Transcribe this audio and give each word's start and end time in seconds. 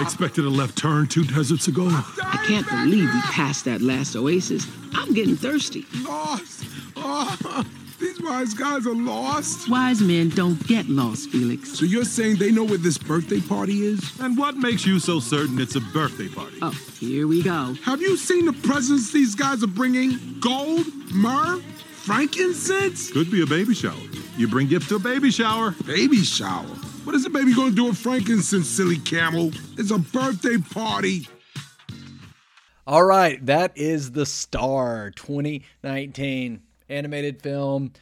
I 0.00 0.02
expected 0.02 0.44
a 0.44 0.48
left 0.48 0.78
turn 0.78 1.06
two 1.06 1.24
deserts 1.24 1.68
ago. 1.68 1.86
I 1.90 2.42
can't 2.46 2.66
believe 2.68 3.04
we 3.04 3.20
passed 3.22 3.66
that 3.66 3.82
last 3.82 4.16
oasis. 4.16 4.66
I'm 4.94 5.12
getting 5.12 5.36
thirsty. 5.36 5.84
Oh, 6.06 6.36
these 6.38 6.59
wise 8.30 8.54
guys 8.54 8.86
are 8.86 8.94
lost. 8.94 9.68
Wise 9.68 10.00
men 10.00 10.28
don't 10.28 10.64
get 10.68 10.88
lost, 10.88 11.30
Felix. 11.30 11.76
So 11.76 11.84
you're 11.84 12.04
saying 12.04 12.36
they 12.36 12.52
know 12.52 12.62
where 12.62 12.78
this 12.78 12.96
birthday 12.96 13.40
party 13.40 13.82
is? 13.82 14.20
And 14.20 14.38
what 14.38 14.56
makes 14.56 14.86
you 14.86 15.00
so 15.00 15.18
certain 15.18 15.58
it's 15.58 15.74
a 15.74 15.80
birthday 15.80 16.28
party? 16.28 16.56
Oh, 16.62 16.70
here 17.00 17.26
we 17.26 17.42
go. 17.42 17.74
Have 17.84 18.00
you 18.00 18.16
seen 18.16 18.44
the 18.44 18.52
presents 18.52 19.12
these 19.12 19.34
guys 19.34 19.64
are 19.64 19.66
bringing? 19.66 20.38
Gold, 20.38 20.86
myrrh, 21.12 21.60
frankincense? 22.04 23.10
Could 23.10 23.32
be 23.32 23.42
a 23.42 23.46
baby 23.46 23.74
shower. 23.74 23.98
You 24.36 24.46
bring 24.46 24.68
gifts 24.68 24.88
to 24.90 24.96
a 24.96 25.00
baby 25.00 25.32
shower. 25.32 25.72
Baby 25.84 26.18
shower? 26.18 26.66
What 27.02 27.16
is 27.16 27.24
the 27.24 27.30
baby 27.30 27.52
gonna 27.52 27.72
do 27.72 27.86
with 27.86 27.98
frankincense, 27.98 28.68
silly 28.68 28.98
camel? 28.98 29.50
It's 29.76 29.90
a 29.90 29.98
birthday 29.98 30.58
party. 30.58 31.26
All 32.86 33.04
right, 33.04 33.44
that 33.46 33.76
is 33.76 34.12
The 34.12 34.24
Star 34.24 35.10
2019 35.10 36.62
animated 36.88 37.42
film. 37.42 37.92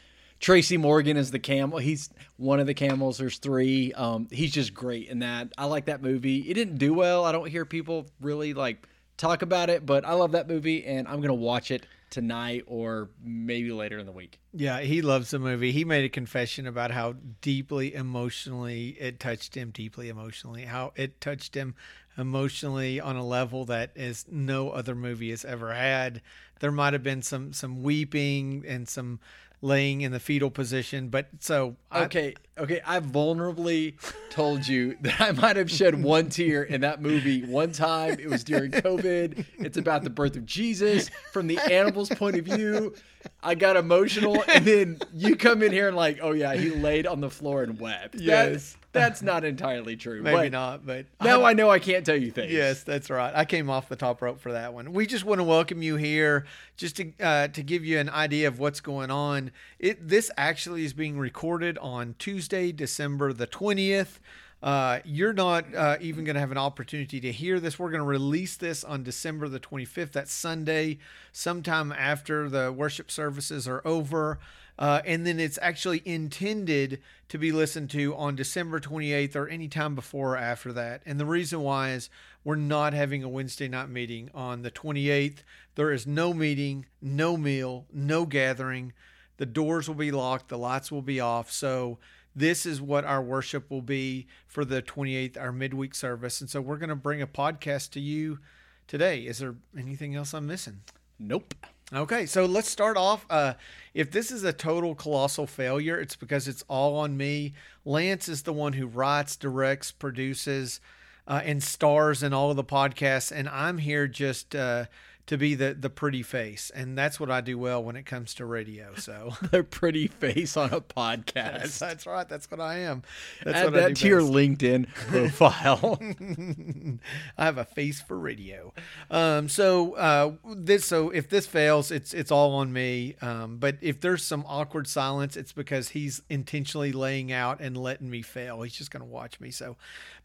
Tracy 0.41 0.77
Morgan 0.77 1.16
is 1.16 1.30
the 1.30 1.38
camel. 1.38 1.78
He's 1.78 2.10
one 2.37 2.60
of 2.60 2.66
the 2.66 2.74
camels. 2.74 3.19
There's 3.19 3.38
three. 3.38 3.92
Um, 3.92 4.28
he's 4.30 4.52
just 4.52 4.73
great 4.73 5.09
in 5.09 5.20
that. 5.20 5.52
I 5.59 5.64
like 5.64 5.87
that 5.87 6.02
movie. 6.02 6.48
It 6.48 6.55
didn't 6.55 6.78
do 6.78 6.95
well. 6.95 7.24
I 7.24 7.33
don't 7.33 7.48
hear 7.48 7.64
people 7.64 8.06
really 8.20 8.55
like 8.55 8.87
talk 9.16 9.42
about 9.42 9.69
it, 9.69 9.84
but 9.84 10.05
I 10.05 10.12
love 10.12 10.33
that 10.33 10.48
movie 10.48 10.84
and 10.84 11.08
I'm 11.08 11.20
gonna 11.20 11.34
watch 11.34 11.70
it 11.70 11.86
tonight 12.11 12.64
or 12.67 13.11
maybe 13.22 13.70
later 13.72 13.98
in 13.98 14.06
the 14.06 14.12
week. 14.12 14.39
Yeah, 14.55 14.80
he 14.80 15.03
loves 15.03 15.30
the 15.30 15.39
movie. 15.39 15.72
He 15.72 15.84
made 15.84 16.05
a 16.05 16.08
confession 16.08 16.67
about 16.67 16.91
how 16.91 17.17
deeply 17.42 17.95
emotionally 17.95 18.97
it 18.98 19.20
touched 19.20 19.55
him, 19.55 19.70
deeply 19.70 20.08
emotionally, 20.08 20.64
how 20.64 20.92
it 20.97 21.20
touched 21.20 21.55
him 21.55 21.75
emotionally 22.17 23.00
on 23.00 23.17
a 23.17 23.25
level 23.25 23.64
that 23.67 23.92
is 23.95 24.25
no 24.28 24.70
other 24.70 24.95
movie 24.95 25.30
has 25.30 25.45
ever 25.45 25.73
had. 25.73 26.23
There 26.61 26.73
might 26.73 26.92
have 26.92 27.02
been 27.02 27.23
some 27.23 27.52
some 27.52 27.83
weeping 27.83 28.64
and 28.67 28.89
some 28.89 29.20
laying 29.61 30.01
in 30.03 30.12
the 30.12 30.20
fetal 30.20 30.51
position, 30.51 31.09
but 31.09 31.28
so 31.41 31.77
I- 31.91 32.05
Okay, 32.05 32.34
okay. 32.56 32.81
I 32.87 33.01
vulnerably 33.01 33.95
told 34.31 34.67
you 34.67 34.97
that 35.03 35.20
I 35.20 35.33
might 35.33 35.56
have 35.56 35.70
shed 35.70 36.03
one 36.03 36.28
tear 36.31 36.62
in 36.62 36.81
that 36.83 37.03
movie 37.03 37.45
one 37.45 37.73
time. 37.73 38.19
It 38.20 38.31
was 38.31 38.45
during 38.45 38.70
COVID. 38.70 39.45
It's 39.59 39.77
about 39.77 40.05
the 40.05 40.11
birth 40.11 40.36
of 40.36 40.47
Jesus 40.47 41.11
from 41.33 41.48
the 41.48 41.59
animal's 41.59 42.09
point 42.09 42.36
of 42.36 42.45
view. 42.45 42.95
I 43.42 43.56
got 43.56 43.77
emotional, 43.77 44.42
and 44.48 44.64
then 44.64 44.98
you 45.12 45.34
come 45.36 45.62
in 45.62 45.73
here 45.73 45.89
and 45.89 45.97
like, 45.97 46.20
oh 46.23 46.33
yeah, 46.33 46.55
he 46.55 46.70
laid 46.70 47.06
on 47.06 47.20
the 47.20 47.31
floor 47.31 47.62
and 47.64 47.79
wept. 47.81 48.12
That- 48.12 48.23
Yes. 48.23 48.77
That's 48.92 49.22
not 49.22 49.44
entirely 49.44 49.97
true. 49.97 50.22
maybe 50.22 50.36
but 50.36 50.53
not, 50.53 50.86
but 50.86 51.06
Now 51.22 51.44
I 51.44 51.53
know 51.53 51.70
I 51.70 51.78
can't 51.78 52.05
tell 52.05 52.17
you 52.17 52.31
things. 52.31 52.53
Yes, 52.53 52.83
that's 52.83 53.11
right. 53.11 53.33
I 53.34 53.45
came 53.45 53.69
off 53.69 53.89
the 53.89 53.97
top 53.97 54.22
rope 54.22 54.41
for 54.41 54.53
that 54.53 54.72
one. 54.72 54.92
We 54.92 55.06
just 55.06 55.25
want 55.25 55.41
to 55.41 55.45
welcome 55.45 55.83
you 55.83 55.97
here, 55.97 56.47
just 56.77 56.97
to 56.97 57.12
uh, 57.20 57.48
to 57.48 57.62
give 57.62 57.84
you 57.84 57.98
an 57.98 58.08
idea 58.08 58.48
of 58.48 58.58
what's 58.58 58.80
going 58.80 59.11
on. 59.11 59.50
It 59.78 60.08
this 60.08 60.30
actually 60.36 60.84
is 60.84 60.92
being 60.92 61.19
recorded 61.19 61.78
on 61.78 62.14
Tuesday, 62.19 62.72
December 62.72 63.33
the 63.33 63.47
twentieth. 63.47 64.20
Uh, 64.61 64.98
you're 65.05 65.33
not 65.33 65.73
uh, 65.75 65.97
even 66.00 66.25
going 66.25 66.34
to 66.34 66.41
have 66.41 66.50
an 66.50 66.58
opportunity 66.58 67.20
to 67.20 67.30
hear 67.30 67.61
this. 67.61 67.78
We're 67.78 67.91
going 67.91 68.00
to 68.00 68.06
release 68.06 68.56
this 68.56 68.83
on 68.83 69.05
December 69.05 69.48
the 69.48 69.61
25th. 69.61 70.11
That's 70.11 70.33
Sunday, 70.33 70.98
sometime 71.30 71.92
after 71.92 72.48
the 72.48 72.73
worship 72.73 73.08
services 73.08 73.69
are 73.69 73.80
over. 73.84 74.41
Uh, 74.78 75.02
and 75.05 75.27
then 75.27 75.40
it's 75.40 75.58
actually 75.61 76.00
intended 76.05 77.00
to 77.28 77.39
be 77.39 77.50
listened 77.50 77.90
to 77.90 78.14
on 78.14 78.36
December 78.36 78.78
28th 78.78 79.34
or 79.34 79.48
any 79.48 79.66
time 79.66 79.94
before 79.94 80.34
or 80.34 80.36
after 80.36 80.72
that. 80.72 81.02
And 81.05 81.18
the 81.18 81.27
reason 81.27 81.61
why 81.61 81.90
is 81.90 82.08
we're 82.44 82.55
not 82.55 82.92
having 82.92 83.24
a 83.24 83.28
Wednesday 83.28 83.67
night 83.67 83.88
meeting 83.88 84.30
on 84.33 84.62
the 84.62 84.70
28th. 84.70 85.38
There 85.74 85.90
is 85.90 86.06
no 86.06 86.33
meeting, 86.33 86.86
no 87.02 87.36
meal, 87.36 87.86
no 87.92 88.24
gathering. 88.24 88.92
The 89.38 89.46
doors 89.46 89.88
will 89.88 89.96
be 89.96 90.12
locked, 90.12 90.48
the 90.48 90.58
lights 90.58 90.92
will 90.92 91.02
be 91.02 91.18
off. 91.18 91.50
So 91.50 91.98
this 92.34 92.64
is 92.64 92.80
what 92.80 93.05
our 93.05 93.22
worship 93.22 93.70
will 93.70 93.83
be 93.83 94.28
for 94.46 94.64
the 94.64 94.80
28th, 94.80 95.36
our 95.36 95.52
midweek 95.52 95.94
service. 95.94 96.40
And 96.40 96.48
so 96.48 96.61
we're 96.61 96.77
going 96.77 96.88
to 96.88 96.96
bring 96.96 97.20
a 97.20 97.27
podcast 97.27 97.90
to 97.90 98.00
you 98.00 98.38
today. 98.86 99.20
Is 99.22 99.38
there 99.38 99.56
anything 99.77 100.14
else 100.14 100.34
I'm 100.34 100.46
missing? 100.46 100.83
Nope. 101.18 101.55
Okay, 101.90 102.26
so 102.26 102.44
let's 102.44 102.68
start 102.68 102.98
off. 102.98 103.24
Uh, 103.30 103.54
if 103.94 104.10
this 104.10 104.30
is 104.30 104.44
a 104.44 104.52
total 104.52 104.94
colossal 104.94 105.46
failure, 105.46 105.98
it's 105.98 106.16
because 106.16 106.46
it's 106.46 106.62
all 106.68 106.96
on 106.96 107.16
me. 107.16 107.54
Lance 107.86 108.28
is 108.28 108.42
the 108.42 108.52
one 108.52 108.74
who 108.74 108.86
writes, 108.86 109.36
directs, 109.36 109.90
produces, 109.90 110.80
uh, 111.26 111.40
and 111.44 111.62
stars 111.62 112.22
in 112.22 112.34
all 112.34 112.50
of 112.50 112.56
the 112.56 112.64
podcasts, 112.64 113.32
and 113.32 113.48
I'm 113.48 113.78
here 113.78 114.06
just 114.06 114.54
uh, 114.54 114.84
to 115.28 115.36
be 115.36 115.55
the 115.55 115.74
the 115.78 115.90
pretty 115.90 116.22
face, 116.22 116.70
and 116.74 116.96
that's 116.98 117.20
what 117.20 117.30
I 117.30 117.40
do 117.40 117.58
well 117.58 117.83
when 117.84 117.96
it 117.96 118.05
comes 118.06 118.34
to 118.34 118.44
radio. 118.46 118.94
So 118.96 119.34
The 119.50 119.62
pretty 119.62 120.08
face 120.08 120.56
on 120.56 120.70
a 120.72 120.80
podcast. 120.80 121.34
that's, 121.34 121.78
that's 121.78 122.06
right. 122.06 122.28
That's 122.28 122.50
what 122.50 122.61
I 122.61 122.78
am. 122.78 123.02
That's 123.44 123.58
Add 123.58 123.64
what 123.67 123.74
I 123.77 123.80
that 123.80 123.88
do 123.90 123.94
to 123.94 124.08
your. 124.08 124.20
LinkedIn 124.22 124.88
profile. 124.92 125.98
I 127.38 127.44
have 127.44 127.58
a 127.58 127.64
face 127.64 128.00
for 128.00 128.19
radio. 128.19 128.72
Um, 129.11 129.49
so 129.49 129.94
uh, 129.94 130.32
this, 130.55 130.87
so 130.87 131.11
if 131.11 131.28
this 131.28 131.46
fails, 131.46 131.90
it's 131.90 132.14
it's 132.14 132.31
all 132.31 132.55
on 132.55 132.72
me. 132.72 133.17
Um, 133.20 133.58
but 133.58 133.76
if 133.81 134.00
there's 134.00 134.25
some 134.25 134.44
awkward 134.46 134.87
silence, 134.87 135.37
it's 135.37 135.52
because 135.52 135.90
he's 135.90 136.22
intentionally 136.31 136.93
laying 136.93 137.32
out 137.32 137.61
and 137.61 137.76
letting 137.76 138.08
me 138.11 138.22
fail. 138.22 138.62
He's 138.62 138.75
just 138.75 138.90
going 138.90 139.02
to 139.02 139.06
watch 139.08 139.40
me. 139.40 139.50
So, 139.50 139.76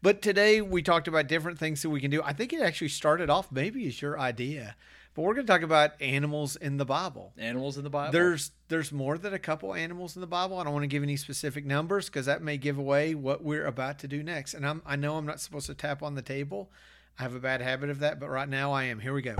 but 0.02 0.22
today 0.22 0.60
we 0.62 0.82
talked 0.82 1.08
about 1.08 1.28
different 1.28 1.58
things 1.58 1.82
that 1.82 1.90
we 1.90 2.00
can 2.00 2.10
do. 2.10 2.22
I 2.22 2.32
think 2.32 2.52
it 2.52 2.60
actually 2.62 2.88
started 2.88 3.28
off 3.30 3.52
maybe 3.52 3.86
as 3.86 4.00
your 4.00 4.18
idea, 4.18 4.76
but 5.14 5.22
we're 5.22 5.34
going 5.34 5.46
to 5.46 5.52
talk 5.52 5.62
about 5.62 6.00
animals 6.00 6.56
in 6.56 6.76
the 6.76 6.84
Bible. 6.84 7.32
Animals 7.38 7.76
in 7.78 7.84
the 7.84 7.90
Bible. 7.90 8.12
There's 8.12 8.50
there's 8.68 8.92
more 8.92 9.16
than 9.16 9.32
a 9.32 9.38
couple 9.38 9.74
animals 9.74 10.16
in 10.16 10.20
the 10.20 10.26
Bible. 10.26 10.58
I 10.58 10.64
don't 10.64 10.72
want 10.72 10.82
to 10.82 10.88
give 10.88 11.02
any 11.02 11.16
specific 11.16 11.64
numbers 11.64 12.06
because 12.06 12.26
that 12.26 12.42
may 12.42 12.56
give 12.56 12.78
away 12.78 13.14
what 13.14 13.42
we're 13.42 13.66
about 13.66 14.00
to 14.00 14.08
do 14.08 14.22
next. 14.22 14.54
And 14.54 14.66
I'm 14.66 14.82
I 14.84 14.96
know 14.96 15.16
I'm 15.16 15.26
not 15.26 15.40
supposed 15.40 15.66
to 15.66 15.74
tap 15.74 16.02
on 16.02 16.14
the 16.14 16.22
table. 16.22 16.70
I 17.18 17.22
have 17.22 17.34
a 17.34 17.40
bad 17.40 17.60
habit 17.60 17.90
of 17.90 18.00
that, 18.00 18.18
but 18.18 18.28
right 18.28 18.48
now 18.48 18.72
I 18.72 18.84
am. 18.84 18.98
Here 18.98 19.14
we 19.14 19.22
go. 19.22 19.36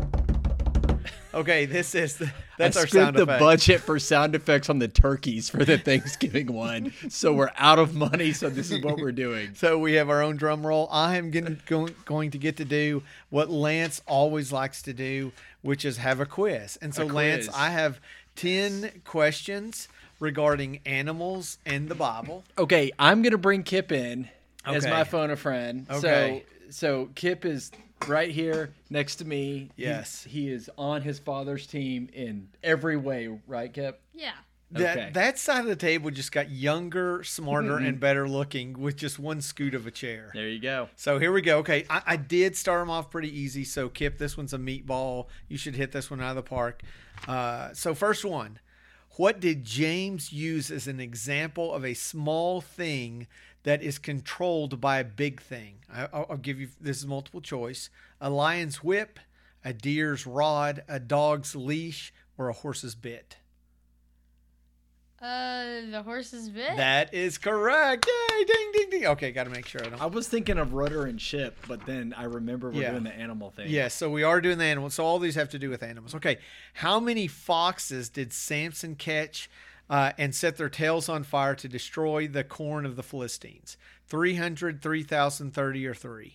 Okay, 1.34 1.66
this 1.66 1.97
is 1.97 2.16
the, 2.19 2.31
that's 2.59 2.76
I 2.76 2.82
our 2.82 2.87
spent 2.87 3.04
sound 3.06 3.16
the 3.16 3.22
effect. 3.25 3.41
budget 3.41 3.81
for 3.81 3.98
sound 3.98 4.37
effects 4.37 4.70
on 4.70 4.78
the 4.78 4.87
turkeys 4.87 5.48
for 5.48 5.65
the 5.65 5.78
Thanksgiving 5.78 6.53
one, 6.53 6.92
so 7.09 7.32
we're 7.32 7.50
out 7.59 7.81
of 7.81 7.92
money. 7.92 8.32
So 8.32 8.48
this 8.48 8.70
is 8.70 8.84
what 8.84 8.98
we're 8.98 9.10
doing. 9.10 9.50
So 9.56 9.78
we 9.78 9.94
have 9.94 10.10
our 10.10 10.22
own 10.22 10.37
drum 10.37 10.65
roll. 10.65 10.88
I 10.92 11.16
am 11.16 11.32
getting, 11.32 11.60
going, 11.66 11.92
going 12.04 12.31
to 12.31 12.38
get 12.38 12.56
to 12.59 12.65
do 12.65 13.03
what 13.31 13.50
Lance 13.50 14.00
always 14.06 14.53
likes 14.53 14.81
to 14.82 14.92
do, 14.92 15.32
which 15.62 15.84
is 15.84 15.97
have 15.97 16.20
a 16.20 16.26
quiz. 16.26 16.78
And 16.81 16.94
so, 16.94 17.03
A 17.03 17.06
Lance. 17.06 17.48
I 17.53 17.71
have 17.71 17.98
10 18.36 19.03
questions 19.04 19.88
regarding 20.21 20.81
animals 20.86 21.59
and 21.66 21.88
the 21.88 21.94
Bible. 21.97 22.44
Okay, 22.59 22.92
I'm 22.98 23.22
gonna 23.22 23.38
bring 23.38 23.62
Kip 23.65 23.91
in 23.91 24.28
as 24.65 24.86
my 24.86 25.04
phone 25.04 25.31
a 25.31 25.36
friend. 25.36 25.86
Okay. 25.91 26.44
So 26.71 26.71
so 26.71 27.09
Kip 27.15 27.44
is 27.44 27.71
right 28.09 28.31
here 28.31 28.72
next 28.91 29.16
to 29.16 29.25
me. 29.25 29.70
Yes. 29.76 30.25
he, 30.28 30.50
is 30.50 30.70
on 30.76 31.03
his 31.03 31.19
father's 31.19 31.66
team 31.66 32.09
in 32.12 32.48
every 32.62 32.97
way. 32.97 33.28
Right, 33.47 33.72
Kip? 33.72 34.00
Yeah. 34.12 34.32
That 34.70 34.97
Okay. 34.98 35.10
that 35.12 35.38
side 35.38 35.60
of 35.60 35.66
the 35.66 35.76
table 35.76 36.10
just 36.10 36.32
got 36.32 36.50
younger, 36.50 37.22
smarter, 37.22 37.76
and 37.76 38.00
better 38.00 38.28
looking 38.28 38.72
with 38.81 38.97
just 38.97 39.19
one 39.20 39.41
scoot 39.41 39.72
of 39.75 39.87
a 39.87 39.91
chair. 39.91 40.31
There 40.34 40.48
you 40.48 40.59
go. 40.59 40.88
So 40.97 41.19
here 41.20 41.31
we 41.31 41.42
go. 41.42 41.59
Okay, 41.59 41.84
I, 41.88 42.03
I 42.06 42.16
did 42.16 42.56
start 42.56 42.81
them 42.81 42.91
off 42.91 43.09
pretty 43.09 43.28
easy. 43.39 43.62
So 43.62 43.89
Kip, 43.89 44.18
this 44.18 44.36
one's 44.36 44.53
a 44.53 44.59
meatball. 44.59 45.27
You 45.48 45.59
should 45.59 45.77
hit 45.77 45.92
this 45.92 46.10
one 46.10 46.21
out 46.21 46.30
of 46.30 46.36
the 46.36 46.42
park. 46.42 46.83
Uh, 47.28 47.72
so 47.72 47.95
first 47.95 48.24
one, 48.24 48.59
what 49.10 49.39
did 49.39 49.65
James 49.65 50.33
use 50.33 50.72
as 50.72 50.89
an 50.89 50.98
example 50.98 51.72
of 51.72 51.84
a 51.84 51.95
small 51.95 52.60
thing 52.60 53.28
that 53.65 53.83
is 53.83 53.99
controlled 53.99 54.81
by 54.81 54.99
a 54.99 55.05
big 55.05 55.43
thing? 55.43 55.81
I, 55.93 56.09
I'll, 56.13 56.27
I'll 56.31 56.37
give 56.37 56.61
you 56.61 56.69
this 56.81 56.99
is 56.99 57.07
multiple 57.07 57.41
choice: 57.41 57.91
a 58.21 58.31
lion's 58.31 58.83
whip, 58.84 59.19
a 59.65 59.72
deer's 59.72 60.27
rod, 60.27 60.83
a 60.89 61.01
dog's 61.01 61.55
leash, 61.57 62.13
or 62.39 62.49
a 62.49 62.53
horse's 62.55 62.95
bit. 62.95 63.37
Uh, 65.22 65.81
the 65.91 66.03
horse's 66.05 66.51
bit. 66.51 66.77
That 66.77 67.15
is 67.15 67.39
correct. 67.39 68.07
Yay! 68.07 68.45
Ding 68.45 68.72
ding 68.75 68.91
ding. 68.91 69.07
Okay, 69.07 69.33
got 69.33 69.45
to 69.45 69.51
make 69.51 69.66
sure 69.66 69.81
I 69.83 69.89
don't. 69.89 70.03
I 70.03 70.07
was 70.07 70.28
thinking 70.28 70.59
of 70.59 70.75
rudder 70.75 71.07
and 71.07 71.19
ship, 71.19 71.57
but 71.66 71.87
then 71.87 72.13
I 72.15 72.25
remember 72.25 72.69
we're 72.71 72.83
Yeah. 72.83 72.91
doing 72.91 73.05
the 73.05 73.15
animal 73.15 73.51
thing. 73.51 73.71
Yes, 73.71 73.95
so 73.95 74.11
we 74.11 74.22
are 74.22 74.43
doing 74.43 74.59
the 74.59 74.65
animal. 74.65 74.91
So 74.91 75.03
all 75.03 75.19
these 75.19 75.37
have 75.37 75.49
to 75.51 75.59
do 75.59 75.71
with 75.71 75.83
animals. 75.83 76.15
Okay, 76.16 76.37
how 76.75 77.01
many 77.01 77.27
foxes 77.27 78.11
did 78.11 78.34
Samson 78.34 78.97
catch 78.97 79.49
uh, 79.89 80.13
and 80.19 80.34
set 80.34 80.57
their 80.57 80.69
tails 80.69 81.09
on 81.09 81.25
fire 81.25 81.54
to 81.54 81.69
destroy 81.69 82.27
the 82.27 82.45
corn 82.45 82.86
of 82.86 82.97
the 82.97 83.03
Philistines? 83.03 83.77
300, 84.07 84.83
3,000, 84.83 85.53
30, 85.53 85.86
or 85.86 85.95
3? 85.95 86.34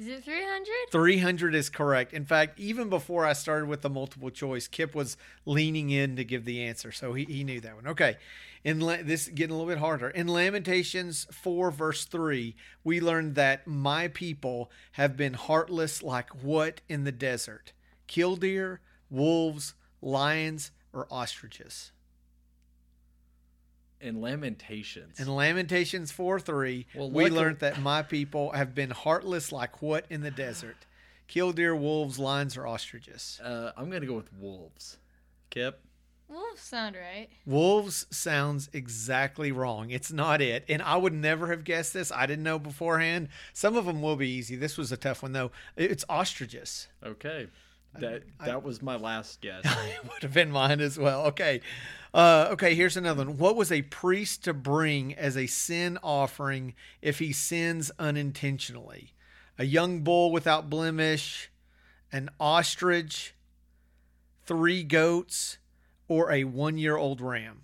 Is 0.00 0.06
it 0.06 0.24
300? 0.24 0.66
300 0.90 1.54
is 1.54 1.68
correct. 1.68 2.14
In 2.14 2.24
fact, 2.24 2.58
even 2.58 2.88
before 2.88 3.26
I 3.26 3.34
started 3.34 3.68
with 3.68 3.82
the 3.82 3.90
multiple 3.90 4.30
choice, 4.30 4.66
Kip 4.66 4.94
was 4.94 5.18
leaning 5.44 5.90
in 5.90 6.16
to 6.16 6.24
give 6.24 6.46
the 6.46 6.64
answer. 6.64 6.90
So 6.90 7.12
he, 7.12 7.24
he 7.24 7.44
knew 7.44 7.60
that 7.60 7.74
one. 7.74 7.86
Okay. 7.86 8.16
In 8.64 8.80
La- 8.80 9.02
this 9.02 9.26
is 9.26 9.34
getting 9.34 9.54
a 9.54 9.58
little 9.58 9.70
bit 9.70 9.78
harder. 9.78 10.08
In 10.08 10.26
Lamentations 10.26 11.26
4, 11.30 11.70
verse 11.70 12.06
3, 12.06 12.56
we 12.82 12.98
learned 12.98 13.34
that 13.34 13.66
my 13.66 14.08
people 14.08 14.70
have 14.92 15.18
been 15.18 15.34
heartless 15.34 16.02
like 16.02 16.30
what 16.42 16.80
in 16.88 17.04
the 17.04 17.12
desert? 17.12 17.74
Killdeer, 18.06 18.80
wolves, 19.10 19.74
lions, 20.00 20.70
or 20.94 21.06
ostriches? 21.10 21.92
In 24.00 24.20
Lamentations. 24.20 25.20
In 25.20 25.34
Lamentations 25.34 26.10
4 26.10 26.40
3, 26.40 26.86
Well, 26.94 27.10
we 27.10 27.24
luckily- 27.24 27.40
learned 27.40 27.58
that 27.60 27.80
my 27.80 28.02
people 28.02 28.52
have 28.52 28.74
been 28.74 28.90
heartless 28.90 29.52
like 29.52 29.82
what 29.82 30.06
in 30.08 30.22
the 30.22 30.30
desert? 30.30 30.86
Killdeer, 31.28 31.76
wolves, 31.76 32.18
lions, 32.18 32.56
or 32.56 32.66
ostriches? 32.66 33.38
uh, 33.44 33.72
I'm 33.76 33.90
gonna 33.90 34.06
go 34.06 34.14
with 34.16 34.32
wolves. 34.32 34.98
Kip. 35.50 35.84
Wolves 36.28 36.60
sound 36.62 36.94
right. 36.96 37.28
Wolves 37.44 38.06
sounds 38.10 38.70
exactly 38.72 39.50
wrong. 39.50 39.90
It's 39.90 40.12
not 40.12 40.40
it. 40.40 40.64
And 40.68 40.80
I 40.80 40.96
would 40.96 41.12
never 41.12 41.48
have 41.48 41.64
guessed 41.64 41.92
this. 41.92 42.12
I 42.12 42.26
didn't 42.26 42.44
know 42.44 42.58
beforehand. 42.60 43.28
Some 43.52 43.76
of 43.76 43.84
them 43.84 44.00
will 44.00 44.14
be 44.16 44.28
easy. 44.28 44.54
This 44.54 44.78
was 44.78 44.92
a 44.92 44.96
tough 44.96 45.22
one, 45.24 45.32
though. 45.32 45.50
It's 45.76 46.04
ostriches. 46.08 46.86
Okay. 47.04 47.48
That 47.98 48.22
that 48.44 48.62
was 48.62 48.82
my 48.82 48.96
last 48.96 49.40
guess. 49.40 49.64
It 49.64 50.04
would 50.04 50.22
have 50.22 50.34
been 50.34 50.50
mine 50.50 50.80
as 50.80 50.98
well. 50.98 51.26
Okay. 51.26 51.60
Uh, 52.12 52.48
okay, 52.50 52.74
here's 52.74 52.96
another 52.96 53.24
one. 53.24 53.36
What 53.36 53.56
was 53.56 53.70
a 53.70 53.82
priest 53.82 54.44
to 54.44 54.54
bring 54.54 55.14
as 55.14 55.36
a 55.36 55.46
sin 55.46 55.98
offering 56.02 56.74
if 57.02 57.18
he 57.18 57.32
sins 57.32 57.90
unintentionally? 57.98 59.14
A 59.58 59.64
young 59.64 60.00
bull 60.00 60.32
without 60.32 60.68
blemish, 60.70 61.50
an 62.10 62.30
ostrich, 62.40 63.34
three 64.44 64.82
goats, 64.82 65.58
or 66.08 66.32
a 66.32 66.44
one 66.44 66.78
year 66.78 66.96
old 66.96 67.20
ram? 67.20 67.62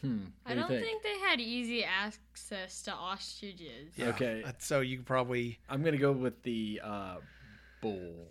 Hmm. 0.00 0.24
I 0.44 0.54
don't 0.54 0.68
do 0.68 0.80
think? 0.80 1.02
they 1.02 1.11
had 1.32 1.40
easy 1.40 1.82
access 1.82 2.82
to 2.82 2.92
ostriches. 2.92 3.94
Okay. 3.98 4.44
So 4.58 4.80
you 4.80 4.98
could 4.98 5.06
probably. 5.06 5.58
I'm 5.68 5.82
gonna 5.82 5.96
go 5.96 6.12
with 6.12 6.42
the 6.42 6.80
uh, 6.84 7.16
bull. 7.80 8.28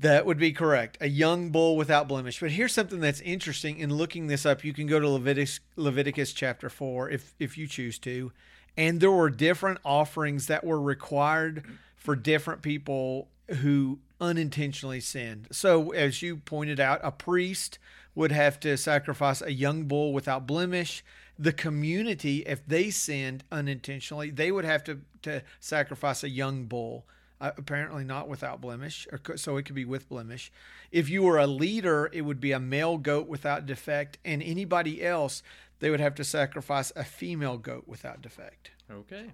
That 0.00 0.26
would 0.26 0.38
be 0.38 0.52
correct. 0.52 0.98
A 1.00 1.08
young 1.08 1.50
bull 1.50 1.76
without 1.76 2.08
blemish. 2.08 2.40
But 2.40 2.50
here's 2.50 2.72
something 2.72 3.00
that's 3.00 3.20
interesting. 3.20 3.78
In 3.78 3.94
looking 3.94 4.26
this 4.26 4.44
up, 4.44 4.64
you 4.64 4.72
can 4.72 4.86
go 4.86 5.00
to 5.00 5.08
Leviticus, 5.08 5.60
Leviticus 5.76 6.32
chapter 6.32 6.68
4 6.68 7.08
if, 7.10 7.34
if 7.38 7.56
you 7.56 7.66
choose 7.66 7.98
to. 8.00 8.32
And 8.76 9.00
there 9.00 9.10
were 9.10 9.30
different 9.30 9.78
offerings 9.84 10.48
that 10.48 10.64
were 10.64 10.80
required 10.80 11.64
for 11.96 12.16
different 12.16 12.62
people 12.62 13.28
who 13.48 14.00
unintentionally 14.20 15.00
sinned. 15.00 15.48
So, 15.52 15.90
as 15.92 16.20
you 16.20 16.36
pointed 16.38 16.80
out, 16.80 17.00
a 17.02 17.12
priest 17.12 17.78
would 18.14 18.32
have 18.32 18.60
to 18.60 18.76
sacrifice 18.76 19.40
a 19.40 19.52
young 19.52 19.84
bull 19.84 20.12
without 20.12 20.46
blemish. 20.46 21.04
The 21.42 21.52
community, 21.52 22.38
if 22.46 22.64
they 22.66 22.90
sinned 22.90 23.42
unintentionally, 23.50 24.30
they 24.30 24.52
would 24.52 24.64
have 24.64 24.84
to, 24.84 25.00
to 25.22 25.42
sacrifice 25.58 26.22
a 26.22 26.28
young 26.28 26.66
bull 26.66 27.04
uh, 27.42 27.50
apparently 27.58 28.04
not 28.04 28.28
without 28.28 28.60
blemish, 28.60 29.08
or 29.10 29.36
so 29.36 29.56
it 29.56 29.64
could 29.64 29.74
be 29.74 29.84
with 29.84 30.08
blemish. 30.08 30.52
If 30.92 31.10
you 31.10 31.24
were 31.24 31.38
a 31.38 31.46
leader, 31.48 32.08
it 32.12 32.20
would 32.20 32.40
be 32.40 32.52
a 32.52 32.60
male 32.60 32.96
goat 32.96 33.26
without 33.26 33.66
defect, 33.66 34.18
and 34.24 34.40
anybody 34.40 35.04
else, 35.04 35.42
they 35.80 35.90
would 35.90 35.98
have 35.98 36.14
to 36.14 36.24
sacrifice 36.24 36.92
a 36.94 37.02
female 37.02 37.58
goat 37.58 37.88
without 37.88 38.22
defect. 38.22 38.70
Okay. 38.88 39.32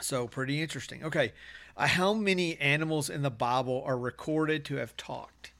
So 0.00 0.26
pretty 0.26 0.60
interesting. 0.60 1.04
Okay, 1.04 1.32
uh, 1.76 1.86
how 1.86 2.12
many 2.12 2.58
animals 2.58 3.08
in 3.08 3.22
the 3.22 3.30
Bible 3.30 3.84
are 3.86 3.96
recorded 3.96 4.64
to 4.64 4.76
have 4.76 4.96
talked? 4.96 5.52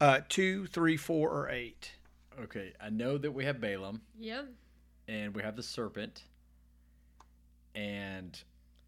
Uh, 0.00 0.22
two, 0.28 0.66
three, 0.66 0.96
four, 0.96 1.30
or 1.30 1.48
eight. 1.48 1.92
Okay. 2.42 2.72
I 2.80 2.90
know 2.90 3.18
that 3.18 3.30
we 3.32 3.44
have 3.44 3.60
Balaam 3.60 4.00
Yep. 4.18 4.46
and 5.08 5.34
we 5.34 5.42
have 5.42 5.56
the 5.56 5.62
serpent, 5.62 6.24
and 7.74 8.38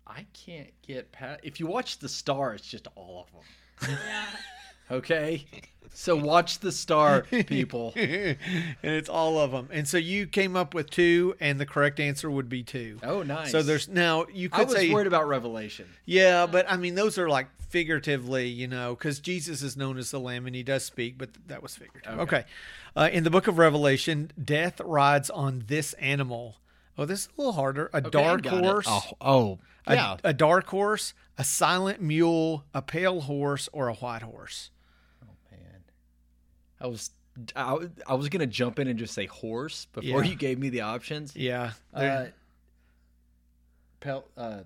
I 0.07 0.27
can't 0.33 0.71
get 0.83 1.13
past. 1.13 1.41
If 1.43 1.61
you 1.61 1.67
watch 1.67 1.99
the 1.99 2.09
star, 2.09 2.55
it's 2.55 2.67
just 2.67 2.89
all 2.95 3.27
of 3.27 3.33
them. 3.89 3.97
Yeah. 4.07 4.27
Okay. 4.91 5.47
So 5.99 6.15
watch 6.15 6.61
the 6.61 6.71
star, 6.71 7.23
people. 7.23 7.93
and 7.97 8.37
it's 8.83 9.09
all 9.09 9.41
of 9.41 9.51
them. 9.51 9.69
And 9.73 9.89
so 9.89 9.97
you 9.97 10.29
came 10.29 10.55
up 10.55 10.73
with 10.73 10.91
two, 10.91 11.35
and 11.41 11.59
the 11.59 11.67
correct 11.67 11.99
answer 11.99 12.31
would 12.31 12.49
be 12.49 12.63
two. 12.63 12.99
Oh, 13.03 13.25
nice. 13.25 13.51
So 13.51 13.63
there's 13.63 13.89
now 13.89 14.27
you 14.33 14.49
I 14.53 14.59
could 14.59 14.69
was 14.69 14.77
say 14.77 14.93
worried 14.93 15.09
about 15.09 15.27
Revelation. 15.27 15.87
Yeah, 16.05 16.47
but 16.47 16.71
I 16.71 16.77
mean, 16.77 16.95
those 16.95 17.19
are 17.19 17.29
like 17.29 17.49
figuratively, 17.69 18.47
you 18.47 18.69
know, 18.69 18.95
because 18.95 19.19
Jesus 19.19 19.61
is 19.63 19.77
known 19.77 19.99
as 19.99 20.13
the 20.13 20.21
Lamb 20.21 20.47
and 20.47 20.55
he 20.55 20.63
does 20.63 20.85
speak, 20.85 21.19
but 21.19 21.31
that 21.49 21.63
was 21.65 21.75
figurative. 21.75 22.19
Okay. 22.21 22.45
Uh, 22.97 23.09
in 23.13 23.25
the 23.25 23.31
book 23.31 23.49
of 23.49 23.59
Revelation, 23.59 24.31
death 24.43 24.81
rides 24.81 25.31
on 25.31 25.65
this 25.67 25.95
animal. 25.95 26.59
Oh, 26.97 27.07
this 27.07 27.23
is 27.23 27.29
a 27.37 27.41
little 27.41 27.53
harder. 27.55 27.91
A 27.93 27.99
Okay, 27.99 28.11
dark 28.11 28.43
got 28.43 28.55
it. 28.55 28.65
horse. 28.65 28.87
Oh, 28.89 29.03
oh, 29.21 29.59
a, 29.87 29.95
yeah. 29.95 30.17
a 30.25 30.33
dark 30.33 30.67
horse, 30.69 31.13
a 31.37 31.45
silent 31.45 32.01
mule, 32.01 32.65
a 32.73 32.83
pale 32.83 33.23
horse, 33.23 33.69
or 33.73 33.89
a 33.89 33.95
white 33.95 34.23
horse. 34.23 34.71
I 36.81 36.87
was 36.87 37.11
I, 37.55 37.79
I 38.07 38.15
was 38.15 38.29
gonna 38.29 38.47
jump 38.47 38.79
in 38.79 38.89
and 38.89 38.99
just 38.99 39.15
say 39.15 39.27
horse 39.27 39.87
before 39.93 40.25
Yeah. 40.25 40.31
you 40.31 40.37
gave 40.37 40.59
me 40.59 40.71
the 40.71 40.81
options. 40.83 41.37
Yeah. 41.37 41.73
Uh, 41.95 42.27
pale 44.01 44.25
uh, 44.37 44.61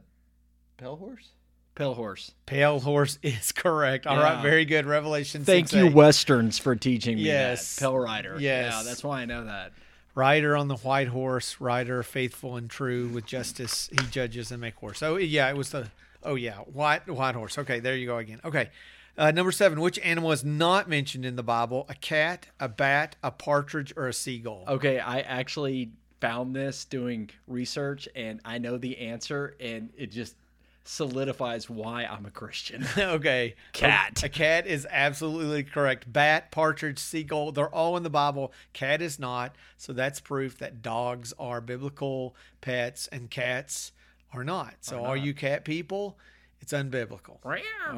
pale 0.77 0.97
horse, 0.97 1.29
pale 1.75 1.95
horse. 1.95 2.33
pale 2.47 2.81
horse 2.81 3.19
is 3.23 3.53
correct. 3.53 4.07
All 4.07 4.17
right, 4.17 4.37
Yeah. 4.37 4.43
very 4.43 4.65
good. 4.65 4.87
Revelation. 4.87 5.45
Thank 5.45 5.69
6, 5.69 5.73
you, 5.85 5.91
westerns, 5.91 6.59
for 6.59 6.75
teaching 6.77 7.17
me 7.17 7.23
Yes. 7.23 7.77
that. 7.77 7.81
Pale 7.83 7.99
rider. 7.99 8.37
Yes. 8.39 8.73
yeah, 8.75 8.83
that's 8.85 9.05
why 9.05 9.23
I 9.23 9.25
know 9.25 9.45
that. 9.45 9.73
Rider 10.15 10.57
on 10.57 10.69
the 10.69 10.77
white 10.77 11.09
horse, 11.09 11.59
rider 11.59 12.03
faithful 12.03 12.57
and 12.57 12.69
true 12.69 13.09
with 13.09 13.25
justice, 13.25 13.89
he 13.91 14.07
judges 14.09 14.51
and 14.53 14.61
make 14.61 14.83
war. 14.83 14.93
So 14.93 15.17
yeah, 15.17 15.49
it 15.49 15.57
was 15.57 15.71
the 15.71 15.89
oh 16.23 16.35
yeah, 16.35 16.57
white 16.59 17.09
white 17.09 17.35
horse. 17.35 17.57
Okay, 17.59 17.81
there 17.81 17.97
you 17.97 18.07
go 18.07 18.19
again. 18.19 18.41
Okay. 18.45 18.69
Uh, 19.17 19.31
number 19.31 19.53
seven, 19.53 19.81
which 19.81 19.99
animal 19.99 20.33
is 20.33 20.45
not 20.45 20.89
mentioned 20.89 21.25
in 21.25 21.37
the 21.37 21.43
Bible? 21.43 21.85
A 21.89 21.95
cat, 21.95 22.49
a 22.59 22.69
bat, 22.69 23.17
a 23.23 23.31
partridge, 23.31 23.93
or 23.97 24.09
a 24.09 24.13
seagull? 24.13 24.65
Okay, 24.67 24.99
I 24.99 25.21
actually 25.21 25.91
found 26.21 26.57
this 26.57 26.85
doing 26.85 27.29
research, 27.47 28.09
and 28.15 28.41
I 28.45 28.59
know 28.59 28.79
the 28.79 28.97
answer, 28.99 29.55
and 29.61 29.91
it 29.97 30.11
just 30.11 30.37
solidifies 30.85 31.69
why 31.71 32.05
I'm 32.05 32.27
a 32.27 32.31
Christian. 32.31 32.87
okay. 32.99 33.55
Cat. 33.73 34.23
A, 34.23 34.27
a 34.27 34.29
cat 34.29 34.67
is 34.67 34.87
absolutely 34.91 35.63
correct. 35.63 36.13
Bat, 36.13 36.51
partridge, 36.51 36.99
seagull, 36.99 37.53
they're 37.53 37.69
all 37.69 37.97
in 37.97 38.03
the 38.03 38.11
Bible. 38.11 38.53
Cat 38.73 39.03
is 39.03 39.19
not. 39.19 39.55
So 39.77 39.93
that's 39.93 40.21
proof 40.21 40.59
that 40.59 40.83
dogs 40.83 41.33
are 41.39 41.61
biblical 41.61 42.35
pets 42.61 43.09
and 43.09 43.31
cats 43.31 43.93
are 44.33 44.45
not. 44.45 44.75
So 44.81 45.05
are 45.05 45.17
you 45.17 45.35
cat 45.35 45.65
people? 45.65 46.19
It's 46.63 46.73
unbiblical. 46.73 47.39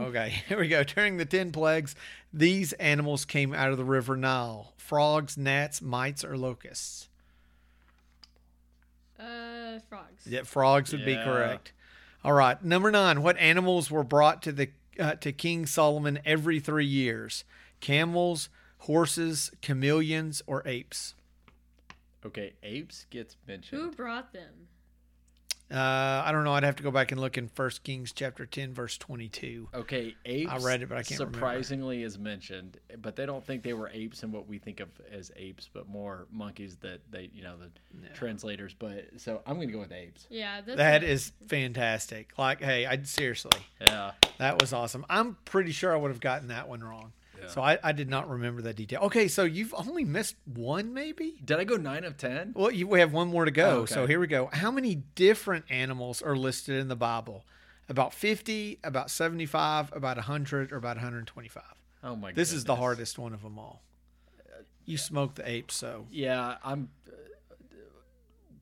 Okay, 0.08 0.30
here 0.48 0.58
we 0.58 0.68
go. 0.68 0.82
During 0.82 1.18
the 1.18 1.24
10 1.26 1.52
plagues, 1.52 1.94
these 2.32 2.72
animals 2.74 3.24
came 3.24 3.52
out 3.54 3.70
of 3.70 3.76
the 3.76 3.84
river 3.84 4.16
Nile 4.16 4.72
frogs, 4.78 5.36
gnats, 5.38 5.80
mites, 5.80 6.24
or 6.24 6.36
locusts. 6.36 7.08
Uh, 9.18 9.78
frogs. 9.88 10.26
Yeah, 10.26 10.42
frogs 10.42 10.92
would 10.92 11.04
be 11.04 11.12
Yeah. 11.12 11.24
correct. 11.24 11.72
All 12.24 12.32
right, 12.32 12.62
number 12.64 12.90
nine. 12.90 13.22
What 13.22 13.36
animals 13.38 13.90
were 13.90 14.02
brought 14.02 14.42
to 14.42 14.52
the 14.52 14.70
uh, 14.98 15.14
to 15.16 15.30
King 15.32 15.66
Solomon 15.66 16.18
every 16.24 16.58
three 16.58 16.86
years? 16.86 17.44
Camels, 17.80 18.48
horses, 18.78 19.50
chameleons, 19.60 20.42
or 20.46 20.62
apes? 20.66 21.14
Okay, 22.24 22.54
apes 22.62 23.04
gets 23.10 23.36
mentioned. 23.46 23.80
Who 23.82 23.90
brought 23.92 24.32
them? 24.32 24.68
Uh, 25.74 26.22
I 26.24 26.30
don't 26.30 26.44
know. 26.44 26.52
I'd 26.52 26.62
have 26.62 26.76
to 26.76 26.82
go 26.84 26.90
back 26.92 27.10
and 27.10 27.20
look 27.20 27.36
in 27.36 27.48
First 27.48 27.82
Kings 27.82 28.12
chapter 28.12 28.46
ten, 28.46 28.72
verse 28.72 28.96
twenty-two. 28.96 29.68
Okay, 29.74 30.14
apes. 30.24 30.50
I 30.52 30.58
read 30.58 30.82
it, 30.82 30.88
but 30.88 30.98
I 30.98 31.02
can't 31.02 31.18
remember. 31.18 31.38
Surprisingly, 31.38 32.02
is 32.04 32.16
mentioned, 32.18 32.78
but 33.02 33.16
they 33.16 33.26
don't 33.26 33.44
think 33.44 33.64
they 33.64 33.72
were 33.72 33.90
apes 33.92 34.22
in 34.22 34.30
what 34.30 34.46
we 34.46 34.58
think 34.58 34.78
of 34.80 34.88
as 35.10 35.32
apes, 35.36 35.68
but 35.72 35.88
more 35.88 36.26
monkeys 36.30 36.76
that 36.82 37.00
they, 37.10 37.28
you 37.34 37.42
know, 37.42 37.54
the 37.58 38.08
translators. 38.14 38.74
But 38.78 39.06
so 39.16 39.42
I'm 39.46 39.54
gonna 39.58 39.72
go 39.72 39.80
with 39.80 39.90
apes. 39.92 40.26
Yeah, 40.30 40.60
that's 40.60 40.76
That 40.76 41.02
what- 41.02 41.10
is 41.10 41.32
fantastic. 41.48 42.38
Like, 42.38 42.60
hey, 42.62 42.86
I 42.86 43.02
seriously, 43.02 43.60
Yeah. 43.80 44.12
that 44.38 44.60
was 44.60 44.72
awesome. 44.72 45.04
I'm 45.10 45.36
pretty 45.44 45.72
sure 45.72 45.92
I 45.92 45.96
would 45.96 46.10
have 46.12 46.20
gotten 46.20 46.48
that 46.48 46.68
one 46.68 46.84
wrong. 46.84 47.12
So 47.48 47.62
I, 47.62 47.78
I 47.82 47.92
did 47.92 48.08
not 48.08 48.28
remember 48.28 48.62
that 48.62 48.76
detail. 48.76 49.00
Okay, 49.02 49.28
so 49.28 49.44
you've 49.44 49.74
only 49.74 50.04
missed 50.04 50.36
one, 50.44 50.94
maybe. 50.94 51.34
Did 51.44 51.58
I 51.58 51.64
go 51.64 51.76
nine 51.76 52.04
of 52.04 52.16
ten? 52.16 52.52
Well, 52.56 52.70
you, 52.70 52.86
we 52.88 53.00
have 53.00 53.12
one 53.12 53.28
more 53.28 53.44
to 53.44 53.50
go. 53.50 53.68
Oh, 53.68 53.76
okay. 53.80 53.94
So 53.94 54.06
here 54.06 54.18
we 54.18 54.26
go. 54.26 54.48
How 54.52 54.70
many 54.70 54.96
different 55.14 55.66
animals 55.70 56.22
are 56.22 56.36
listed 56.36 56.76
in 56.76 56.88
the 56.88 56.96
Bible? 56.96 57.44
About 57.88 58.14
50, 58.14 58.78
about 58.82 59.10
75, 59.10 59.92
about 59.94 60.16
100, 60.16 60.72
or 60.72 60.76
about 60.76 60.96
125? 60.96 61.62
Oh 62.02 62.16
my. 62.16 62.30
God. 62.30 62.36
This 62.36 62.52
is 62.52 62.64
the 62.64 62.76
hardest 62.76 63.18
one 63.18 63.34
of 63.34 63.42
them 63.42 63.58
all. 63.58 63.82
You 64.86 64.96
smoked 64.98 65.36
the 65.36 65.48
ape, 65.48 65.70
so 65.70 66.06
Yeah, 66.10 66.56
I'm. 66.64 66.88
uh, 67.08 67.12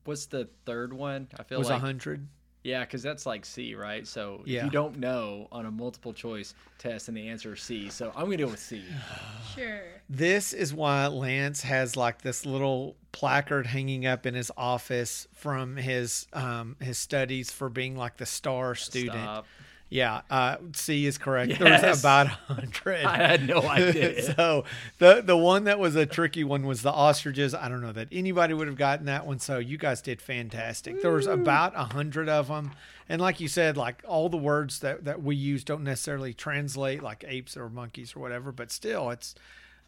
what's 0.05 0.26
the 0.26 0.49
third 0.67 0.93
one? 0.93 1.29
I 1.38 1.43
feel 1.43 1.59
was 1.59 1.69
like 1.69 1.83
100. 1.83 2.29
Yeah, 2.62 2.81
because 2.85 3.02
that's 3.02 3.26
like 3.26 3.45
C, 3.45 3.75
right? 3.75 4.07
So 4.07 4.42
if 4.42 4.49
Yeah. 4.49 4.64
you 4.64 4.71
don't 4.71 4.99
know 4.99 5.49
on 5.50 5.66
a 5.66 5.71
multiple 5.71 6.12
choice 6.12 6.54
test, 6.78 7.09
and 7.09 7.16
the 7.16 7.28
answer 7.28 7.54
is 7.54 7.62
C. 7.62 7.88
So 7.90 8.12
I'm 8.14 8.25
gonna 8.26 8.37
go 8.37 8.47
with 8.49 8.61
C. 8.61 8.83
Sure. 9.54 9.83
This 10.09 10.52
is 10.54 10.73
why 10.73 11.07
Lance 11.09 11.62
has 11.62 11.97
like 11.97 12.23
this 12.23 12.47
little 12.47 12.97
placard 13.12 13.66
hanging 13.66 14.07
up 14.07 14.25
in 14.25 14.33
his 14.35 14.50
office 14.57 15.26
from 15.35 15.76
his 15.76 16.26
um 16.33 16.76
his 16.81 16.97
studies 16.99 17.50
for 17.50 17.69
being 17.69 17.97
like 17.97 18.16
the 18.16 18.26
star 18.26 18.75
student. 18.75 19.12
Stop. 19.14 19.47
Yeah, 19.92 20.22
uh, 20.30 20.56
C 20.72 21.04
is 21.04 21.18
correct. 21.18 21.58
There 21.58 21.70
was 21.70 22.00
about 22.00 22.26
hundred. 22.26 23.04
I 23.04 23.16
had 23.18 23.46
no 23.46 23.61
idea. 23.61 24.22
so 24.37 24.64
the 24.96 25.20
the 25.20 25.37
one 25.37 25.64
that 25.64 25.78
was 25.78 25.96
a 25.96 26.06
tricky 26.06 26.44
one 26.44 26.62
was 26.66 26.80
the 26.80 26.90
ostriches. 26.90 27.54
I 27.54 27.68
don't 27.68 27.82
know 27.82 27.92
that 27.92 28.08
anybody 28.11 28.54
would 28.54 28.68
have 28.68 28.78
gotten 28.78 29.04
that 29.04 29.26
one. 29.26 29.38
So 29.38 29.58
you 29.58 29.76
guys 29.76 30.00
did 30.00 30.22
fantastic. 30.22 31.02
There 31.02 31.11
was 31.11 31.26
about 31.26 31.75
a 31.76 31.84
hundred 31.84 32.30
of 32.30 32.49
them, 32.49 32.70
and 33.06 33.20
like 33.20 33.38
you 33.38 33.49
said, 33.49 33.76
like 33.76 34.02
all 34.08 34.30
the 34.30 34.38
words 34.38 34.78
that 34.78 35.04
that 35.04 35.22
we 35.22 35.37
use 35.37 35.62
don't 35.62 35.84
necessarily 35.84 36.32
translate 36.32 37.02
like 37.02 37.22
apes 37.28 37.54
or 37.54 37.68
monkeys 37.68 38.16
or 38.16 38.20
whatever, 38.20 38.50
but 38.50 38.72
still, 38.72 39.11
it's 39.11 39.34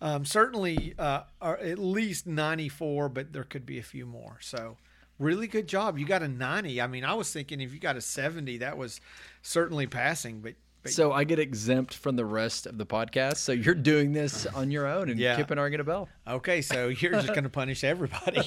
um, 0.03 0.27
certainly 0.27 0.93
uh, 0.99 1.23
at 1.41 1.79
least 1.79 2.27
ninety 2.27 2.69
four, 2.69 3.09
but 3.09 3.33
there 3.33 3.45
could 3.45 3.65
be 3.65 3.79
a 3.79 3.83
few 3.83 4.05
more. 4.05 4.37
So. 4.43 4.77
Really 5.19 5.47
good 5.47 5.69
job. 5.69 5.99
You 5.99 6.07
got 6.07 6.23
a 6.23 6.29
90. 6.29 6.81
I 6.81 6.87
mean, 6.87 7.05
I 7.05 7.15
was 7.15 7.33
thinking 7.33 7.61
if 7.61 7.73
you 7.73 7.79
got 7.79 7.97
a 7.97 8.01
70, 8.01 8.59
that 8.59 8.77
was 8.77 9.01
certainly 9.43 9.87
passing, 9.87 10.41
but, 10.41 10.55
but 10.83 10.93
So 10.93 11.13
I 11.13 11.25
get 11.25 11.39
exempt 11.39 11.95
from 11.95 12.17
the 12.17 12.25
rest 12.25 12.67
of 12.67 12.79
the 12.79 12.87
podcast. 12.87 13.37
So 13.37 13.53
you're 13.53 13.75
doing 13.75 14.13
this 14.13 14.47
on 14.47 14.71
your 14.71 14.87
own, 14.87 15.11
and 15.11 15.19
Yeah. 15.19 15.37
Kip 15.37 15.51
and 15.51 15.61
I 15.61 15.63
are 15.65 15.71
gonna 15.71 15.85
bell. 15.85 16.09
Okay, 16.27 16.63
so 16.63 16.89
you're 17.01 17.13
just 17.13 17.29
going 17.29 17.45
to 17.45 17.49
punish 17.51 17.85
everybody. 17.85 18.41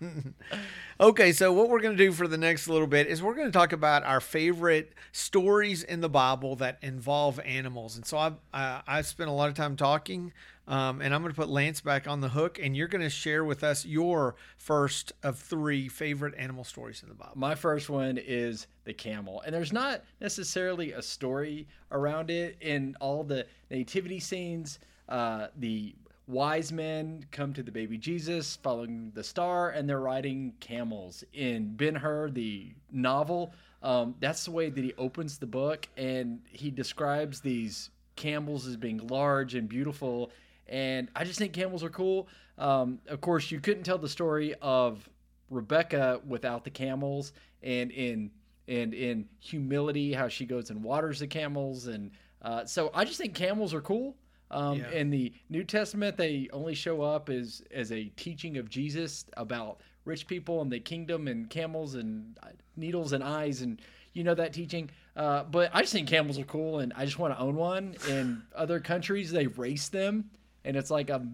okay, 1.00 1.32
so 1.32 1.52
what 1.52 1.68
we're 1.68 1.80
going 1.80 1.96
to 1.96 2.04
do 2.04 2.12
for 2.12 2.26
the 2.28 2.38
next 2.38 2.68
little 2.68 2.86
bit 2.86 3.06
is 3.06 3.22
we're 3.22 3.34
going 3.34 3.46
to 3.46 3.52
talk 3.52 3.72
about 3.72 4.04
our 4.04 4.20
favorite 4.20 4.92
stories 5.12 5.82
in 5.82 6.00
the 6.00 6.08
Bible 6.08 6.56
that 6.56 6.78
involve 6.82 7.40
animals. 7.40 7.96
And 7.96 8.04
so 8.06 8.18
I've, 8.18 8.34
uh, 8.52 8.82
I've 8.86 9.06
spent 9.06 9.30
a 9.30 9.32
lot 9.32 9.48
of 9.48 9.54
time 9.54 9.76
talking, 9.76 10.32
um, 10.68 11.00
and 11.00 11.14
I'm 11.14 11.22
going 11.22 11.32
to 11.32 11.40
put 11.40 11.48
Lance 11.48 11.80
back 11.80 12.06
on 12.06 12.20
the 12.20 12.28
hook, 12.28 12.58
and 12.62 12.76
you're 12.76 12.88
going 12.88 13.02
to 13.02 13.10
share 13.10 13.44
with 13.44 13.64
us 13.64 13.84
your 13.84 14.36
first 14.56 15.12
of 15.22 15.38
three 15.38 15.88
favorite 15.88 16.34
animal 16.36 16.64
stories 16.64 17.02
in 17.02 17.08
the 17.08 17.14
Bible. 17.14 17.32
My 17.36 17.54
first 17.54 17.90
one 17.90 18.18
is 18.18 18.68
the 18.84 18.94
camel, 18.94 19.42
and 19.44 19.54
there's 19.54 19.72
not 19.72 20.02
necessarily 20.20 20.92
a 20.92 21.02
story 21.02 21.66
around 21.90 22.30
it 22.30 22.56
in 22.60 22.96
all 23.00 23.24
the 23.24 23.46
nativity 23.70 24.20
scenes. 24.20 24.78
Uh, 25.08 25.48
the 25.58 25.94
wise 26.28 26.72
men 26.72 27.26
come 27.32 27.52
to 27.52 27.62
the 27.62 27.72
baby 27.72 27.98
Jesus 27.98 28.56
following 28.62 29.10
the 29.14 29.24
star, 29.24 29.70
and 29.70 29.88
they're 29.88 30.00
riding 30.00 30.52
camels. 30.60 31.24
In 31.32 31.74
Ben 31.74 31.96
Hur, 31.96 32.30
the 32.30 32.72
novel, 32.92 33.52
um, 33.82 34.14
that's 34.20 34.44
the 34.44 34.52
way 34.52 34.70
that 34.70 34.82
he 34.82 34.94
opens 34.96 35.38
the 35.38 35.46
book, 35.46 35.88
and 35.96 36.40
he 36.48 36.70
describes 36.70 37.40
these 37.40 37.90
camels 38.14 38.66
as 38.66 38.76
being 38.76 38.98
large 39.08 39.54
and 39.54 39.68
beautiful. 39.68 40.30
And 40.72 41.08
I 41.14 41.24
just 41.24 41.38
think 41.38 41.52
camels 41.52 41.84
are 41.84 41.90
cool. 41.90 42.28
Um, 42.56 42.98
of 43.06 43.20
course, 43.20 43.50
you 43.50 43.60
couldn't 43.60 43.82
tell 43.84 43.98
the 43.98 44.08
story 44.08 44.54
of 44.62 45.06
Rebecca 45.50 46.20
without 46.26 46.64
the 46.64 46.70
camels, 46.70 47.34
and 47.62 47.90
in 47.90 48.30
and 48.66 48.94
in 48.94 49.28
humility, 49.38 50.12
how 50.14 50.28
she 50.28 50.46
goes 50.46 50.70
and 50.70 50.82
waters 50.82 51.18
the 51.18 51.26
camels, 51.26 51.86
and 51.88 52.10
uh, 52.40 52.64
so 52.64 52.90
I 52.94 53.04
just 53.04 53.18
think 53.18 53.34
camels 53.34 53.74
are 53.74 53.82
cool. 53.82 54.16
Um, 54.50 54.78
Yeah. 54.78 54.90
In 54.90 55.10
the 55.10 55.32
New 55.50 55.64
Testament, 55.64 56.16
they 56.16 56.48
only 56.52 56.74
show 56.74 57.02
up 57.02 57.28
as 57.28 57.62
as 57.70 57.92
a 57.92 58.04
teaching 58.16 58.56
of 58.56 58.70
Jesus 58.70 59.26
about 59.36 59.80
rich 60.06 60.26
people 60.26 60.62
and 60.62 60.72
the 60.72 60.80
kingdom 60.80 61.28
and 61.28 61.48
camels 61.50 61.94
and 61.96 62.38
uh, 62.42 62.48
needles 62.76 63.12
and 63.12 63.22
eyes 63.22 63.60
and 63.60 63.80
you 64.14 64.24
know 64.24 64.34
that 64.34 64.52
teaching. 64.54 64.90
Uh, 65.16 65.44
but 65.44 65.70
I 65.74 65.82
just 65.82 65.92
think 65.92 66.08
camels 66.08 66.38
are 66.38 66.44
cool, 66.44 66.78
and 66.78 66.92
I 66.96 67.04
just 67.04 67.18
want 67.18 67.34
to 67.34 67.40
own 67.40 67.56
one. 67.56 67.94
In 68.08 68.42
other 68.54 68.80
countries, 68.80 69.30
they 69.32 69.46
race 69.46 69.88
them, 69.88 70.30
and 70.64 70.76
it's 70.76 70.90
like 70.90 71.10
a 71.10 71.26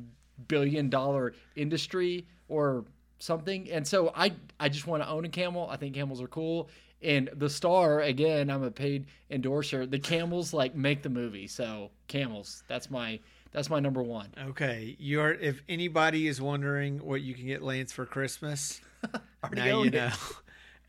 billion 0.46 0.88
dollar 0.88 1.34
industry 1.56 2.26
or 2.48 2.84
something. 3.18 3.70
And 3.70 3.86
so 3.86 4.12
I 4.14 4.32
I 4.58 4.68
just 4.68 4.86
want 4.86 5.02
to 5.02 5.08
own 5.08 5.24
a 5.24 5.28
camel. 5.28 5.68
I 5.70 5.76
think 5.76 5.94
camels 5.94 6.22
are 6.22 6.28
cool. 6.28 6.68
And 7.00 7.30
the 7.34 7.48
star 7.48 8.00
again, 8.00 8.50
I'm 8.50 8.62
a 8.62 8.70
paid 8.70 9.06
endorser. 9.30 9.86
The 9.86 9.98
camels 9.98 10.52
like 10.52 10.74
make 10.74 11.02
the 11.02 11.10
movie. 11.10 11.46
So 11.46 11.90
camels, 12.08 12.64
that's 12.68 12.90
my 12.90 13.20
that's 13.52 13.70
my 13.70 13.80
number 13.80 14.02
one. 14.02 14.28
Okay, 14.48 14.96
you're 14.98 15.32
if 15.32 15.62
anybody 15.68 16.26
is 16.26 16.40
wondering 16.40 16.98
what 16.98 17.22
you 17.22 17.34
can 17.34 17.46
get 17.46 17.62
Lance 17.62 17.92
for 17.92 18.04
Christmas, 18.04 18.80
now 19.52 19.82
you 19.82 19.90
know. 19.90 20.10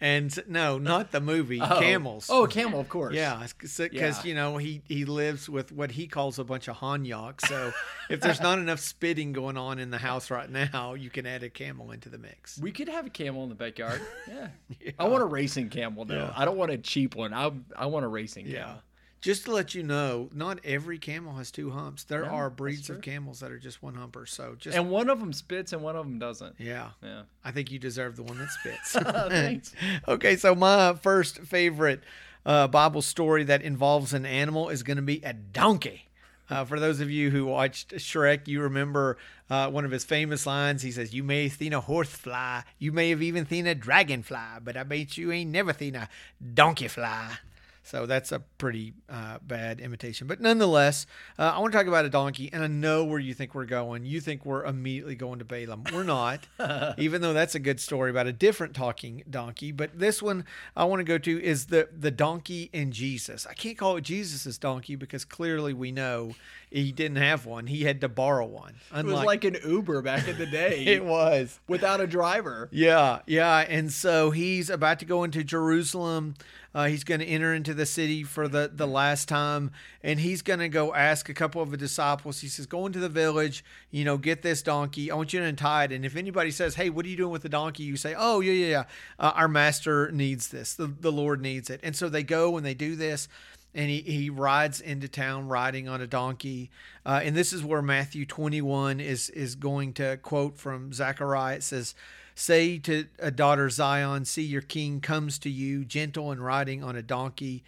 And 0.01 0.33
no, 0.47 0.77
not 0.77 1.11
the 1.11 1.19
movie, 1.19 1.59
Oh. 1.63 1.79
camels. 1.79 2.27
Oh, 2.29 2.47
camel, 2.47 2.79
of 2.79 2.87
course. 2.87 3.13
Yeah, 3.13 3.45
because 3.59 3.79
Yeah. 3.91 4.23
you 4.23 4.33
know 4.33 4.55
he 4.57 4.81
he 4.87 5.03
lives 5.03 5.49
with 5.49 5.71
what 5.73 5.91
he 5.91 6.07
calls 6.07 6.39
a 6.39 6.43
bunch 6.45 6.69
of 6.69 6.77
hanyaks. 6.77 7.45
So 7.47 7.73
if 8.09 8.21
there's 8.21 8.39
not 8.39 8.59
enough 8.59 8.79
spitting 8.79 9.33
going 9.33 9.57
on 9.57 9.77
in 9.77 9.91
the 9.91 9.97
house 9.97 10.31
right 10.31 10.49
now, 10.49 10.93
you 10.93 11.09
can 11.09 11.25
add 11.25 11.43
a 11.43 11.49
camel 11.49 11.91
into 11.91 12.07
the 12.07 12.17
mix. 12.17 12.57
We 12.59 12.71
could 12.71 12.87
have 12.87 13.05
a 13.07 13.09
camel 13.09 13.43
in 13.43 13.49
the 13.49 13.55
backyard. 13.55 14.01
Yeah. 14.29 14.47
I 14.99 15.07
want 15.07 15.21
a 15.23 15.25
racing 15.25 15.69
camel 15.69 16.05
though. 16.05 16.15
Yeah. 16.15 16.33
I 16.35 16.45
don't 16.45 16.57
want 16.57 16.71
a 16.71 16.77
cheap 16.77 17.15
one. 17.15 17.33
I 17.33 17.51
I 17.75 17.87
want 17.87 18.05
a 18.05 18.07
racing 18.07 18.45
Yeah. 18.47 18.63
camel. 18.63 18.81
Just 19.21 19.45
to 19.45 19.51
let 19.51 19.75
you 19.75 19.83
know, 19.83 20.29
not 20.33 20.59
every 20.63 20.97
camel 20.97 21.33
has 21.35 21.51
two 21.51 21.71
humps. 21.71 22.05
There 22.05 22.23
No, 22.23 22.29
are 22.29 22.49
breeds 22.49 22.89
of 22.89 23.01
camels 23.01 23.41
that 23.41 23.51
are 23.51 23.59
just 23.59 23.83
one 23.83 23.95
humper. 23.95 24.25
So 24.25 24.55
just 24.57 24.77
And 24.77 24.89
one 24.89 25.09
of 25.09 25.19
them 25.19 25.33
spits 25.33 25.73
and 25.73 25.81
one 25.81 25.95
of 25.97 26.05
them 26.05 26.19
doesn't. 26.19 26.55
yeah, 26.57 26.91
Yeah. 27.03 27.23
I 27.43 27.51
think 27.51 27.69
you 27.71 27.79
deserve 27.79 28.15
the 28.15 28.23
one 28.23 28.37
that 28.37 28.49
spits. 28.49 28.91
Thanks. 28.93 29.73
okay, 30.07 30.37
so 30.37 30.55
my 30.55 30.93
first 30.93 31.39
favorite 31.39 32.01
uh, 32.45 32.67
Bible 32.69 33.01
story 33.01 33.43
that 33.43 33.61
involves 33.61 34.13
an 34.13 34.25
animal 34.25 34.69
is 34.69 34.83
going 34.83 34.97
to 34.97 35.03
be 35.03 35.21
a 35.23 35.33
donkey. 35.33 36.05
Uh, 36.49 36.65
for 36.65 36.79
those 36.79 36.99
of 36.99 37.11
you 37.11 37.29
who 37.29 37.45
watched 37.45 37.93
Shrek, 37.97 38.47
you 38.47 38.61
remember 38.61 39.17
uh, 39.51 39.69
one 39.69 39.85
of 39.85 39.91
his 39.91 40.03
famous 40.03 40.47
lines. 40.47 40.81
He 40.81 40.91
says, 40.91 41.13
"You 41.13 41.23
may 41.23 41.43
have 41.49 41.57
seen 41.57 41.73
a 41.73 41.79
horse 41.81 42.09
fly, 42.09 42.63
you 42.79 42.91
may 42.91 43.11
have 43.11 43.21
even 43.21 43.45
seen 43.47 43.67
a 43.67 43.75
dragonfly, 43.75 44.59
but 44.63 44.75
I 44.75 44.81
bet 44.81 45.15
you 45.15 45.31
ain't 45.31 45.51
never 45.51 45.73
seen 45.73 45.95
a 45.95 46.09
donkey 46.55 46.87
fly." 46.87 47.37
So 47.89 48.05
that's 48.05 48.31
a 48.31 48.37
pretty 48.59 48.93
uh, 49.09 49.39
bad 49.41 49.79
imitation. 49.79 50.27
But 50.27 50.39
nonetheless, 50.39 51.07
uh, 51.39 51.53
I 51.55 51.59
want 51.59 51.71
to 51.71 51.77
talk 51.79 51.87
about 51.87 52.05
a 52.05 52.09
donkey, 52.09 52.47
and 52.53 52.63
I 52.63 52.67
know 52.67 53.03
where 53.03 53.17
you 53.17 53.33
think 53.33 53.55
we're 53.55 53.65
going. 53.65 54.05
You 54.05 54.21
think 54.21 54.45
we're 54.45 54.63
immediately 54.63 55.15
going 55.15 55.39
to 55.39 55.45
Balaam. 55.45 55.85
We're 55.91 56.03
not, 56.03 56.45
even 56.99 57.23
though 57.23 57.33
that's 57.33 57.55
a 57.55 57.59
good 57.59 57.79
story 57.79 58.11
about 58.11 58.27
a 58.27 58.31
different 58.31 58.75
talking 58.75 59.23
donkey. 59.27 59.71
But 59.71 59.97
this 59.97 60.21
one 60.21 60.45
I 60.75 60.83
want 60.83 60.99
to 60.99 61.03
go 61.03 61.17
to 61.17 61.43
is 61.43 61.65
the, 61.65 61.89
the 61.91 62.11
donkey 62.11 62.69
in 62.73 62.91
Jesus. 62.91 63.47
I 63.49 63.55
can't 63.55 63.75
call 63.75 63.97
it 63.97 64.01
Jesus' 64.01 64.59
donkey 64.59 64.95
because 64.95 65.25
clearly 65.25 65.73
we 65.73 65.91
know 65.91 66.35
he 66.71 66.91
didn't 66.91 67.17
have 67.17 67.45
one. 67.45 67.65
He 67.67 67.83
had 67.83 68.01
to 68.01 68.09
borrow 68.09 68.45
one. 68.45 68.75
It 68.95 69.05
was 69.05 69.23
like 69.23 69.43
an 69.43 69.57
Uber 69.65 70.01
back 70.03 70.27
in 70.27 70.37
the 70.37 70.45
day 70.45 70.85
it 70.85 71.03
was. 71.03 71.59
without 71.67 71.99
a 71.99 72.07
driver. 72.07 72.69
Yeah, 72.71 73.19
yeah. 73.25 73.65
And 73.67 73.91
so 73.91 74.29
he's 74.31 74.69
about 74.69 74.99
to 74.99 75.05
go 75.05 75.23
into 75.23 75.43
Jerusalem. 75.43 76.35
Uh, 76.73 76.85
he's 76.85 77.03
going 77.03 77.19
to 77.19 77.25
enter 77.25 77.51
into 77.51 77.73
the 77.73 77.85
city 77.85 78.23
for 78.23 78.47
the, 78.47 78.69
the 78.71 78.85
last 78.85 79.27
time. 79.27 79.71
And 80.03 80.19
he's 80.19 80.43
going 80.43 80.59
to 80.59 80.69
go 80.69 80.93
ask 80.93 81.27
a 81.27 81.33
couple 81.33 81.63
of 81.63 81.71
the 81.71 81.77
disciples. 81.77 82.41
He 82.41 82.47
says, 82.47 82.67
Go 82.67 82.85
into 82.85 82.99
the 82.99 83.09
village, 83.09 83.65
you 83.89 84.05
know, 84.05 84.17
get 84.17 84.43
this 84.43 84.61
donkey. 84.61 85.09
I 85.09 85.15
want 85.15 85.33
you 85.33 85.39
to 85.39 85.45
untie 85.47 85.85
it. 85.85 85.91
And 85.91 86.05
if 86.05 86.15
anybody 86.15 86.51
says, 86.51 86.75
Hey, 86.75 86.91
what 86.91 87.05
are 87.05 87.09
you 87.09 87.17
doing 87.17 87.31
with 87.31 87.41
the 87.41 87.49
donkey? 87.49 87.83
You 87.83 87.97
say, 87.97 88.13
Oh, 88.15 88.41
yeah, 88.41 88.53
yeah, 88.53 88.67
yeah. 88.67 88.83
Uh, 89.17 89.31
our 89.33 89.47
master 89.47 90.11
needs 90.11 90.49
this. 90.49 90.75
The, 90.75 90.85
the 90.85 91.11
Lord 91.11 91.41
needs 91.41 91.71
it. 91.71 91.79
And 91.81 91.95
so 91.95 92.07
they 92.07 92.21
go 92.23 92.55
and 92.55 92.63
they 92.63 92.75
do 92.75 92.95
this 92.95 93.27
and 93.73 93.89
he, 93.89 94.01
he 94.01 94.29
rides 94.29 94.81
into 94.81 95.07
town 95.07 95.47
riding 95.47 95.87
on 95.87 96.01
a 96.01 96.07
donkey. 96.07 96.71
Uh, 97.05 97.21
and 97.23 97.35
this 97.35 97.53
is 97.53 97.63
where 97.63 97.81
Matthew 97.81 98.25
21 98.25 98.99
is, 98.99 99.29
is 99.29 99.55
going 99.55 99.93
to 99.93 100.17
quote 100.17 100.57
from 100.57 100.91
Zechariah. 100.93 101.57
It 101.57 101.63
says, 101.63 101.95
Say 102.35 102.77
to 102.79 103.05
a 103.19 103.31
daughter 103.31 103.69
Zion, 103.69 104.23
see 104.23 104.43
your 104.43 104.61
king 104.61 105.01
comes 105.01 105.37
to 105.39 105.49
you, 105.49 105.83
gentle 105.83 106.31
and 106.31 106.43
riding 106.43 106.81
on 106.83 106.95
a 106.95 107.01
donkey, 107.01 107.65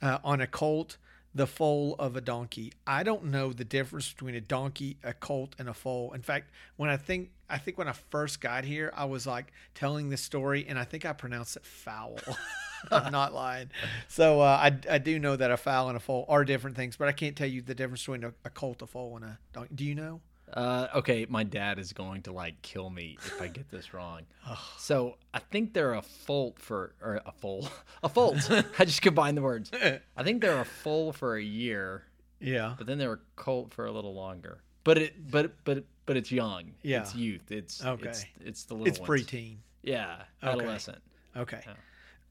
uh, 0.00 0.18
on 0.22 0.40
a 0.40 0.46
colt, 0.46 0.96
the 1.34 1.46
foal 1.46 1.96
of 1.98 2.14
a 2.14 2.20
donkey. 2.20 2.72
I 2.86 3.02
don't 3.02 3.24
know 3.24 3.52
the 3.52 3.64
difference 3.64 4.12
between 4.12 4.34
a 4.34 4.40
donkey, 4.40 4.98
a 5.02 5.12
colt, 5.12 5.56
and 5.58 5.68
a 5.68 5.74
foal. 5.74 6.12
In 6.12 6.22
fact, 6.22 6.50
when 6.76 6.88
I 6.88 6.96
think 6.96 7.30
I 7.48 7.58
think 7.58 7.78
when 7.78 7.88
I 7.88 7.92
first 7.92 8.40
got 8.40 8.64
here, 8.64 8.92
I 8.96 9.06
was 9.06 9.26
like 9.26 9.52
telling 9.74 10.08
this 10.08 10.22
story, 10.22 10.66
and 10.68 10.78
I 10.78 10.84
think 10.84 11.04
I 11.04 11.12
pronounced 11.12 11.56
it 11.56 11.66
foul. 11.66 12.18
I'm 12.90 13.12
not 13.12 13.32
lying. 13.32 13.70
So 14.08 14.40
uh, 14.40 14.44
I, 14.44 14.76
I 14.90 14.98
do 14.98 15.18
know 15.18 15.36
that 15.36 15.50
a 15.50 15.56
fowl 15.56 15.88
and 15.88 15.96
a 15.96 16.00
foal 16.00 16.24
are 16.28 16.44
different 16.44 16.76
things, 16.76 16.96
but 16.96 17.08
I 17.08 17.12
can't 17.12 17.36
tell 17.36 17.46
you 17.48 17.62
the 17.62 17.74
difference 17.74 18.02
between 18.02 18.24
a, 18.24 18.32
a 18.44 18.50
colt, 18.50 18.82
a 18.82 18.86
foal, 18.86 19.16
and 19.16 19.24
a 19.24 19.38
donkey. 19.52 19.74
Do 19.74 19.84
you 19.84 19.94
know? 19.94 20.20
Uh, 20.52 20.88
okay, 20.96 21.24
my 21.30 21.44
dad 21.44 21.78
is 21.78 21.94
going 21.94 22.20
to 22.22 22.32
like 22.32 22.60
kill 22.60 22.90
me 22.90 23.16
if 23.24 23.40
I 23.40 23.46
get 23.48 23.70
this 23.70 23.94
wrong. 23.94 24.22
so 24.78 25.16
I 25.32 25.38
think 25.38 25.72
they're 25.72 25.94
a 25.94 26.02
foal 26.02 26.54
for 26.58 26.94
or 27.00 27.20
a 27.24 27.32
foal, 27.32 27.68
a 28.02 28.08
folt. 28.08 28.64
I 28.78 28.84
just 28.84 29.00
combined 29.02 29.36
the 29.38 29.42
words. 29.42 29.70
I 29.72 30.22
think 30.22 30.42
they're 30.42 30.60
a 30.60 30.64
foal 30.64 31.12
for 31.12 31.36
a 31.36 31.42
year, 31.42 32.04
Yeah. 32.40 32.74
but 32.76 32.86
then 32.86 32.98
they're 32.98 33.14
a 33.14 33.18
colt 33.36 33.72
for 33.72 33.86
a 33.86 33.92
little 33.92 34.14
longer. 34.14 34.60
But 34.84 34.98
it, 34.98 35.30
but 35.30 35.54
but 35.64 35.84
but 36.04 36.16
it's 36.16 36.30
young. 36.32 36.72
Yeah. 36.82 37.00
it's 37.02 37.14
youth. 37.14 37.50
It's 37.50 37.82
Okay. 37.84 38.08
It's, 38.08 38.24
it's 38.44 38.64
the 38.64 38.74
little. 38.74 38.88
It's 38.88 38.98
ones. 38.98 39.08
preteen. 39.24 39.56
Yeah, 39.82 40.16
adolescent. 40.42 40.98
Okay. 41.36 41.60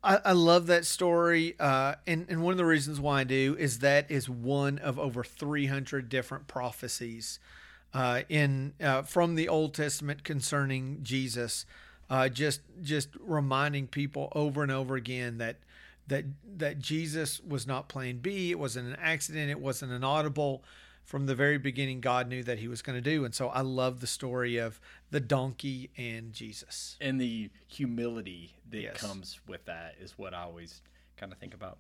I, 0.04 0.20
I 0.26 0.32
love 0.32 0.68
that 0.68 0.86
story. 0.86 1.56
Uh, 1.60 1.96
and, 2.08 2.26
and 2.30 2.42
one 2.42 2.52
of 2.52 2.58
the 2.58 2.66
reasons 2.66 3.00
why 3.00 3.22
I 3.22 3.24
do 3.24 3.56
is 3.60 3.80
that 3.80 4.10
is 4.10 4.30
one 4.30 4.80
of 4.80 4.98
over 5.00 5.24
300 5.24 6.10
different 6.10 6.48
prophecies 6.48 7.40
uh, 7.94 8.22
in 8.30 8.74
uh, 8.82 9.04
from 9.04 9.36
the 9.36 9.48
Old 9.48 9.74
Testament 9.74 10.24
concerning 10.24 11.00
Jesus. 11.04 11.66
Uh, 12.10 12.28
just 12.28 12.62
just 12.82 13.10
reminding 13.20 13.88
people 13.88 14.30
over 14.36 14.64
and 14.64 14.72
over 14.72 14.96
again 14.96 15.38
that 15.38 15.58
that 16.08 16.26
that 16.58 16.80
Jesus 16.80 17.40
was 17.42 17.66
not 17.66 17.88
Plan 17.88 18.18
B. 18.18 18.52
It 18.52 18.60
wasn't 18.60 18.90
an 18.90 18.98
accident. 19.00 19.50
It 19.50 19.60
wasn't 19.60 19.92
an 19.92 20.04
audible. 20.04 20.64
From 21.12 21.26
the 21.26 21.36
very 21.36 21.58
beginning, 21.58 22.00
God 22.00 22.30
knew 22.30 22.42
that 22.44 22.60
He 22.60 22.70
was 22.70 22.82
going 22.82 22.96
to 22.96 23.02
do, 23.02 23.26
and 23.26 23.36
so 23.36 23.50
I 23.50 23.60
love 23.60 24.00
the 24.00 24.08
story 24.08 24.56
of 24.56 24.80
the 25.10 25.20
donkey 25.20 25.90
and 25.98 26.32
Jesus. 26.32 26.96
And 27.02 27.20
the 27.20 27.50
humility 27.68 28.54
that 28.70 28.80
Yes. 28.80 28.96
comes 28.96 29.42
with 29.46 29.66
that 29.66 29.96
is 30.00 30.18
what 30.18 30.34
I 30.34 30.44
always 30.44 30.82
kind 31.18 31.34
of 31.34 31.38
think 31.38 31.54
about. 31.54 31.80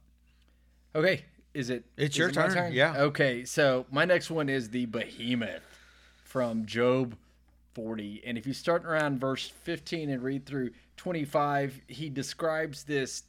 Okay, 0.93 1.23
is 1.53 1.69
it? 1.69 1.85
It's 1.95 2.15
is 2.15 2.19
your 2.19 2.27
it 2.27 2.35
my 2.35 2.49
turn, 2.49 2.73
yeah. 2.73 2.93
Okay, 2.97 3.45
so 3.45 3.85
my 3.89 4.03
next 4.03 4.31
one 4.31 4.49
is 4.49 4.69
the 4.69 4.85
behemoth 4.87 5.63
from 6.25 6.65
Job 6.65 7.15
40. 7.73 8.23
And 8.25 8.37
if 8.37 8.45
you 8.45 8.51
start 8.51 8.83
around 8.83 9.21
verse 9.21 9.47
15 9.47 10.09
and 10.09 10.21
read 10.21 10.45
through 10.45 10.71
25, 10.97 11.79
he 11.87 12.09
describes 12.09 12.83
this 12.83 13.23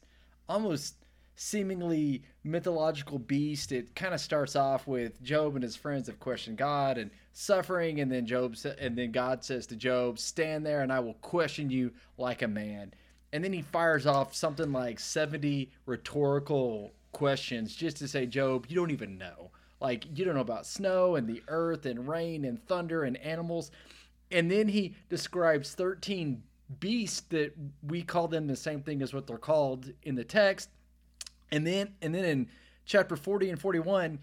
almost 0.48 0.96
seemingly 1.36 2.24
mythological 2.44 3.18
beast. 3.18 3.72
It 3.72 3.94
kind 3.94 4.14
of 4.14 4.20
starts 4.20 4.56
off 4.56 4.86
with 4.86 5.22
Job 5.22 5.54
and 5.54 5.62
his 5.62 5.76
friends 5.76 6.08
have 6.08 6.20
questioned 6.20 6.58
God 6.58 6.98
and 6.98 7.10
suffering, 7.32 8.00
and 8.00 8.10
then 8.10 8.26
Job 8.26 8.56
sa- 8.56 8.70
and 8.78 8.96
then 8.96 9.12
God 9.12 9.44
says 9.44 9.66
to 9.68 9.76
Job, 9.76 10.18
"Stand 10.18 10.66
there, 10.66 10.82
and 10.82 10.92
I 10.92 11.00
will 11.00 11.14
question 11.14 11.70
you 11.70 11.92
like 12.18 12.42
a 12.42 12.48
man." 12.48 12.92
And 13.32 13.42
then 13.42 13.52
he 13.52 13.62
fires 13.62 14.06
off 14.06 14.34
something 14.34 14.72
like 14.72 15.00
70 15.00 15.70
rhetorical 15.86 16.92
questions 17.12 17.74
just 17.74 17.96
to 17.98 18.08
say, 18.08 18.26
Job, 18.26 18.66
you 18.68 18.76
don't 18.76 18.90
even 18.90 19.16
know. 19.16 19.50
Like, 19.80 20.06
you 20.16 20.24
don't 20.24 20.34
know 20.34 20.40
about 20.40 20.66
snow 20.66 21.16
and 21.16 21.26
the 21.26 21.42
earth 21.48 21.86
and 21.86 22.06
rain 22.06 22.44
and 22.44 22.64
thunder 22.66 23.04
and 23.04 23.16
animals. 23.18 23.70
And 24.30 24.50
then 24.50 24.68
he 24.68 24.94
describes 25.08 25.74
13 25.74 26.42
beasts 26.78 27.22
that 27.30 27.52
we 27.82 28.02
call 28.02 28.28
them 28.28 28.46
the 28.46 28.56
same 28.56 28.82
thing 28.82 29.02
as 29.02 29.12
what 29.12 29.26
they're 29.26 29.38
called 29.38 29.92
in 30.02 30.14
the 30.14 30.24
text. 30.24 30.70
And 31.52 31.66
then 31.66 31.94
and 32.02 32.14
then 32.14 32.24
in 32.24 32.48
chapter 32.84 33.14
40 33.14 33.50
and 33.50 33.60
41, 33.60 34.18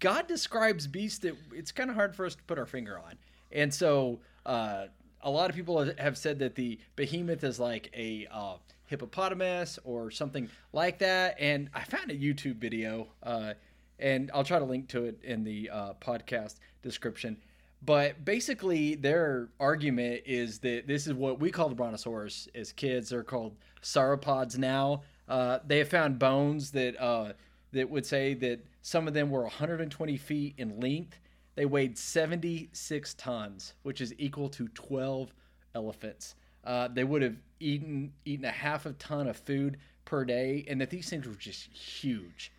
God 0.00 0.26
describes 0.26 0.86
beasts 0.86 1.20
that 1.20 1.36
it's 1.52 1.70
kind 1.70 1.90
of 1.90 1.96
hard 1.96 2.16
for 2.16 2.26
us 2.26 2.34
to 2.34 2.42
put 2.44 2.58
our 2.58 2.66
finger 2.66 2.98
on. 2.98 3.14
And 3.52 3.72
so 3.72 4.20
uh, 4.44 4.86
a 5.20 5.30
lot 5.30 5.50
of 5.50 5.56
people 5.56 5.90
have 5.98 6.16
said 6.18 6.38
that 6.40 6.54
the 6.54 6.78
behemoth 6.96 7.44
is 7.44 7.60
like 7.60 7.90
a 7.94 8.26
uh, 8.30 8.54
hippopotamus 8.86 9.78
or 9.84 10.10
something 10.10 10.48
like 10.72 10.98
that. 10.98 11.36
And 11.38 11.68
I 11.74 11.84
found 11.84 12.10
a 12.10 12.16
YouTube 12.16 12.56
video, 12.56 13.08
uh, 13.22 13.54
and 13.98 14.30
I'll 14.32 14.44
try 14.44 14.58
to 14.58 14.64
link 14.64 14.88
to 14.88 15.04
it 15.04 15.18
in 15.22 15.44
the 15.44 15.70
uh, 15.70 15.92
podcast 16.00 16.56
description. 16.82 17.36
But 17.84 18.24
basically, 18.24 18.94
their 18.94 19.48
argument 19.60 20.22
is 20.24 20.58
that 20.60 20.86
this 20.86 21.06
is 21.06 21.14
what 21.14 21.38
we 21.38 21.50
call 21.50 21.68
the 21.68 21.74
brontosaurus 21.74 22.48
as 22.54 22.72
kids. 22.72 23.10
They're 23.10 23.22
called 23.22 23.54
sauropods 23.82 24.58
now. 24.58 25.02
Uh, 25.28 25.58
they 25.66 25.78
have 25.78 25.88
found 25.88 26.18
bones 26.18 26.70
that 26.72 27.00
uh, 27.02 27.32
that 27.72 27.90
would 27.90 28.06
say 28.06 28.34
that 28.34 28.60
some 28.82 29.08
of 29.08 29.14
them 29.14 29.30
were 29.30 29.42
120 29.42 30.16
feet 30.16 30.54
in 30.58 30.80
length. 30.80 31.18
They 31.56 31.66
weighed 31.66 31.98
76 31.98 33.14
tons, 33.14 33.74
which 33.82 34.00
is 34.00 34.14
equal 34.18 34.48
to 34.50 34.68
12 34.68 35.32
elephants. 35.74 36.34
Uh, 36.64 36.88
they 36.88 37.04
would 37.04 37.22
have 37.22 37.36
eaten 37.60 38.12
eaten 38.24 38.44
a 38.44 38.50
half 38.50 38.86
a 38.86 38.92
ton 38.92 39.28
of 39.28 39.36
food 39.36 39.78
per 40.04 40.24
day, 40.24 40.64
and 40.68 40.80
that 40.80 40.90
these 40.90 41.08
things 41.08 41.26
were 41.26 41.34
just 41.34 41.68
huge. 41.72 42.52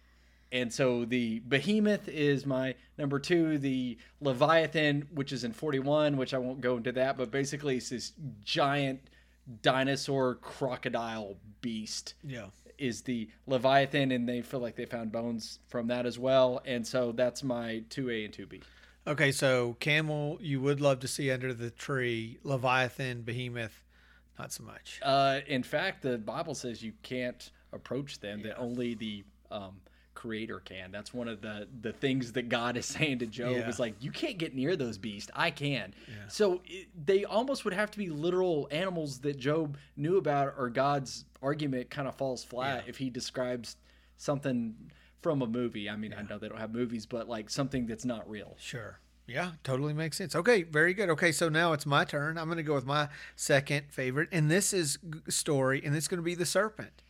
And 0.51 0.71
so 0.71 1.03
the 1.03 1.39
behemoth 1.39 2.07
is 2.07 2.45
my 2.45 2.75
number 2.97 3.19
two. 3.19 3.57
The 3.57 3.97
Leviathan, 4.21 5.07
which 5.13 5.33
is 5.33 5.43
in 5.43 5.51
41, 5.51 6.15
which 6.15 6.33
I 6.33 6.37
won't 6.37 6.61
go 6.61 6.77
into 6.77 6.93
that, 6.93 7.17
but 7.17 7.31
basically 7.31 7.77
it's 7.77 7.89
this 7.89 8.13
giant 8.43 9.01
dinosaur 9.61 10.35
crocodile 10.35 11.37
beast. 11.61 12.15
Yeah. 12.23 12.47
Is 12.77 13.01
the 13.01 13.29
Leviathan, 13.47 14.11
and 14.11 14.29
they 14.29 14.41
feel 14.41 14.59
like 14.59 14.75
they 14.75 14.85
found 14.85 15.11
bones 15.11 15.59
from 15.67 15.87
that 15.87 16.05
as 16.05 16.19
well. 16.19 16.61
And 16.65 16.85
so 16.85 17.11
that's 17.11 17.43
my 17.43 17.83
2A 17.89 18.25
and 18.25 18.33
2B. 18.33 18.61
Okay, 19.07 19.31
so 19.31 19.77
camel, 19.79 20.37
you 20.41 20.61
would 20.61 20.81
love 20.81 20.99
to 20.99 21.07
see 21.07 21.31
under 21.31 21.53
the 21.53 21.71
tree. 21.71 22.37
Leviathan, 22.43 23.21
behemoth, 23.21 23.83
not 24.37 24.51
so 24.51 24.63
much. 24.63 24.99
Uh, 25.01 25.39
in 25.47 25.63
fact, 25.63 26.03
the 26.03 26.17
Bible 26.17 26.53
says 26.53 26.83
you 26.83 26.93
can't 27.03 27.51
approach 27.71 28.19
them; 28.19 28.43
that 28.43 28.57
only 28.57 28.95
the 28.95 29.23
um, 29.49 29.79
Creator 30.17 30.61
can. 30.61 30.91
That's 30.91 31.13
one 31.13 31.27
of 31.27 31.41
the 31.41 31.67
the 31.81 31.93
things 31.93 32.31
that 32.33 32.49
God 32.49 32.75
is 32.75 32.85
saying 32.97 33.19
to 33.19 33.27
Job 33.27 33.51
Yeah. 33.55 33.69
is 33.69 33.79
like, 33.79 33.93
you 34.01 34.11
can't 34.11 34.37
get 34.39 34.55
near 34.55 34.75
those 34.75 34.97
beasts. 34.97 35.29
I 35.35 35.51
can. 35.51 35.93
So 36.27 36.61
it, 36.65 36.87
they 37.05 37.23
almost 37.23 37.63
would 37.65 37.73
have 37.73 37.91
to 37.91 37.97
be 37.99 38.09
literal 38.09 38.67
animals 38.71 39.19
that 39.19 39.37
Job 39.37 39.77
knew 39.95 40.17
about, 40.17 40.55
or 40.57 40.69
God's 40.69 41.25
argument 41.41 41.89
kind 41.91 42.07
of 42.07 42.15
falls 42.15 42.43
flat 42.43 42.85
if 42.87 42.97
he 42.97 43.09
describes 43.11 43.77
something 44.17 44.75
from 45.21 45.41
a 45.43 45.47
movie. 45.47 45.89
I 45.89 45.95
mean, 45.95 46.13
I 46.17 46.23
know 46.23 46.37
they 46.39 46.49
don't 46.49 46.57
have 46.59 46.73
movies, 46.73 47.05
but 47.05 47.29
like 47.29 47.49
something 47.49 47.85
that's 47.85 48.05
not 48.05 48.27
real. 48.29 48.55
Sure. 48.59 48.99
Yeah, 49.27 49.51
totally 49.63 49.93
makes 49.93 50.17
sense. 50.17 50.35
Okay, 50.35 50.63
very 50.63 50.93
good. 50.93 51.09
Okay, 51.09 51.31
so 51.33 51.49
now 51.49 51.73
it's 51.73 51.85
my 51.85 52.05
turn. 52.05 52.37
I'm 52.37 52.45
going 52.45 52.57
to 52.57 52.63
go 52.63 52.75
with 52.75 52.85
my 52.85 53.09
second 53.35 53.85
favorite, 53.91 54.29
and 54.31 54.49
this 54.49 54.73
is 54.73 54.97
story, 55.27 55.81
and 55.83 55.95
it's 55.95 56.07
going 56.07 56.19
to 56.19 56.23
be 56.23 56.33
the 56.33 56.45
serpent. 56.45 57.03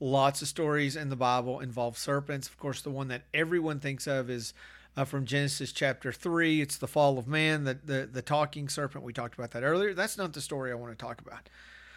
Lots 0.00 0.42
of 0.42 0.48
stories 0.48 0.94
in 0.94 1.08
the 1.08 1.16
Bible 1.16 1.60
involve 1.60 1.98
serpents. 1.98 2.48
Of 2.48 2.58
course, 2.58 2.80
the 2.82 2.90
one 2.90 3.08
that 3.08 3.22
everyone 3.34 3.80
thinks 3.80 4.06
of 4.06 4.30
is 4.30 4.54
uh, 4.96 5.04
from 5.04 5.26
Genesis 5.26 5.72
chapter 5.72 6.12
three. 6.12 6.60
It's 6.60 6.76
the 6.76 6.86
fall 6.86 7.18
of 7.18 7.26
man, 7.26 7.64
the, 7.64 7.78
the 7.84 8.08
the 8.10 8.22
talking 8.22 8.68
serpent. 8.68 9.04
We 9.04 9.12
talked 9.12 9.34
about 9.34 9.50
that 9.52 9.62
earlier. 9.64 9.94
That's 9.94 10.16
not 10.16 10.32
the 10.32 10.40
story 10.40 10.70
I 10.70 10.76
want 10.76 10.96
to 10.96 11.04
talk 11.04 11.20
about. 11.20 11.48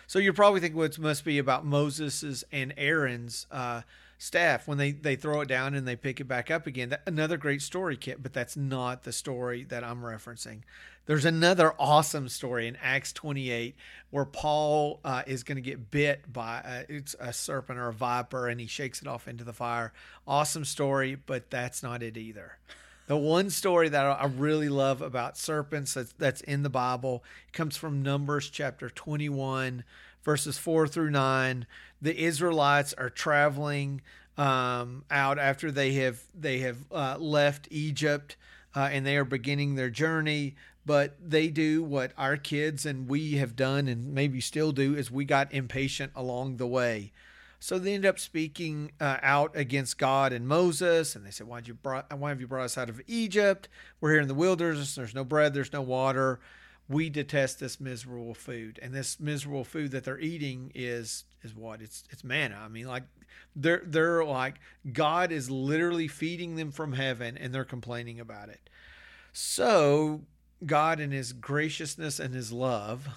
So 0.07 0.19
you're 0.19 0.33
probably 0.33 0.59
thinking 0.59 0.77
what 0.77 0.97
must 0.99 1.23
be 1.23 1.37
about 1.37 1.65
Moses's 1.65 2.43
and 2.51 2.73
Aaron's 2.75 3.47
uh, 3.51 3.81
staff 4.21 4.67
when 4.67 4.77
they 4.77 4.91
they 4.91 5.15
throw 5.15 5.41
it 5.41 5.47
down 5.47 5.73
and 5.73 5.87
they 5.87 5.95
pick 5.95 6.19
it 6.19 6.25
back 6.25 6.51
up 6.51 6.67
again. 6.67 6.89
That, 6.89 7.01
another 7.07 7.37
great 7.37 7.61
story, 7.61 7.97
Kip, 7.97 8.19
but 8.21 8.33
that's 8.33 8.55
not 8.55 9.01
the 9.01 9.11
story 9.11 9.63
that 9.63 9.83
I'm 9.83 10.01
referencing. 10.01 10.59
There's 11.07 11.25
another 11.25 11.73
awesome 11.79 12.29
story 12.29 12.67
in 12.67 12.77
Acts 12.83 13.11
28 13.13 13.75
where 14.11 14.25
Paul 14.25 14.99
uh, 15.03 15.23
is 15.25 15.41
going 15.41 15.55
to 15.55 15.61
get 15.61 15.89
bit 15.89 16.31
by 16.31 16.61
a, 16.63 16.93
it's 16.93 17.15
a 17.19 17.33
serpent 17.33 17.79
or 17.79 17.87
a 17.87 17.93
viper 17.93 18.47
and 18.47 18.61
he 18.61 18.67
shakes 18.67 19.01
it 19.01 19.07
off 19.07 19.27
into 19.27 19.43
the 19.43 19.53
fire. 19.53 19.91
Awesome 20.27 20.65
story, 20.65 21.15
but 21.15 21.49
that's 21.49 21.81
not 21.81 22.03
it 22.03 22.15
either. 22.15 22.59
The 23.07 23.17
one 23.17 23.49
story 23.49 23.89
that 23.89 24.05
I 24.05 24.25
really 24.25 24.69
love 24.69 25.01
about 25.01 25.35
serpents 25.35 25.95
that's, 25.95 26.13
that's 26.13 26.41
in 26.41 26.61
the 26.61 26.69
Bible 26.69 27.23
comes 27.51 27.75
from 27.75 28.03
Numbers 28.03 28.49
chapter 28.49 28.89
21, 28.89 29.83
verses 30.23 30.57
4 30.57 30.87
through 30.87 31.11
9. 31.11 31.65
The 32.01 32.17
Israelites 32.23 32.93
are 32.97 33.09
traveling 33.09 34.01
um, 34.37 35.03
out 35.11 35.37
after 35.37 35.71
they 35.71 35.93
have 35.93 36.21
they 36.33 36.59
have 36.59 36.77
uh, 36.91 37.17
left 37.19 37.67
Egypt 37.69 38.37
uh, 38.75 38.89
and 38.91 39.05
they 39.05 39.17
are 39.17 39.25
beginning 39.25 39.75
their 39.75 39.89
journey. 39.89 40.55
But 40.83 41.15
they 41.23 41.49
do 41.49 41.83
what 41.83 42.11
our 42.17 42.37
kids 42.37 42.87
and 42.87 43.07
we 43.07 43.33
have 43.33 43.55
done, 43.55 43.87
and 43.87 44.15
maybe 44.15 44.41
still 44.41 44.71
do, 44.71 44.95
is 44.95 45.11
we 45.11 45.25
got 45.25 45.53
impatient 45.53 46.11
along 46.15 46.57
the 46.57 46.65
way. 46.65 47.11
So 47.59 47.77
they 47.77 47.93
end 47.93 48.07
up 48.07 48.17
speaking 48.17 48.91
uh, 48.99 49.17
out 49.21 49.55
against 49.55 49.99
God 49.99 50.33
and 50.33 50.47
Moses, 50.47 51.15
and 51.15 51.23
they 51.23 51.29
said, 51.29 51.45
"Why'd 51.45 51.67
you 51.67 51.75
brought, 51.75 52.11
Why 52.17 52.29
have 52.29 52.41
you 52.41 52.47
brought 52.47 52.65
us 52.65 52.79
out 52.79 52.89
of 52.89 52.99
Egypt? 53.05 53.69
We're 53.99 54.13
here 54.13 54.21
in 54.21 54.27
the 54.27 54.33
wilderness. 54.33 54.95
There's 54.95 55.13
no 55.13 55.23
bread. 55.23 55.53
There's 55.53 55.71
no 55.71 55.83
water. 55.83 56.39
We 56.91 57.09
detest 57.09 57.59
this 57.59 57.79
miserable 57.79 58.33
food, 58.33 58.79
and 58.81 58.93
this 58.93 59.19
miserable 59.19 59.63
food 59.63 59.91
that 59.91 60.03
they're 60.03 60.19
eating 60.19 60.71
is 60.75 61.23
is 61.43 61.55
what 61.55 61.81
it's 61.81 62.03
it's 62.09 62.23
manna. 62.23 62.59
I 62.61 62.67
mean, 62.67 62.87
like 62.87 63.03
they're 63.55 63.83
they're 63.85 64.25
like 64.25 64.59
God 64.91 65.31
is 65.31 65.49
literally 65.49 66.07
feeding 66.07 66.55
them 66.55 66.71
from 66.71 66.93
heaven, 66.93 67.37
and 67.37 67.53
they're 67.53 67.63
complaining 67.63 68.19
about 68.19 68.49
it. 68.49 68.69
So 69.33 70.21
God, 70.65 70.99
in 70.99 71.11
His 71.11 71.33
graciousness 71.33 72.19
and 72.19 72.33
His 72.33 72.51
love, 72.51 73.07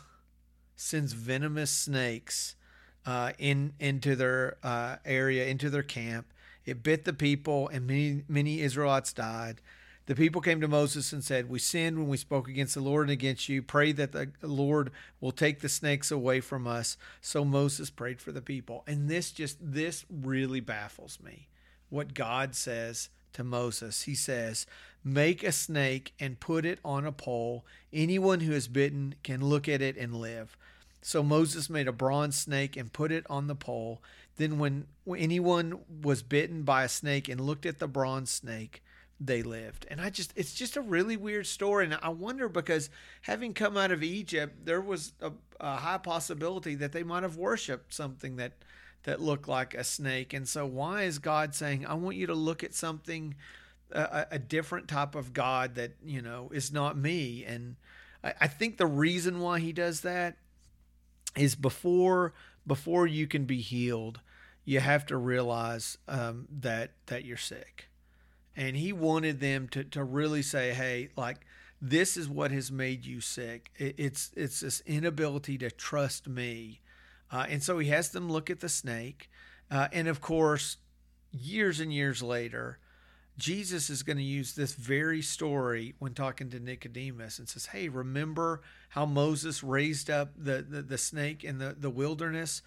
sends 0.76 1.12
venomous 1.12 1.70
snakes 1.70 2.56
uh, 3.06 3.32
in 3.38 3.74
into 3.78 4.16
their 4.16 4.56
uh, 4.62 4.96
area, 5.04 5.46
into 5.46 5.70
their 5.70 5.82
camp. 5.82 6.26
It 6.64 6.82
bit 6.82 7.04
the 7.04 7.12
people, 7.12 7.68
and 7.68 7.86
many 7.86 8.22
many 8.28 8.60
Israelites 8.60 9.12
died. 9.12 9.60
The 10.06 10.14
people 10.14 10.42
came 10.42 10.60
to 10.60 10.68
Moses 10.68 11.12
and 11.12 11.24
said, 11.24 11.48
"We 11.48 11.58
sinned 11.58 11.98
when 11.98 12.08
we 12.08 12.18
spoke 12.18 12.46
against 12.48 12.74
the 12.74 12.80
Lord 12.80 13.08
and 13.08 13.12
against 13.12 13.48
you. 13.48 13.62
Pray 13.62 13.90
that 13.92 14.12
the 14.12 14.30
Lord 14.42 14.90
will 15.18 15.32
take 15.32 15.60
the 15.60 15.68
snakes 15.68 16.10
away 16.10 16.40
from 16.40 16.66
us." 16.66 16.98
So 17.22 17.44
Moses 17.44 17.88
prayed 17.88 18.20
for 18.20 18.30
the 18.30 18.42
people, 18.42 18.84
and 18.86 19.08
this 19.08 19.32
just 19.32 19.56
this 19.60 20.04
really 20.10 20.60
baffles 20.60 21.18
me. 21.22 21.48
What 21.88 22.12
God 22.12 22.54
says 22.54 23.08
to 23.32 23.42
Moses, 23.42 24.02
He 24.02 24.14
says, 24.14 24.66
"Make 25.02 25.42
a 25.42 25.52
snake 25.52 26.12
and 26.20 26.38
put 26.38 26.66
it 26.66 26.80
on 26.84 27.06
a 27.06 27.12
pole. 27.12 27.64
Anyone 27.92 28.40
who 28.40 28.52
is 28.52 28.68
bitten 28.68 29.14
can 29.22 29.42
look 29.42 29.68
at 29.68 29.80
it 29.80 29.96
and 29.96 30.14
live." 30.14 30.56
So 31.00 31.22
Moses 31.22 31.70
made 31.70 31.88
a 31.88 31.92
bronze 31.92 32.36
snake 32.36 32.76
and 32.76 32.92
put 32.92 33.10
it 33.10 33.24
on 33.30 33.46
the 33.46 33.54
pole. 33.54 34.02
Then, 34.36 34.58
when 34.58 34.86
anyone 35.06 35.80
was 36.02 36.22
bitten 36.22 36.62
by 36.62 36.84
a 36.84 36.88
snake 36.88 37.28
and 37.28 37.40
looked 37.40 37.66
at 37.66 37.78
the 37.78 37.88
bronze 37.88 38.30
snake, 38.30 38.82
they 39.20 39.42
lived. 39.42 39.86
And 39.88 40.00
I 40.00 40.10
just, 40.10 40.32
it's 40.36 40.54
just 40.54 40.76
a 40.76 40.80
really 40.80 41.16
weird 41.16 41.46
story. 41.46 41.84
And 41.84 41.98
I 42.02 42.08
wonder 42.08 42.48
because 42.48 42.90
having 43.22 43.54
come 43.54 43.76
out 43.76 43.92
of 43.92 44.02
Egypt, 44.02 44.64
there 44.64 44.80
was 44.80 45.12
a, 45.20 45.32
a 45.60 45.76
high 45.76 45.98
possibility 45.98 46.74
that 46.76 46.92
they 46.92 47.02
might 47.02 47.22
have 47.22 47.36
worshiped 47.36 47.94
something 47.94 48.36
that 48.36 48.52
that 49.04 49.20
looked 49.20 49.48
like 49.48 49.74
a 49.74 49.84
snake. 49.84 50.32
And 50.32 50.48
so, 50.48 50.66
why 50.66 51.02
is 51.02 51.18
God 51.18 51.54
saying, 51.54 51.86
I 51.86 51.94
want 51.94 52.16
you 52.16 52.26
to 52.26 52.34
look 52.34 52.64
at 52.64 52.74
something, 52.74 53.34
a, 53.92 54.26
a 54.32 54.38
different 54.38 54.88
type 54.88 55.14
of 55.14 55.32
God 55.32 55.74
that, 55.76 55.92
you 56.04 56.20
know, 56.20 56.50
is 56.52 56.72
not 56.72 56.96
me? 56.96 57.44
And 57.46 57.76
I, 58.22 58.34
I 58.42 58.46
think 58.48 58.76
the 58.76 58.86
reason 58.86 59.40
why 59.40 59.60
he 59.60 59.72
does 59.72 60.00
that 60.00 60.36
is 61.36 61.54
before 61.54 62.32
before 62.66 63.06
you 63.06 63.26
can 63.26 63.44
be 63.44 63.60
healed, 63.60 64.20
you 64.64 64.80
have 64.80 65.04
to 65.06 65.16
realize 65.16 65.98
um, 66.08 66.48
that 66.50 66.92
that 67.06 67.24
you're 67.24 67.36
sick. 67.36 67.88
And 68.56 68.76
he 68.76 68.92
wanted 68.92 69.40
them 69.40 69.68
to 69.68 69.84
to 69.84 70.04
really 70.04 70.42
say, 70.42 70.72
hey, 70.72 71.08
like 71.16 71.46
this 71.80 72.16
is 72.16 72.28
what 72.28 72.50
has 72.50 72.70
made 72.70 73.04
you 73.04 73.20
sick. 73.20 73.70
It, 73.76 73.94
it's 73.98 74.30
it's 74.36 74.60
this 74.60 74.82
inability 74.86 75.58
to 75.58 75.70
trust 75.70 76.28
me. 76.28 76.80
Uh, 77.30 77.46
and 77.48 77.62
so 77.62 77.78
he 77.78 77.88
has 77.88 78.10
them 78.10 78.30
look 78.30 78.50
at 78.50 78.60
the 78.60 78.68
snake. 78.68 79.30
Uh, 79.70 79.88
and 79.92 80.08
of 80.08 80.20
course, 80.20 80.76
years 81.32 81.80
and 81.80 81.92
years 81.92 82.22
later, 82.22 82.78
Jesus 83.36 83.90
is 83.90 84.02
going 84.02 84.16
to 84.16 84.22
use 84.22 84.54
this 84.54 84.74
very 84.74 85.20
story 85.20 85.94
when 85.98 86.14
talking 86.14 86.50
to 86.50 86.60
Nicodemus 86.60 87.38
and 87.38 87.48
says, 87.48 87.66
Hey, 87.66 87.88
remember 87.88 88.62
how 88.90 89.06
Moses 89.06 89.62
raised 89.64 90.08
up 90.08 90.30
the, 90.36 90.64
the, 90.68 90.82
the 90.82 90.98
snake 90.98 91.42
in 91.42 91.58
the, 91.58 91.74
the 91.78 91.90
wilderness? 91.90 92.62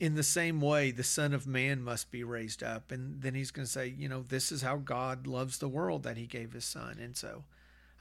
In, 0.00 0.14
the 0.14 0.22
same 0.22 0.60
way, 0.60 0.90
the 0.90 1.04
Son 1.04 1.32
of 1.32 1.46
Man 1.46 1.82
must 1.82 2.10
be 2.10 2.24
raised 2.24 2.62
up. 2.62 2.90
And 2.90 3.22
then 3.22 3.34
he's 3.34 3.50
going 3.50 3.66
to 3.66 3.70
say, 3.70 3.94
You 3.96 4.08
know, 4.08 4.22
this 4.22 4.50
is 4.50 4.62
how 4.62 4.76
God 4.78 5.26
loves 5.26 5.58
the 5.58 5.68
world 5.68 6.02
that 6.02 6.16
he 6.16 6.26
gave 6.26 6.52
his 6.52 6.64
son. 6.64 6.98
And 7.00 7.16
so 7.16 7.44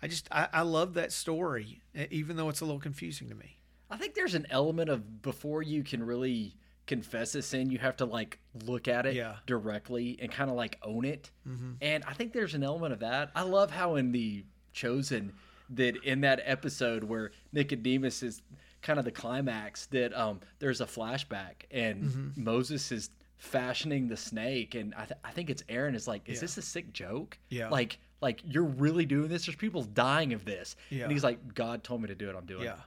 I 0.02 0.08
just, 0.08 0.28
I, 0.32 0.48
I 0.52 0.62
love 0.64 0.94
that 0.96 1.12
story, 1.12 1.82
even 2.10 2.38
though 2.38 2.50
it's 2.50 2.62
a 2.62 2.66
little 2.66 2.80
confusing 2.82 3.30
to 3.30 3.36
me. 3.36 3.60
I 3.90 3.98
think 3.98 4.16
there's 4.16 4.34
an 4.36 4.48
element 4.50 4.90
of 4.90 5.22
before 5.22 5.62
you 5.62 5.84
can 5.84 6.02
really 6.04 6.56
confess 6.88 7.34
a 7.36 7.42
sin, 7.42 7.70
you 7.70 7.78
have 7.80 7.98
to 7.98 8.06
like 8.06 8.40
look 8.66 8.88
at 8.88 9.06
it 9.06 9.16
Yeah. 9.16 9.36
directly 9.46 10.18
and 10.22 10.32
kind 10.32 10.50
of 10.50 10.56
like 10.56 10.78
own 10.84 11.06
it. 11.06 11.30
Mm-hmm. 11.48 11.74
And 11.82 12.04
I 12.08 12.14
think 12.14 12.34
there's 12.34 12.54
an 12.56 12.64
element 12.64 12.94
of 12.94 13.00
that. 13.00 13.32
I 13.36 13.42
love 13.44 13.72
how 13.72 13.96
in 13.96 14.12
the 14.12 14.44
Chosen 14.74 15.34
that 15.70 15.96
in 16.04 16.22
that 16.22 16.42
episode 16.44 17.04
where 17.06 17.32
Nicodemus 17.54 18.22
is 18.24 18.42
kind 18.86 19.00
of 19.00 19.04
the 19.06 19.12
climax 19.12 19.88
that 19.88 20.14
um 20.14 20.40
there's 20.60 20.80
a 20.80 20.86
flashback 20.86 21.66
and 21.72 22.32
Moses 22.38 22.92
is 22.92 23.10
fashioning 23.38 24.08
the 24.08 24.16
snake 24.18 24.76
and 24.76 24.94
I, 24.96 25.06
th- 25.06 25.20
I 25.24 25.32
think 25.32 25.50
it's 25.50 25.64
Aaron 25.68 25.96
is 25.96 26.08
like 26.08 26.30
is 26.30 26.36
Yeah. 26.38 26.42
this 26.42 26.58
a 26.58 26.62
sick 26.62 26.94
joke 26.94 27.38
Yeah. 27.50 27.70
like 27.70 27.98
like 28.22 28.42
you're 28.46 28.64
really 28.64 29.06
doing 29.06 29.28
this 29.28 29.46
there's 29.46 29.56
people 29.58 29.84
dying 29.84 30.34
of 30.34 30.46
this 30.46 30.76
Yeah. 30.90 31.04
and 31.04 31.12
he's 31.12 31.24
like 31.24 31.54
God 31.54 31.84
told 31.84 32.02
me 32.02 32.08
to 32.10 32.16
do 32.16 32.30
it 32.30 32.36
I'm 32.38 32.46
doing 32.46 32.62
it. 32.62 32.66
Yeah. 32.66 32.74
it 32.76 32.80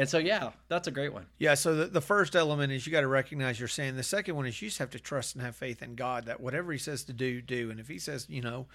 and 0.00 0.08
so 0.08 0.18
yeah 0.18 0.50
that's 0.68 0.88
a 0.88 0.90
great 0.90 1.12
one 1.12 1.26
Yeah, 1.38 1.54
so 1.54 1.74
the, 1.74 1.84
the 1.86 2.00
first 2.00 2.34
element 2.34 2.72
is 2.72 2.86
you 2.86 2.92
got 2.92 3.00
to 3.02 3.06
recognize 3.08 3.58
your 3.60 3.68
sin. 3.68 3.96
The 3.96 4.02
second 4.02 4.34
one 4.34 4.46
is 4.46 4.60
you 4.60 4.68
just 4.68 4.78
have 4.78 4.90
to 4.90 5.00
trust 5.00 5.34
and 5.34 5.44
have 5.44 5.56
faith 5.56 5.82
in 5.82 5.94
God 5.94 6.24
that 6.26 6.40
whatever 6.40 6.72
He 6.72 6.78
says 6.78 7.04
to 7.04 7.12
do, 7.12 7.40
do. 7.40 7.70
And 7.70 7.78
if 7.80 7.88
He 7.88 7.98
says, 7.98 8.26
you 8.28 8.42
know, 8.42 8.66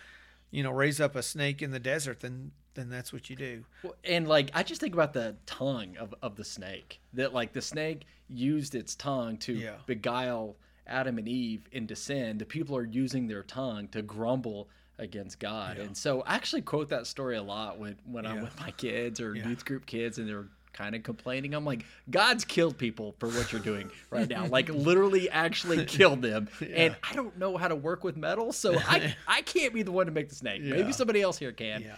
you 0.53 0.61
know, 0.61 0.71
raise 0.71 1.01
up 1.01 1.15
a 1.15 1.23
snake 1.23 1.61
in 1.63 1.71
the 1.71 1.79
desert, 1.79 2.19
then 2.21 2.51
then 2.75 2.89
that's 2.89 3.11
what 3.13 3.29
you 3.29 3.35
do. 3.35 3.65
Well, 3.83 3.95
and 4.03 4.27
like 4.27 4.49
I 4.53 4.63
just 4.63 4.79
think 4.81 4.93
about 4.93 5.13
the 5.13 5.35
tongue 5.45 5.95
of, 5.97 6.13
of 6.23 6.35
the 6.35 6.43
snake. 6.45 6.99
That 7.13 7.33
like 7.33 7.53
the 7.53 7.61
snake 7.61 8.05
used 8.29 8.73
its 8.75 8.95
tongue 8.95 9.37
to 9.39 9.53
Yeah. 9.53 9.75
beguile 9.85 10.55
Adam 10.87 11.17
and 11.17 11.27
Eve 11.27 11.67
into 11.71 11.95
sin. 11.95 12.37
The 12.39 12.45
people 12.45 12.75
are 12.77 12.83
using 12.85 13.27
their 13.27 13.43
tongue 13.43 13.87
to 13.89 14.01
grumble 14.01 14.69
against 14.99 15.39
God. 15.39 15.77
And 15.77 15.95
so 15.95 16.21
I 16.21 16.35
actually 16.35 16.61
quote 16.63 16.89
that 16.89 17.07
story 17.07 17.35
a 17.37 17.43
lot 17.43 17.79
when, 17.79 17.95
when 18.05 18.25
I'm 18.25 18.41
with 18.41 18.59
my 18.59 18.71
kids 18.71 19.19
or 19.21 19.35
Yeah. 19.35 19.47
youth 19.49 19.65
group 19.65 19.85
kids 19.85 20.17
and 20.19 20.27
they're 20.27 20.47
kind 20.73 20.95
of 20.95 21.03
complaining. 21.03 21.53
I'm 21.53 21.65
like, 21.65 21.85
God's 22.09 22.43
killed 22.43 22.77
people 22.77 23.15
for 23.19 23.29
what 23.29 23.51
you're 23.51 23.61
doing 23.61 23.91
right 24.09 24.27
now. 24.27 24.47
Like 24.47 24.69
literally 24.69 25.29
actually 25.29 25.85
killed 25.87 26.21
them. 26.21 26.49
And 26.61 26.95
I 27.03 27.13
don't 27.13 27.37
know 27.37 27.57
how 27.57 27.67
to 27.67 27.75
work 27.75 28.03
with 28.03 28.17
metal, 28.17 28.51
so 28.51 28.77
I 28.77 29.15
I 29.27 29.41
can't 29.41 29.73
be 29.73 29.83
the 29.83 29.91
one 29.91 30.07
to 30.07 30.11
make 30.11 30.29
the 30.29 30.35
snake. 30.35 30.61
Yeah. 30.63 30.73
Maybe 30.73 30.91
somebody 30.91 31.21
else 31.21 31.37
here 31.37 31.51
can. 31.51 31.81
Yeah. 31.81 31.95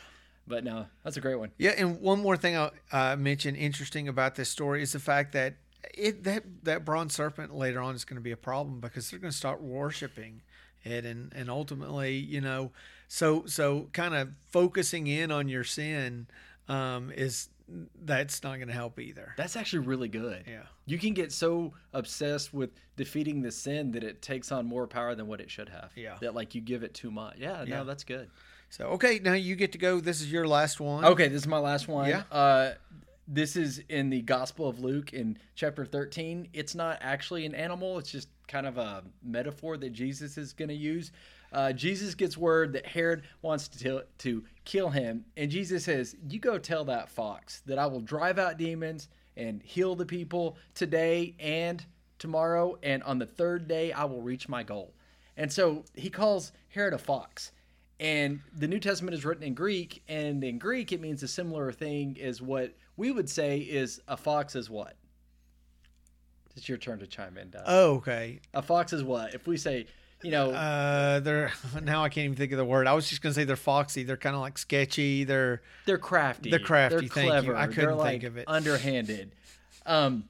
But 0.48 0.64
no, 0.64 0.86
that's 1.04 1.18
a 1.18 1.22
great 1.22 1.40
one. 1.40 1.50
Yeah, 1.58 1.72
and 1.76 2.00
one 2.02 2.22
more 2.22 2.38
thing 2.38 2.56
I'll 2.56 2.72
uh, 2.92 3.16
mention 3.16 3.56
interesting 3.56 4.08
about 4.08 4.36
this 4.36 4.50
story 4.50 4.84
is 4.84 4.92
the 4.92 5.00
fact 5.00 5.34
that 5.34 5.56
it 5.94 6.24
that 6.24 6.44
that 6.64 6.86
bronze 6.86 7.16
serpent 7.16 7.56
later 7.56 7.82
on 7.82 7.96
is 7.96 8.06
going 8.06 8.18
to 8.18 8.22
be 8.22 8.32
a 8.32 8.38
problem 8.38 8.80
because 8.80 9.10
they're 9.10 9.20
going 9.20 9.32
to 9.32 9.38
start 9.38 9.62
worshiping 9.62 10.42
it, 10.84 11.06
and 11.06 11.34
and 11.34 11.50
ultimately, 11.50 12.16
you 12.16 12.42
know, 12.42 12.72
so 13.08 13.46
so 13.48 13.90
kind 13.92 14.14
of 14.14 14.30
focusing 14.52 15.08
in 15.08 15.32
on 15.32 15.50
your 15.50 15.64
sin 15.64 16.28
um, 16.68 17.12
is 17.12 17.50
that's 18.04 18.44
not 18.44 18.58
going 18.58 18.68
to 18.68 18.74
help 18.74 19.00
either. 19.00 19.34
That's 19.38 19.56
actually 19.56 19.86
really 19.88 20.08
good. 20.08 20.44
Yeah. 20.48 20.64
You 20.86 20.98
can 21.00 21.14
get 21.14 21.32
so 21.32 21.74
obsessed 21.94 22.54
with 22.54 22.70
defeating 22.96 23.42
the 23.42 23.52
sin 23.52 23.92
that 23.92 24.04
it 24.04 24.22
takes 24.22 24.52
on 24.52 24.66
more 24.66 24.88
power 24.88 25.16
than 25.16 25.28
what 25.28 25.42
it 25.42 25.50
should 25.50 25.70
have. 25.70 25.92
Yeah. 25.96 26.18
That 26.22 26.36
like 26.36 26.54
you 26.56 26.62
give 26.62 26.84
it 26.84 26.94
too 26.94 27.12
much. 27.12 27.38
Yeah, 27.38 27.64
Yeah. 27.64 27.78
no, 27.78 27.84
that's 27.86 28.04
good. 28.04 28.30
So 28.70 28.86
okay, 28.90 29.20
now 29.20 29.34
you 29.34 29.56
get 29.56 29.72
to 29.74 29.78
go. 29.78 30.00
This 30.00 30.22
is 30.22 30.32
your 30.32 30.48
last 30.48 30.80
one. 30.80 31.06
Okay, 31.06 31.28
this 31.28 31.42
is 31.42 31.48
my 31.48 31.58
last 31.60 31.88
one. 31.88 32.10
Yeah. 32.10 32.24
Uh 32.32 32.74
this 33.28 33.56
is 33.56 33.82
in 33.90 34.12
the 34.12 34.22
Gospel 34.22 34.68
of 34.70 34.80
Luke 34.80 35.12
in 35.14 35.38
chapter 35.56 35.84
13. 35.84 36.50
It's 36.54 36.76
not 36.76 37.00
actually 37.02 37.46
an 37.48 37.56
animal, 37.56 37.98
it's 37.98 38.12
just 38.12 38.28
kind 38.48 38.68
of 38.68 38.78
a 38.78 39.04
metaphor 39.24 39.78
that 39.78 39.94
Jesus 39.94 40.38
is 40.38 40.54
going 40.54 40.70
to 40.70 40.76
use. 40.76 41.12
Uh, 41.56 41.72
Jesus 41.72 42.16
gets 42.16 42.36
word 42.36 42.74
that 42.74 42.86
Herod 42.86 43.24
wants 43.42 43.70
to, 43.70 43.80
tell, 43.80 44.02
to 44.20 44.44
kill 44.66 44.90
him, 44.90 45.24
and 45.38 45.50
Jesus 45.50 45.86
says, 45.86 46.18
You 46.28 46.38
go 46.38 46.58
tell 46.58 46.84
that 46.86 47.08
fox 47.08 47.62
that 47.66 47.80
I 47.80 47.86
will 47.86 48.02
drive 48.02 48.38
out 48.38 48.58
demons 48.58 49.08
and 49.38 49.64
heal 49.64 49.96
the 49.96 50.06
people 50.06 50.58
today 50.74 51.34
and 51.40 51.84
tomorrow, 52.20 52.78
and 52.84 53.02
on 53.04 53.20
the 53.20 53.26
third 53.26 53.70
day 53.70 53.94
I 53.94 54.04
will 54.04 54.22
reach 54.22 54.50
my 54.50 54.64
goal. 54.64 54.94
And 55.38 55.52
so 55.52 55.86
he 55.94 56.10
calls 56.10 56.52
Herod 56.68 56.94
a 56.94 56.98
fox. 56.98 57.54
And 58.02 58.42
the 58.54 58.68
New 58.68 58.80
Testament 58.80 59.16
is 59.16 59.24
written 59.24 59.44
in 59.44 59.54
Greek, 59.54 60.04
and 60.10 60.44
in 60.44 60.58
Greek 60.60 60.92
it 60.92 61.00
means 61.00 61.24
a 61.24 61.28
similar 61.28 61.72
thing 61.72 62.18
as 62.22 62.42
what 62.42 62.76
we 62.98 63.12
would 63.12 63.30
say 63.30 63.60
is 63.60 64.02
a 64.10 64.18
fox 64.18 64.58
is 64.58 64.70
what? 64.70 64.98
It's 66.58 66.68
your 66.68 66.78
turn 66.78 67.00
to 67.00 67.08
chime 67.08 67.38
in, 67.38 67.52
Doug. 67.52 67.64
Oh, 67.66 67.96
okay. 67.96 68.42
a 68.54 68.62
fox 68.62 68.92
is 68.92 69.06
what? 69.06 69.34
If 69.34 69.48
we 69.48 69.56
say, 69.56 69.88
you 70.26 70.32
know, 70.32 70.52
Uh, 70.52 71.20
they're 71.20 71.54
now 71.84 72.04
I 72.04 72.10
can't 72.10 72.26
even 72.26 72.36
think 72.36 72.52
of 72.52 72.58
the 72.58 72.66
word. 72.66 72.88
I 72.88 72.94
was 72.94 73.08
just 73.10 73.22
gonna 73.22 73.34
say 73.36 73.44
they're 73.44 73.56
foxy. 73.56 74.04
They're 74.04 74.18
kind 74.18 74.36
of 74.36 74.42
like 74.42 74.58
sketchy. 74.58 75.24
They're 75.24 75.62
they're 75.86 75.98
crafty. 76.00 76.50
they're 76.50 76.60
crafty, 76.60 76.96
They're 77.02 77.10
thank 77.10 77.26
you. 77.26 77.32
clever. 77.32 77.56
I 77.56 77.68
they're 77.68 77.76
couldn't 77.76 77.98
like 77.98 78.12
think 78.12 78.24
of 78.24 78.38
it. 78.38 78.46
Underhanded. 78.48 79.32
Um, 79.88 80.24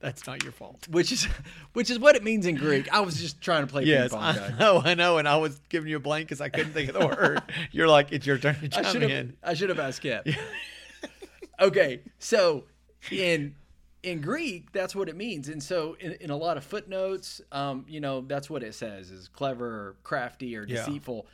that's 0.00 0.26
not 0.26 0.42
your 0.42 0.52
fault. 0.52 0.88
which 0.88 1.12
is 1.12 1.28
which 1.74 1.90
is 1.90 1.98
what 1.98 2.16
it 2.16 2.24
means 2.24 2.46
in 2.46 2.54
Greek. 2.54 2.90
I 2.92 3.00
was 3.00 3.20
just 3.20 3.42
trying 3.42 3.66
to 3.66 3.70
play 3.70 3.84
Yes, 3.84 4.10
ping 4.10 4.18
pong. 4.20 4.22
I 4.22 4.48
Doug. 4.48 4.58
know, 4.58 4.82
I 4.82 4.94
know, 4.94 5.18
and 5.18 5.28
I 5.28 5.36
was 5.36 5.60
giving 5.68 5.90
you 5.90 5.98
a 5.98 6.00
blank 6.00 6.26
because 6.28 6.40
I 6.40 6.48
couldn't 6.48 6.72
think 6.72 6.88
of 6.88 6.94
the 6.98 7.06
word. 7.06 7.42
You're 7.72 7.88
like, 7.88 8.10
it's 8.10 8.26
your 8.26 8.38
turn 8.38 8.54
to 8.54 8.64
I 8.78 8.82
chime 8.82 8.92
should 8.92 9.02
have. 9.02 9.10
in. 9.10 9.36
I 9.44 9.52
should 9.52 9.68
have 9.68 9.78
asked 9.78 10.00
Kip. 10.00 10.26
okay, 11.60 12.00
so 12.18 12.64
in 13.10 13.54
in 14.02 14.20
Greek, 14.20 14.72
that's 14.72 14.94
what 14.94 15.08
it 15.08 15.16
means, 15.16 15.48
and 15.48 15.62
so 15.62 15.96
in, 16.00 16.12
in 16.20 16.30
a 16.30 16.36
lot 16.36 16.56
of 16.56 16.64
footnotes, 16.64 17.40
um, 17.52 17.84
you 17.88 18.00
know, 18.00 18.20
that's 18.22 18.50
what 18.50 18.62
it 18.62 18.74
says 18.74 19.10
is 19.10 19.28
clever, 19.28 19.66
or 19.66 19.96
crafty, 20.02 20.56
or 20.56 20.62
Yeah. 20.66 20.76
deceitful. 20.84 21.26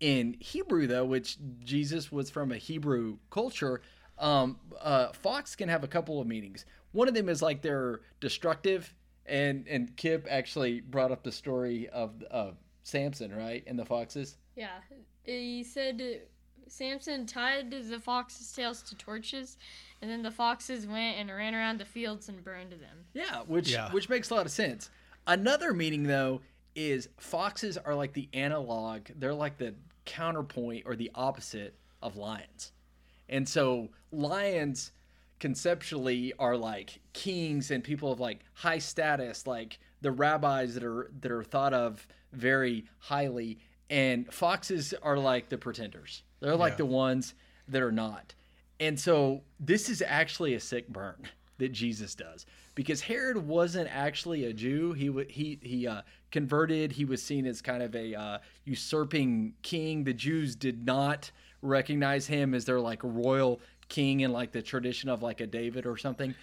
In 0.00 0.36
Hebrew, 0.40 0.86
though, 0.86 1.04
which 1.04 1.36
Jesus 1.62 2.10
was 2.10 2.30
from 2.30 2.50
a 2.52 2.56
Hebrew 2.56 3.18
culture, 3.30 3.80
um, 4.18 4.58
uh, 4.80 5.12
fox 5.12 5.54
can 5.56 5.68
have 5.68 5.84
a 5.84 5.88
couple 5.88 6.20
of 6.20 6.26
meanings. 6.26 6.64
One 6.92 7.08
of 7.08 7.14
them 7.14 7.28
is 7.28 7.42
like 7.42 7.62
they're 7.62 8.00
destructive, 8.20 8.94
and 9.26 9.66
and 9.68 9.96
Kip 9.96 10.26
actually 10.30 10.80
brought 10.80 11.12
up 11.12 11.22
the 11.24 11.32
story 11.32 11.88
of 11.88 12.22
of 12.24 12.56
Samson, 12.82 13.34
right, 13.34 13.62
and 13.66 13.78
the 13.78 13.84
foxes. 13.84 14.36
Yeah, 14.56 14.78
he 15.24 15.62
said 15.64 16.22
Samson 16.74 17.24
tied 17.24 17.70
the 17.70 18.00
foxes' 18.00 18.52
tails 18.52 18.82
to 18.82 18.96
torches, 18.96 19.56
and 20.02 20.10
then 20.10 20.22
the 20.22 20.30
foxes 20.30 20.86
went 20.88 21.18
and 21.18 21.30
ran 21.30 21.54
around 21.54 21.78
the 21.78 21.84
fields 21.84 22.28
and 22.28 22.42
burned 22.42 22.72
them. 22.72 23.06
Yeah, 23.12 23.42
which 23.42 23.70
Yeah. 23.70 23.92
which 23.92 24.08
makes 24.08 24.30
a 24.30 24.34
lot 24.34 24.44
of 24.44 24.50
sense. 24.50 24.90
Another 25.26 25.72
meaning 25.72 26.02
though 26.02 26.40
is 26.74 27.08
foxes 27.16 27.78
are 27.78 27.94
like 27.94 28.12
the 28.12 28.28
analog, 28.32 29.08
they're 29.14 29.32
like 29.32 29.56
the 29.58 29.76
counterpoint 30.04 30.82
or 30.84 30.96
the 30.96 31.12
opposite 31.14 31.78
of 32.02 32.16
lions. 32.16 32.72
And 33.28 33.48
so 33.48 33.90
lions 34.10 34.90
conceptually 35.38 36.32
are 36.38 36.56
like 36.56 37.00
kings 37.12 37.70
and 37.70 37.84
people 37.84 38.10
of 38.10 38.18
like 38.18 38.40
high 38.54 38.78
status, 38.78 39.46
like 39.46 39.78
the 40.00 40.10
rabbis 40.10 40.74
that 40.74 40.82
are 40.82 41.10
that 41.20 41.30
are 41.30 41.44
thought 41.44 41.72
of 41.72 42.06
very 42.32 42.86
highly 42.98 43.58
and 43.94 44.32
foxes 44.32 44.92
are 45.02 45.16
like 45.16 45.48
the 45.48 45.56
pretenders. 45.58 46.22
They're 46.40 46.56
like 46.56 46.72
Yeah. 46.72 46.78
the 46.78 46.86
ones 46.86 47.34
that 47.68 47.80
are 47.80 47.92
not. 47.92 48.34
And 48.80 48.98
so 48.98 49.42
this 49.60 49.88
is 49.88 50.02
actually 50.04 50.54
a 50.54 50.60
sick 50.60 50.88
burn 50.88 51.28
that 51.58 51.70
Jesus 51.72 52.14
does 52.16 52.44
because 52.74 53.02
Herod 53.02 53.36
wasn't 53.36 53.88
actually 53.94 54.44
a 54.46 54.52
Jew. 54.52 54.92
He 54.92 55.10
he 55.30 55.58
he 55.62 55.86
uh, 55.86 56.02
converted. 56.32 56.90
He 56.92 57.04
was 57.04 57.22
seen 57.22 57.46
as 57.46 57.62
kind 57.62 57.82
of 57.84 57.94
a 57.94 58.14
uh, 58.14 58.38
usurping 58.64 59.54
king. 59.62 60.02
The 60.04 60.12
Jews 60.12 60.56
did 60.56 60.84
not 60.84 61.30
recognize 61.62 62.26
him 62.26 62.52
as 62.52 62.64
their 62.64 62.80
like 62.80 63.00
royal 63.02 63.60
king 63.88 64.20
in 64.20 64.32
like 64.32 64.50
the 64.50 64.60
tradition 64.62 65.08
of 65.08 65.22
like 65.22 65.40
a 65.40 65.46
David 65.46 65.86
or 65.86 65.96
something. 65.96 66.34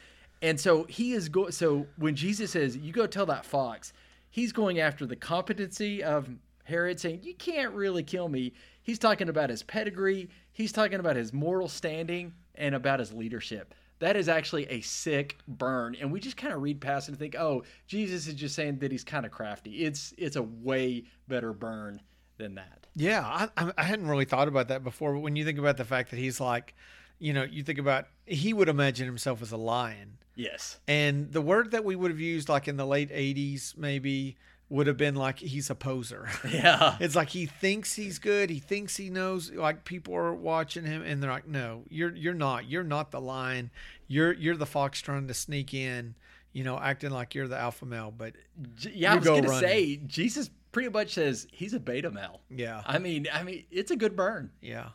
And 0.42 0.60
so 0.60 0.86
he 0.86 1.12
is 1.12 1.28
go. 1.28 1.50
So 1.50 1.86
when 1.98 2.16
Jesus 2.16 2.52
says, 2.52 2.78
"You 2.78 2.94
go 2.94 3.06
tell 3.08 3.26
that 3.26 3.46
fox," 3.46 3.92
he's 4.30 4.54
going 4.54 4.80
after 4.80 5.06
the 5.06 5.18
competency 5.18 6.02
of 6.02 6.30
Herod, 6.64 7.00
saying, 7.00 7.22
"You 7.24 7.34
can't 7.36 7.74
really 7.74 8.04
kill 8.04 8.30
me." 8.30 8.54
He's 8.84 9.00
talking 9.00 9.30
about 9.30 9.50
his 9.50 9.64
pedigree. 9.64 10.30
He's 10.52 10.72
talking 10.72 11.00
about 11.00 11.16
his 11.16 11.32
moral 11.34 11.68
standing 11.68 12.34
and 12.56 12.76
about 12.76 13.00
his 13.00 13.14
leadership. 13.14 13.74
That 14.00 14.16
is 14.16 14.28
actually 14.28 14.66
a 14.68 14.82
sick 14.82 15.38
burn, 15.48 15.96
and 16.00 16.12
we 16.12 16.20
just 16.20 16.36
kind 16.38 16.54
of 16.54 16.62
read 16.62 16.82
past 16.82 17.08
and 17.08 17.18
think, 17.20 17.36
"Oh, 17.36 17.64
Jesus 17.88 18.26
is 18.28 18.34
just 18.34 18.56
saying 18.56 18.80
that 18.80 18.92
he's 18.92 19.04
kind 19.04 19.26
of 19.26 19.32
crafty." 19.32 19.84
It's 19.84 20.14
it's 20.18 20.36
a 20.36 20.42
way 20.44 21.04
better 21.28 21.54
burn 21.54 22.02
than 22.38 22.56
that. 22.56 22.88
Yeah, 22.96 23.22
I, 23.26 23.50
I- 23.64 23.74
I 23.78 23.84
hadn't 23.84 24.08
really 24.08 24.26
thought 24.26 24.48
about 24.48 24.68
that 24.70 24.84
before. 24.84 25.14
But 25.14 25.20
when 25.20 25.36
you 25.36 25.46
think 25.46 25.60
about 25.60 25.78
the 25.78 25.86
fact 25.86 26.10
that 26.10 26.18
he's 26.18 26.40
like, 26.40 26.74
you 27.20 27.32
know, 27.34 27.44
you 27.44 27.62
think 27.64 27.78
about 27.78 28.08
he 28.26 28.54
would 28.54 28.68
imagine 28.70 29.06
himself 29.06 29.42
as 29.44 29.52
a 29.52 29.58
lion, 29.58 30.18
Yes. 30.36 30.80
and 30.88 31.32
the 31.32 31.42
word 31.42 31.70
that 31.72 31.86
we 31.86 31.96
would 31.96 32.10
have 32.10 32.20
used 32.20 32.50
like 32.50 32.68
in 32.68 32.78
the 32.78 32.86
late 32.88 33.12
'80s 33.12 33.78
maybe 33.78 34.36
would 34.72 34.88
have 34.88 34.98
been 34.98 35.16
like 35.16 35.38
he's 35.40 35.70
a 35.70 35.76
poser. 35.76 36.28
Yeah. 36.50 36.96
It's 37.00 37.16
like 37.16 37.30
he 37.30 37.46
thinks 37.46 37.94
he's 37.96 38.18
good. 38.20 38.50
He 38.50 38.60
thinks 38.60 38.98
he 38.98 39.10
knows. 39.10 39.52
Like 39.52 39.84
people 39.86 40.16
are 40.16 40.34
watching 40.34 40.86
him, 40.86 41.02
and 41.04 41.22
they're 41.22 41.30
like, 41.30 41.48
"No, 41.48 41.84
you're 41.90 42.16
you're 42.16 42.34
not. 42.34 42.70
You're 42.70 42.84
not 42.84 43.12
the 43.12 43.22
lion. 43.22 43.70
You're 44.08 44.34
you're 44.34 44.56
the 44.58 44.66
fox 44.66 45.02
trying 45.02 45.28
to 45.28 45.34
sneak 45.34 45.74
in. 45.74 46.16
You 46.54 46.64
know, 46.64 46.78
acting 46.80 47.12
like 47.12 47.36
you're 47.36 47.48
the 47.48 47.58
alpha 47.60 47.86
male." 47.86 48.14
But 48.18 48.34
Yeah, 48.82 49.12
I 49.12 49.16
was 49.16 49.26
go 49.26 49.36
gonna 49.36 49.50
running. 49.50 49.70
say 49.70 49.96
Jesus 50.08 50.50
pretty 50.72 50.90
much 50.90 51.14
says 51.16 51.48
he's 51.52 51.74
a 51.74 51.80
beta 51.80 52.10
male. 52.10 52.40
yeah, 52.50 52.82
I 52.86 52.98
mean, 52.98 53.28
I 53.34 53.44
mean, 53.44 53.66
it's 53.72 53.92
a 53.92 53.96
good 53.98 54.16
burn. 54.16 54.52
yeah. 54.62 54.90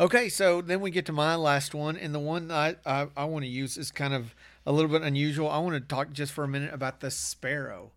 Okay, 0.00 0.28
so 0.28 0.60
then 0.60 0.80
we 0.80 0.92
get 0.92 1.06
to 1.06 1.12
my 1.12 1.34
last 1.34 1.74
one, 1.74 1.96
and 1.96 2.14
the 2.14 2.20
one 2.20 2.52
I 2.52 2.76
I, 2.86 3.08
I 3.16 3.24
want 3.24 3.44
to 3.44 3.48
use 3.50 3.76
is 3.76 3.90
kind 3.90 4.14
of 4.14 4.32
a 4.64 4.70
little 4.70 4.90
bit 4.90 5.02
unusual. 5.02 5.50
I 5.50 5.58
want 5.58 5.74
to 5.74 5.80
talk 5.80 6.12
just 6.12 6.32
for 6.32 6.44
a 6.44 6.48
minute 6.48 6.72
about 6.72 7.00
the 7.00 7.10
sparrow. 7.10 7.90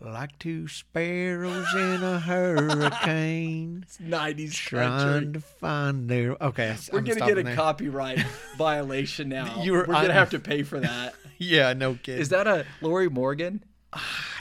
Like 0.00 0.38
two 0.38 0.68
sparrows 0.68 1.72
in 1.74 2.02
a 2.02 2.18
hurricane, 2.20 3.80
it's 3.86 3.98
Nineties 4.00 4.54
trying 4.54 4.98
country. 5.22 5.32
to 5.34 5.40
find 5.40 6.08
their. 6.10 6.32
Okay, 6.42 6.76
We're 6.92 6.98
I'm 6.98 7.04
gonna 7.04 7.20
get 7.26 7.38
a 7.38 7.42
there. 7.42 7.54
copyright 7.54 8.18
violation 8.58 9.28
now. 9.30 9.62
You 9.62 9.72
were- 9.72 9.78
We're 9.80 9.86
gonna 9.94 9.98
I'm- 10.08 10.10
have 10.12 10.30
to 10.30 10.38
pay 10.40 10.62
for 10.62 10.80
that. 10.80 11.14
Yeah, 11.36 11.72
no 11.72 11.94
kidding. 11.94 12.20
Is 12.22 12.28
that 12.28 12.46
a 12.46 12.64
Lorrie 12.80 13.08
Morgan? 13.10 13.64
I 13.92 14.00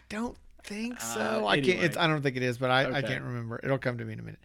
don't 0.09 0.37
think 0.63 1.01
so. 1.01 1.43
Uh, 1.43 1.47
I 1.47 1.59
can't. 1.59 1.81
It's. 1.83 1.97
I 1.97 2.05
don't 2.05 2.21
think 2.21 2.37
it 2.37 2.43
is, 2.43 2.59
but 2.59 2.69
I, 2.69 2.97
I 2.97 3.01
can't 3.01 3.23
remember. 3.23 3.59
It'll 3.63 3.79
come 3.79 3.97
to 3.97 4.05
me 4.05 4.13
in 4.13 4.19
a 4.19 4.21
minute. 4.23 4.39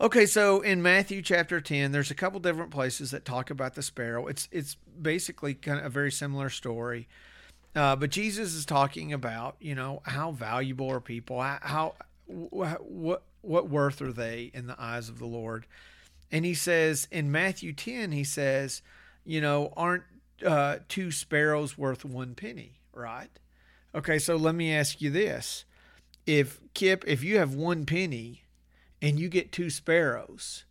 Okay, 0.00 0.24
so 0.24 0.60
in 0.60 0.82
Matthew 0.82 1.20
chapter 1.20 1.60
ten, 1.60 1.90
there's 1.90 2.12
a 2.12 2.14
couple 2.14 2.38
different 2.38 2.70
places 2.70 3.10
that 3.10 3.24
talk 3.24 3.50
about 3.50 3.74
the 3.74 3.82
sparrow. 3.82 4.28
It's 4.28 4.48
it's 4.52 4.76
basically 5.02 5.52
kind 5.54 5.80
of 5.80 5.86
a 5.86 5.88
very 5.90 6.12
similar 6.12 6.48
story, 6.48 7.08
uh, 7.74 7.96
but 7.96 8.10
Jesus 8.10 8.54
is 8.54 8.64
talking 8.64 9.12
about 9.12 9.56
you 9.60 9.74
know 9.74 10.02
how 10.04 10.32
valuable 10.32 10.90
are 10.90 11.00
people, 11.00 11.40
how, 11.40 11.58
how 11.62 11.94
wh- 12.26 12.80
what 12.80 13.22
what 13.42 13.68
worth 13.68 14.02
are 14.02 14.12
they 14.12 14.50
in 14.52 14.66
the 14.66 14.80
eyes 14.80 15.08
of 15.08 15.18
the 15.18 15.26
Lord, 15.26 15.66
and 16.30 16.44
he 16.44 16.54
says 16.54 17.08
in 17.10 17.30
Matthew 17.30 17.72
ten, 17.72 18.12
he 18.12 18.24
says, 18.24 18.82
you 19.24 19.40
know, 19.40 19.72
aren't 19.76 20.04
uh, 20.44 20.78
two 20.88 21.10
sparrows 21.10 21.76
worth 21.76 22.04
one 22.04 22.34
penny, 22.34 22.80
right? 22.92 23.30
Okay, 23.94 24.18
so 24.18 24.36
let 24.36 24.54
me 24.54 24.72
ask 24.72 25.00
you 25.00 25.10
this. 25.10 25.64
If 26.26 26.60
Kip, 26.74 27.04
if 27.06 27.24
you 27.24 27.38
have 27.38 27.54
one 27.54 27.86
penny 27.86 28.44
and 29.02 29.18
you 29.18 29.28
get 29.28 29.52
two 29.52 29.70
sparrows, 29.70 30.64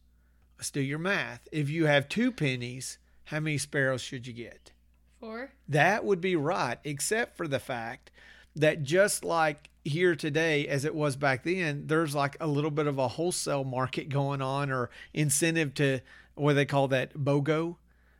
let's 0.57 0.71
do 0.71 0.81
your 0.81 0.99
math. 0.99 1.47
If 1.51 1.69
you 1.69 1.85
have 1.87 2.07
two 2.07 2.31
pennies, 2.31 2.97
how 3.25 3.39
many 3.39 3.57
sparrows 3.57 4.01
should 4.01 4.25
you 4.25 4.33
get? 4.33 4.71
Four. 5.19 5.51
That 5.67 6.05
would 6.05 6.21
be 6.21 6.35
right, 6.35 6.77
except 6.83 7.35
for 7.35 7.47
the 7.47 7.59
fact 7.59 8.11
that 8.55 8.83
just 8.83 9.23
like 9.23 9.69
here 9.83 10.15
today, 10.15 10.67
as 10.67 10.85
it 10.85 10.95
was 10.95 11.15
back 11.15 11.43
then, 11.43 11.87
there's 11.87 12.15
like 12.15 12.37
a 12.39 12.47
little 12.47 12.71
bit 12.71 12.87
of 12.87 12.97
a 12.97 13.07
wholesale 13.07 13.63
market 13.63 14.09
going 14.09 14.41
on 14.41 14.71
or 14.71 14.89
incentive 15.13 15.73
to 15.75 15.99
what 16.35 16.53
they 16.53 16.65
call 16.65 16.87
that 16.87 17.13
BOGO, 17.13 17.75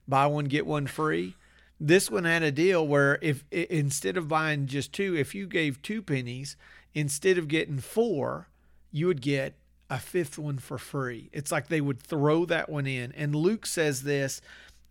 buy 0.08 0.28
one, 0.28 0.46
get 0.46 0.66
one 0.66 0.88
free. 0.88 1.36
This 1.80 2.12
one 2.12 2.26
had 2.26 2.44
a 2.44 2.52
deal 2.52 2.86
where 2.86 3.18
if 3.22 3.46
instead 3.52 4.18
of 4.18 4.28
buying 4.28 4.68
just 4.68 4.92
two, 4.92 5.16
if 5.16 5.34
you 5.34 5.48
gave 5.48 5.82
two 5.82 6.02
pennies, 6.02 6.58
instead 6.94 7.38
of 7.38 7.48
getting 7.48 7.80
four, 7.80 8.50
you 8.92 9.08
would 9.08 9.22
get 9.22 9.56
a 9.90 9.98
fifth 9.98 10.38
one 10.38 10.58
for 10.58 10.78
free. 10.78 11.30
It's 11.32 11.52
like 11.52 11.68
they 11.68 11.82
would 11.82 12.02
throw 12.02 12.46
that 12.46 12.70
one 12.70 12.86
in. 12.86 13.14
And 13.14 13.34
Luke 13.34 13.66
says 13.66 14.04
this. 14.04 14.42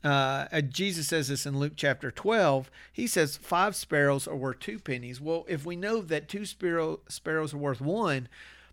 Uh, 0.04 0.46
uh, 0.52 0.61
Jesus 0.61 1.08
says 1.08 1.28
this 1.28 1.44
in 1.44 1.58
Luke 1.58 1.72
chapter 1.74 2.11
12. 2.11 2.70
He 2.92 3.06
says 3.06 3.37
five 3.37 3.74
sparrows 3.74 4.28
are 4.28 4.37
worth 4.37 4.61
two 4.61 4.78
pennies. 4.78 5.20
Well, 5.20 5.44
if 5.48 5.66
we 5.66 5.74
know 5.74 6.00
that 6.02 6.28
two 6.28 6.44
sparrow, 6.44 7.00
sparrows 7.08 7.52
are 7.52 7.58
worth 7.58 7.80
one, 7.80 8.28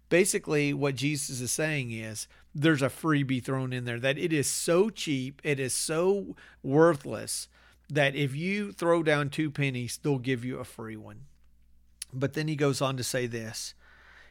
basically 0.09 0.73
what 0.73 0.95
Jesus 0.95 1.41
is 1.41 1.51
saying 1.51 1.91
is 1.91 2.27
there's 2.53 2.83
a 2.83 2.89
freebie 2.89 3.43
thrown 3.43 3.73
in 3.73 3.85
there 3.85 3.99
that 3.99 4.17
it 4.17 4.31
is 4.31 4.47
so 4.47 4.89
cheap, 4.89 5.41
it 5.43 5.59
is 5.59 5.73
so 5.73 6.35
worthless 6.63 7.47
that 7.89 8.15
if 8.15 8.35
you 8.35 8.71
throw 8.71 9.03
down 9.03 9.29
two 9.29 9.49
pennies, 9.51 9.99
they'll 10.01 10.19
give 10.19 10.45
you 10.45 10.59
a 10.59 10.63
free 10.63 10.95
one. 10.95 11.21
But 12.13 12.33
then 12.33 12.47
he 12.47 12.55
goes 12.55 12.81
on 12.81 12.97
to 12.97 13.03
say 13.03 13.27
this. 13.27 13.73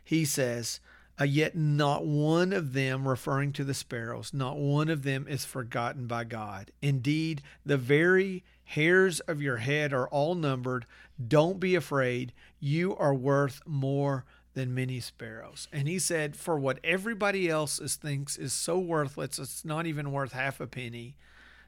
He 0.03 0.25
says, 0.25 0.81
uh, 1.21 1.25
Yet 1.25 1.55
not 1.57 2.05
one 2.05 2.53
of 2.53 2.73
them, 2.73 3.07
referring 3.07 3.53
to 3.55 3.65
the 3.65 3.75
sparrows, 3.75 4.33
not 4.33 4.57
one 4.57 4.89
of 4.89 5.03
them 5.03 5.27
is 5.29 5.45
forgotten 5.45 6.07
by 6.07 6.25
God. 6.25 6.71
Indeed, 6.83 7.43
the 7.65 7.77
very 7.77 8.43
hairs 8.65 9.21
of 9.21 9.43
your 9.43 9.59
head 9.59 9.93
are 9.93 10.09
all 10.09 10.35
numbered. 10.35 10.87
Don't 11.27 11.61
be 11.61 11.75
afraid. 11.75 12.33
You 12.59 12.97
are 12.97 13.15
worth 13.15 13.61
more 13.67 14.25
than 14.55 14.75
many 14.75 15.01
sparrows. 15.01 15.69
And 15.73 15.87
he 15.87 15.99
said, 15.99 16.37
For 16.37 16.59
what 16.59 16.81
everybody 16.83 17.49
else 17.49 17.81
is, 17.81 17.97
thinks 17.97 18.37
is 18.37 18.53
so 18.53 18.79
worthless, 18.79 19.39
it's 19.39 19.65
not 19.65 19.87
even 19.87 20.13
worth 20.13 20.33
half 20.33 20.61
a 20.61 20.67
penny 20.67 21.17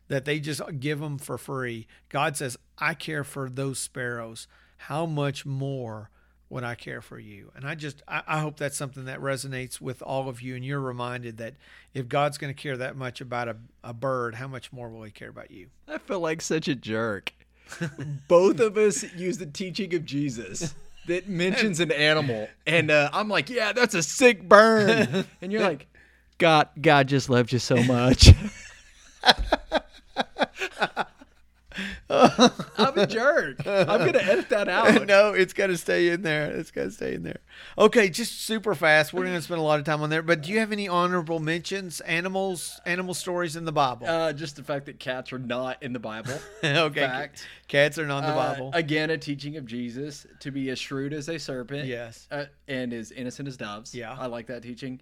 that 0.09 0.25
they 0.25 0.39
just 0.39 0.63
give 0.79 1.01
them 1.01 1.19
for 1.19 1.37
free. 1.37 1.87
God 2.09 2.37
says, 2.37 2.57
I 2.79 2.95
care 2.95 3.25
for 3.25 3.49
those 3.51 3.79
sparrows. 3.79 4.47
How 4.79 5.07
much 5.07 5.45
more 5.45 6.11
would 6.49 6.65
I 6.65 6.75
care 6.75 7.01
for 7.01 7.19
you? 7.19 7.51
And 7.57 7.67
I 7.67 7.75
just, 7.75 8.03
I, 8.07 8.23
I 8.27 8.41
hope 8.41 8.57
that's 8.57 8.77
something 8.77 9.07
that 9.07 9.21
resonates 9.21 9.81
with 9.81 10.03
all 10.03 10.29
of 10.29 10.41
you. 10.41 10.55
And 10.55 10.65
you're 10.65 10.81
reminded 10.81 11.39
that 11.39 11.55
if 11.93 12.09
God's 12.09 12.39
going 12.39 12.55
to 12.55 12.61
care 12.61 12.77
that 12.77 12.97
much 12.97 13.21
about 13.21 13.49
a, 13.49 13.57
a 13.83 13.93
bird, 13.93 14.37
how 14.37 14.47
much 14.47 14.73
more 14.73 14.89
will 14.89 15.03
he 15.03 15.11
care 15.11 15.31
about 15.31 15.51
you? 15.51 15.69
I 15.89 15.99
feel 15.99 16.21
like 16.21 16.41
such 16.41 16.69
a 16.69 16.75
jerk. 16.75 17.33
Both 18.29 18.61
of 18.61 18.77
us 18.77 19.03
use 19.15 19.39
the 19.39 19.47
teaching 19.47 19.95
of 19.95 20.05
Jesus 20.05 20.75
that 21.07 21.29
mentions 21.29 21.81
an 21.81 21.91
animal, 21.93 22.49
and 22.67 22.91
uh, 22.91 23.11
I'm 23.13 23.29
like, 23.29 23.51
"Yeah, 23.51 23.73
that's 23.73 23.95
a 23.95 24.03
sick 24.03 24.49
burn," 24.49 25.25
and 25.43 25.53
you're 25.53 25.63
like, 25.63 25.87
"God, 26.39 26.69
God 26.81 27.09
just 27.09 27.29
loved 27.29 27.53
you 27.53 27.59
so 27.59 27.83
much." 27.83 28.31
I'm 32.11 32.97
a 32.99 33.07
jerk. 33.07 33.67
I'm 33.67 33.87
gonna 33.87 34.19
edit 34.19 34.49
that 34.51 34.69
out. 34.69 35.07
no, 35.07 35.33
it's 35.33 35.53
got 35.53 35.67
to 35.69 35.77
stay 35.77 36.11
in 36.11 36.23
there. 36.23 36.51
It's 36.53 36.71
got 36.71 36.85
to 36.85 36.91
stay 36.93 37.15
in 37.15 37.23
there. 37.25 37.41
Okay, 37.77 38.09
just 38.09 38.43
super 38.43 38.75
fast. 38.77 39.13
We're 39.13 39.25
going 39.25 39.35
to 39.35 39.43
spend 39.43 39.59
a 39.61 39.65
lot 39.65 39.79
of 39.81 39.85
time 39.85 40.01
on 40.03 40.11
there. 40.11 40.23
But 40.23 40.43
do 40.43 40.53
you 40.53 40.61
have 40.61 40.71
any 40.71 40.87
honorable 40.89 41.41
mentions? 41.41 42.01
Animals, 42.03 42.81
animal 42.87 43.13
stories 43.15 43.57
in 43.57 43.65
the 43.65 43.73
Bible? 43.73 44.07
Uh, 44.07 44.33
just 44.33 44.55
the 44.57 44.63
fact 44.63 44.87
that 44.87 45.01
cats 45.01 45.33
are 45.33 45.39
not 45.39 45.83
in 45.83 45.93
the 45.93 45.99
Bible. 45.99 46.35
okay, 46.65 47.01
fact. 47.01 47.47
cats 47.67 47.99
are 47.99 48.07
not 48.07 48.19
in 48.19 48.31
the 48.31 48.37
Uh, 48.37 48.53
Bible. 48.53 48.71
again, 48.75 49.11
a 49.11 49.19
teaching 49.19 49.57
of 49.57 49.67
Jesus 49.67 50.27
to 50.41 50.51
be 50.53 50.71
as 50.71 50.79
shrewd 50.79 51.13
as 51.13 51.29
a 51.29 51.39
serpent. 51.39 51.87
Yes. 51.87 52.29
Uh, 52.31 52.45
and 52.69 52.93
as 52.93 53.11
innocent 53.11 53.49
as 53.49 53.57
doves. 53.57 53.95
Yeah. 53.95 54.15
I 54.17 54.27
like 54.27 54.47
that 54.47 54.63
teaching. 54.63 55.01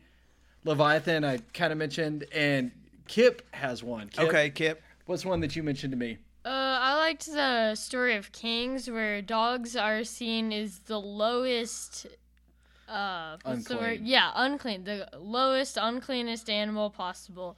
Leviathan, 0.64 1.24
I 1.24 1.38
kind 1.52 1.72
of 1.72 1.78
mentioned, 1.78 2.24
and 2.32 2.70
Kip 3.06 3.42
has 3.52 3.82
one. 3.82 4.08
Kip, 4.08 4.24
okay, 4.28 4.48
Kip. 4.48 4.82
What's 5.06 5.26
one 5.26 5.40
that 5.40 5.54
you 5.54 5.62
mentioned 5.62 5.90
to 5.92 5.98
me? 5.98 6.16
Uh, 6.44 6.78
I 6.80 6.96
liked 6.96 7.24
the 7.26 7.74
story 7.74 8.16
of 8.16 8.30
Kings, 8.30 8.90
where 8.90 9.22
dogs 9.22 9.76
are 9.76 10.04
seen 10.04 10.52
as 10.52 10.80
the 10.80 11.00
lowest. 11.00 12.06
Uh, 12.86 13.38
what's 13.44 13.64
the 13.64 13.76
word? 13.76 13.92
Unclean. 13.92 14.06
Yeah, 14.06 14.30
unclean. 14.34 14.84
The 14.84 15.08
lowest, 15.18 15.78
uncleanest 15.78 16.50
animal 16.50 16.90
possible. 16.90 17.56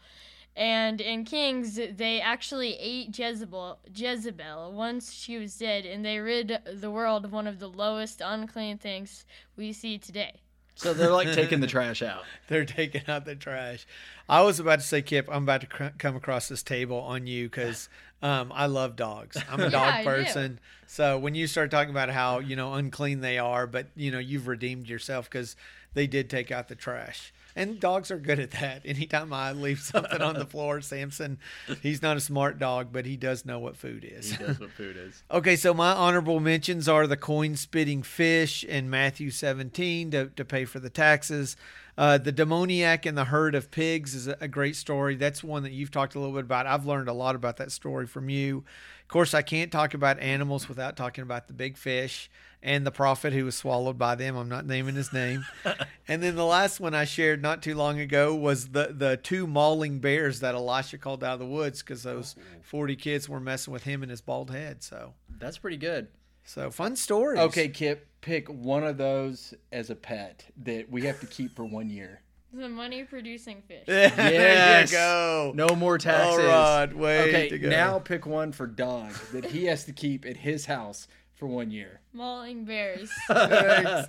And 0.55 1.01
in 1.01 1.25
Kings, 1.25 1.75
they 1.75 2.21
actually 2.21 2.75
ate 2.75 3.19
Jezebel. 3.19 3.81
Jezebel 3.93 4.73
once 4.73 5.13
she 5.13 5.37
was 5.37 5.59
dead, 5.59 5.85
and 5.85 6.05
they 6.05 6.21
rid 6.21 6.57
the 6.73 6.91
world 6.91 7.25
of 7.25 7.33
one 7.33 7.49
of 7.49 7.59
the 7.59 7.69
lowest 7.69 8.23
unclean 8.25 8.79
things 8.79 9.25
we 9.57 9.73
see 9.73 9.99
today. 9.99 10.41
So 10.77 10.95
they're 10.95 11.11
like 11.13 11.33
taking 11.33 11.61
the 11.61 11.67
trash 11.77 12.03
out. 12.03 12.23
They're 12.49 12.65
taking 12.65 13.03
out 13.09 13.25
the 13.25 13.35
trash. 13.35 13.87
I 14.29 14.43
was 14.43 14.61
about 14.61 14.81
to 14.81 14.85
say, 14.87 15.03
Kip, 15.03 15.29
I'm 15.31 15.43
about 15.43 15.63
to 15.63 15.67
cr- 15.67 15.85
come 15.99 16.17
across 16.17 16.49
this 16.49 16.63
table 16.63 16.99
on 16.99 17.27
you 17.27 17.47
because 17.49 17.89
Um, 18.23 18.51
I 18.55 18.67
love 18.67 18.97
dogs. 18.97 19.37
I'm 19.51 19.61
a 19.61 19.65
Yeah, 19.71 19.71
dog 19.71 20.05
person. 20.05 20.59
So 20.87 21.19
when 21.19 21.35
you 21.35 21.47
start 21.47 21.71
talking 21.71 21.91
about 21.91 22.09
how 22.11 22.39
you 22.39 22.57
know 22.57 22.75
unclean 22.75 23.21
they 23.21 23.39
are, 23.39 23.67
but 23.67 23.87
you 23.97 24.11
know 24.11 24.19
you've 24.19 24.47
redeemed 24.49 24.89
yourself 24.89 25.29
because 25.31 25.57
they 25.95 26.07
did 26.07 26.29
take 26.31 26.51
out 26.51 26.69
the 26.69 26.75
trash, 26.77 27.33
and 27.57 27.81
dogs 27.81 28.11
are 28.11 28.19
good 28.19 28.39
at 28.39 28.51
that. 28.53 28.83
Anytime 28.85 29.33
I 29.33 29.53
leave 29.53 29.81
something 29.81 30.21
on 30.21 30.35
the 30.35 30.45
floor, 30.47 30.81
Samson, 30.83 31.39
he's 31.83 32.03
not 32.03 32.17
a 32.17 32.21
smart 32.21 32.59
dog, 32.59 32.89
but 32.93 33.07
he 33.07 33.17
does 33.17 33.47
know 33.47 33.59
what 33.59 33.77
food 33.77 34.07
is. 34.09 34.33
He 34.33 34.45
knows 34.45 34.61
what 34.61 34.71
food 34.71 34.97
is. 34.97 35.23
Okay, 35.31 35.57
so 35.57 35.73
my 35.75 35.93
honorable 35.93 36.39
mentions 36.39 36.89
are 36.89 37.07
the 37.07 37.17
coin 37.17 37.57
spitting 37.57 38.03
fish 38.03 38.63
in 38.63 38.91
Matthew 38.91 39.31
17 39.31 40.11
to, 40.11 40.27
to 40.27 40.45
pay 40.45 40.65
for 40.65 40.79
the 40.79 40.91
taxes. 40.91 41.57
Uh, 41.99 42.19
the 42.19 42.33
demoniac 42.33 43.07
and 43.07 43.17
the 43.17 43.25
herd 43.25 43.55
of 43.55 43.71
pigs 43.71 44.15
is 44.15 44.29
a, 44.29 44.37
a 44.41 44.49
great 44.49 44.77
story. 44.77 45.17
That's 45.17 45.43
one 45.43 45.63
that 45.63 45.73
you've 45.73 45.91
talked 45.91 46.15
a 46.15 46.19
little 46.19 46.35
bit 46.35 46.45
about. 46.45 46.67
I've 46.67 46.85
learned 46.85 47.09
a 47.09 47.15
lot 47.15 47.35
about 47.35 47.57
that 47.57 47.73
story 47.73 48.07
from 48.07 48.29
you. 48.29 48.65
Of 49.03 49.09
course, 49.09 49.33
I 49.35 49.43
can't 49.43 49.73
talk 49.73 49.95
about 49.95 50.19
animals 50.21 50.69
without 50.69 50.97
talking 50.97 51.23
about 51.23 51.47
the 51.47 51.55
big 51.55 51.77
fish 51.77 52.31
and 52.67 52.85
the 52.85 52.91
prophet 52.91 53.33
who 53.33 53.45
was 53.45 53.55
swallowed 53.55 53.97
by 53.97 54.17
them. 54.17 54.37
I'm 54.37 54.49
not 54.49 54.67
naming 54.67 54.97
his 54.97 55.13
name. 55.13 55.47
and 56.09 56.21
then 56.21 56.35
the 56.35 56.45
last 56.45 56.81
one 56.81 56.95
I 56.95 57.05
shared 57.05 57.41
not 57.41 57.63
too 57.63 57.77
long 57.77 58.01
ago 58.01 58.35
was 58.35 58.71
the, 58.71 58.93
the 58.93 59.17
two 59.17 59.47
mauling 59.47 60.01
bears 60.01 60.41
that 60.41 60.57
Elisha 60.57 60.99
called 60.99 61.23
out 61.23 61.35
of 61.35 61.39
the 61.39 61.47
woods 61.47 61.81
because 61.81 62.03
those 62.03 62.35
40 62.63 62.97
kids 62.97 63.29
were 63.29 63.39
messing 63.39 63.73
with 63.73 63.85
him 63.85 64.03
and 64.03 64.11
his 64.11 64.21
bald 64.21 64.51
head. 64.51 64.83
So. 64.83 65.15
That's 65.39 65.59
pretty 65.59 65.77
good. 65.77 66.09
So 66.43 66.71
fun 66.73 66.97
stories. 66.97 67.39
Okay, 67.39 67.69
Kip, 67.69 68.09
pick 68.21 68.49
one 68.49 68.83
of 68.83 68.99
those 68.99 69.55
as 69.71 69.91
a 69.91 69.95
pet 69.97 70.45
that 70.65 70.91
we 70.91 71.03
have 71.03 71.21
to 71.21 71.27
keep 71.27 71.55
for 71.55 71.65
one 71.65 71.89
year. 71.89 72.21
The 72.53 72.69
money 72.69 73.05
producing 73.05 73.63
fish. 73.69 73.85
there 73.87 74.13
Yes. 74.17 74.91
you 74.91 74.97
go. 74.99 75.53
No 75.55 75.69
more 75.77 75.99
taxes. 75.99 76.39
All 76.41 76.47
right, 76.47 76.97
way 76.97 77.29
okay, 77.29 77.49
to 77.51 77.59
go. 77.59 77.69
now 77.69 78.01
pick 78.01 78.27
one 78.27 78.51
for 78.51 78.67
Doug 78.67 79.13
that 79.33 79.45
he 79.45 79.67
has 79.67 79.85
to 79.85 79.93
keep 79.93 80.25
at 80.27 80.39
his 80.39 80.67
house 80.67 81.07
for 81.37 81.47
one 81.47 81.71
year. 81.71 82.01
Mauling 82.13 82.65
bears. 82.65 83.11
Thanks. 83.29 84.09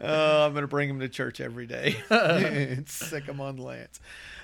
Oh, 0.00 0.46
I'm 0.46 0.54
gonna 0.54 0.66
bring 0.66 0.90
him 0.90 1.00
to 1.00 1.08
church 1.08 1.40
every 1.40 1.66
day. 1.66 1.96
and 2.10 2.88
Sick 2.88 3.24
him 3.24 3.40
on 3.40 3.56
Lance. 3.56 3.98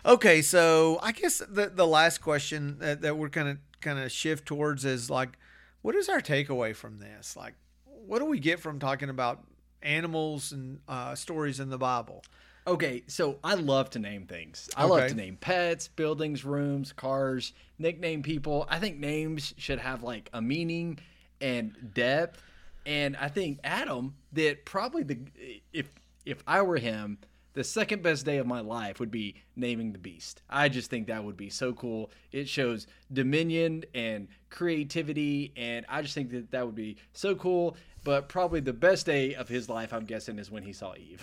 Okay, 0.05 0.43
so 0.43 0.99
I 1.03 1.13
guess 1.13 1.39
the 1.39 1.69
the 1.69 1.87
last 1.87 2.19
question 2.19 2.79
that, 2.81 3.03
that 3.03 3.17
we're 3.17 3.29
gonna 3.29 3.59
kind 3.81 3.99
of 3.99 4.11
shift 4.11 4.47
towards 4.47 4.85
is 4.85 5.11
like, 5.11 5.39
what 5.83 5.95
is 5.95 6.09
our 6.09 6.21
takeaway 6.21 6.75
from 6.75 6.99
this? 6.99 7.37
Like, 7.37 7.55
what 7.85 8.19
do 8.19 8.25
we 8.25 8.39
get 8.39 8.61
from 8.61 8.79
talking 8.79 9.11
about 9.11 9.45
animals 9.83 10.53
and 10.53 10.81
uh, 10.89 11.15
stories 11.15 11.61
in 11.61 11.69
the 11.69 11.79
Bible? 11.79 12.23
Okay, 12.65 13.03
so 13.09 13.39
I 13.43 13.55
love 13.55 13.91
to 13.91 13.99
name 13.99 14.27
things. 14.27 14.71
I 14.77 14.85
love 14.85 15.09
to 15.09 15.15
name 15.15 15.37
pets, 15.37 15.89
buildings, 15.89 16.45
rooms, 16.45 16.93
cars, 16.93 17.53
nickname 17.79 18.23
people. 18.23 18.67
I 18.71 18.79
think 18.79 18.99
names 18.99 19.53
should 19.59 19.81
have 19.81 20.05
like 20.05 20.31
a 20.33 20.41
meaning 20.41 21.01
and 21.43 21.93
depth. 21.93 22.43
And 22.87 23.17
I 23.17 23.29
think 23.29 23.61
Adam 23.63 24.15
that 24.33 24.65
probably 24.65 25.03
the 25.03 25.19
if 25.73 25.91
if 26.25 26.43
I 26.47 26.63
were 26.63 26.79
him, 26.79 27.19
the 27.55 27.65
second 27.65 28.03
best 28.03 28.25
day 28.25 28.39
of 28.39 28.47
my 28.47 28.61
life 28.61 28.99
would 28.99 29.11
be 29.11 29.37
naming 29.57 29.93
the 29.93 29.99
beast. 29.99 30.43
I 30.49 30.69
just 30.69 30.89
think 30.89 31.09
that 31.09 31.23
would 31.23 31.37
be 31.37 31.51
so 31.51 31.75
cool. 31.75 32.11
It 32.31 32.49
shows 32.49 32.87
dominion 33.13 33.85
and 33.95 34.29
creativity 34.51 35.53
and 35.57 35.85
I 35.89 36.03
just 36.03 36.15
think 36.15 36.31
that 36.31 36.51
that 36.53 36.65
would 36.65 36.75
be 36.75 36.97
so 37.13 37.35
cool. 37.35 37.77
But 38.05 38.29
probably 38.29 38.61
the 38.61 38.73
best 38.73 39.07
day 39.07 39.35
of 39.35 39.49
his 39.49 39.69
life, 39.69 39.93
I'm 39.93 40.07
guessing, 40.07 40.39
is 40.39 40.51
when 40.51 40.65
he 40.65 40.73
saw 40.73 40.95
Eve. 40.97 41.23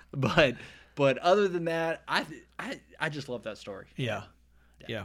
but 0.12 0.56
but 0.94 1.18
other 1.18 1.46
than 1.46 1.66
that, 1.66 2.02
I 2.08 2.24
I 2.58 2.80
I 2.98 3.08
just 3.10 3.28
love 3.28 3.42
that 3.42 3.58
story. 3.58 3.86
Yeah. 3.96 4.22
Yeah. 4.88 5.04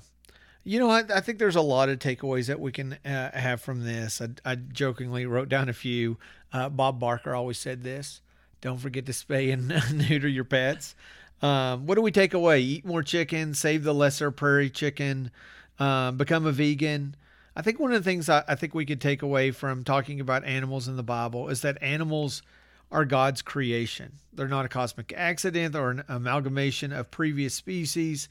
You 0.63 0.80
know, 0.80 0.89
I, 0.89 1.04
I 1.15 1.21
think 1.21 1.39
there's 1.39 1.56
a 1.56 1.62
lot 1.62 1.89
of 1.89 2.00
takeaways 2.00 2.47
that 2.47 2.60
we 2.60 2.71
can 2.71 2.93
uh, 3.04 3.32
have 3.32 3.62
from 3.62 3.84
this. 3.84 4.21
I, 4.21 4.30
I 4.52 4.56
jokingly 4.56 5.26
wrote 5.26 5.50
down 5.50 5.69
a 5.69 5.74
few. 5.74 6.17
Uh, 6.54 6.69
Bob 6.69 7.00
Barker 7.00 7.34
always 7.34 7.58
said 7.58 7.84
this 7.84 8.21
don't 8.62 8.78
forget 8.78 9.08
to 9.08 9.12
spay 9.12 9.52
and 9.52 9.67
neuter 10.10 10.28
your 10.28 10.43
pets. 10.43 10.95
Um, 11.41 11.88
what 11.88 11.95
do 11.95 12.02
we 12.02 12.12
take 12.12 12.36
away? 12.36 12.62
Eat 12.62 12.86
more 12.86 13.02
chicken, 13.02 13.56
save 13.56 13.84
the 13.84 13.93
lesser 13.93 14.30
prairie 14.30 14.69
chicken, 14.69 15.32
um, 15.80 16.17
become 16.17 16.45
a 16.45 16.52
vegan. 16.52 17.15
I 17.56 17.63
think 17.63 17.80
one 17.80 17.91
of 17.91 18.04
the 18.04 18.10
things 18.10 18.30
I, 18.30 18.43
I 18.47 18.56
think 18.56 18.76
we 18.76 18.86
could 18.86 19.02
take 19.02 19.24
away 19.24 19.52
from 19.52 19.84
talking 19.84 20.19
about 20.19 20.45
animals 20.45 20.88
in 20.88 20.95
the 20.95 21.04
Bible 21.04 21.50
is 21.50 21.62
that 21.62 21.82
animals 21.82 22.43
are 22.91 23.04
God's 23.04 23.41
creation. 23.41 24.13
They're 24.32 24.47
not 24.47 24.65
a 24.65 24.69
cosmic 24.69 25.12
accident 25.17 25.76
or 25.76 25.89
an 25.89 26.04
amalgamation 26.08 26.93
of 26.93 27.10
previous 27.10 27.56
species 27.56 28.30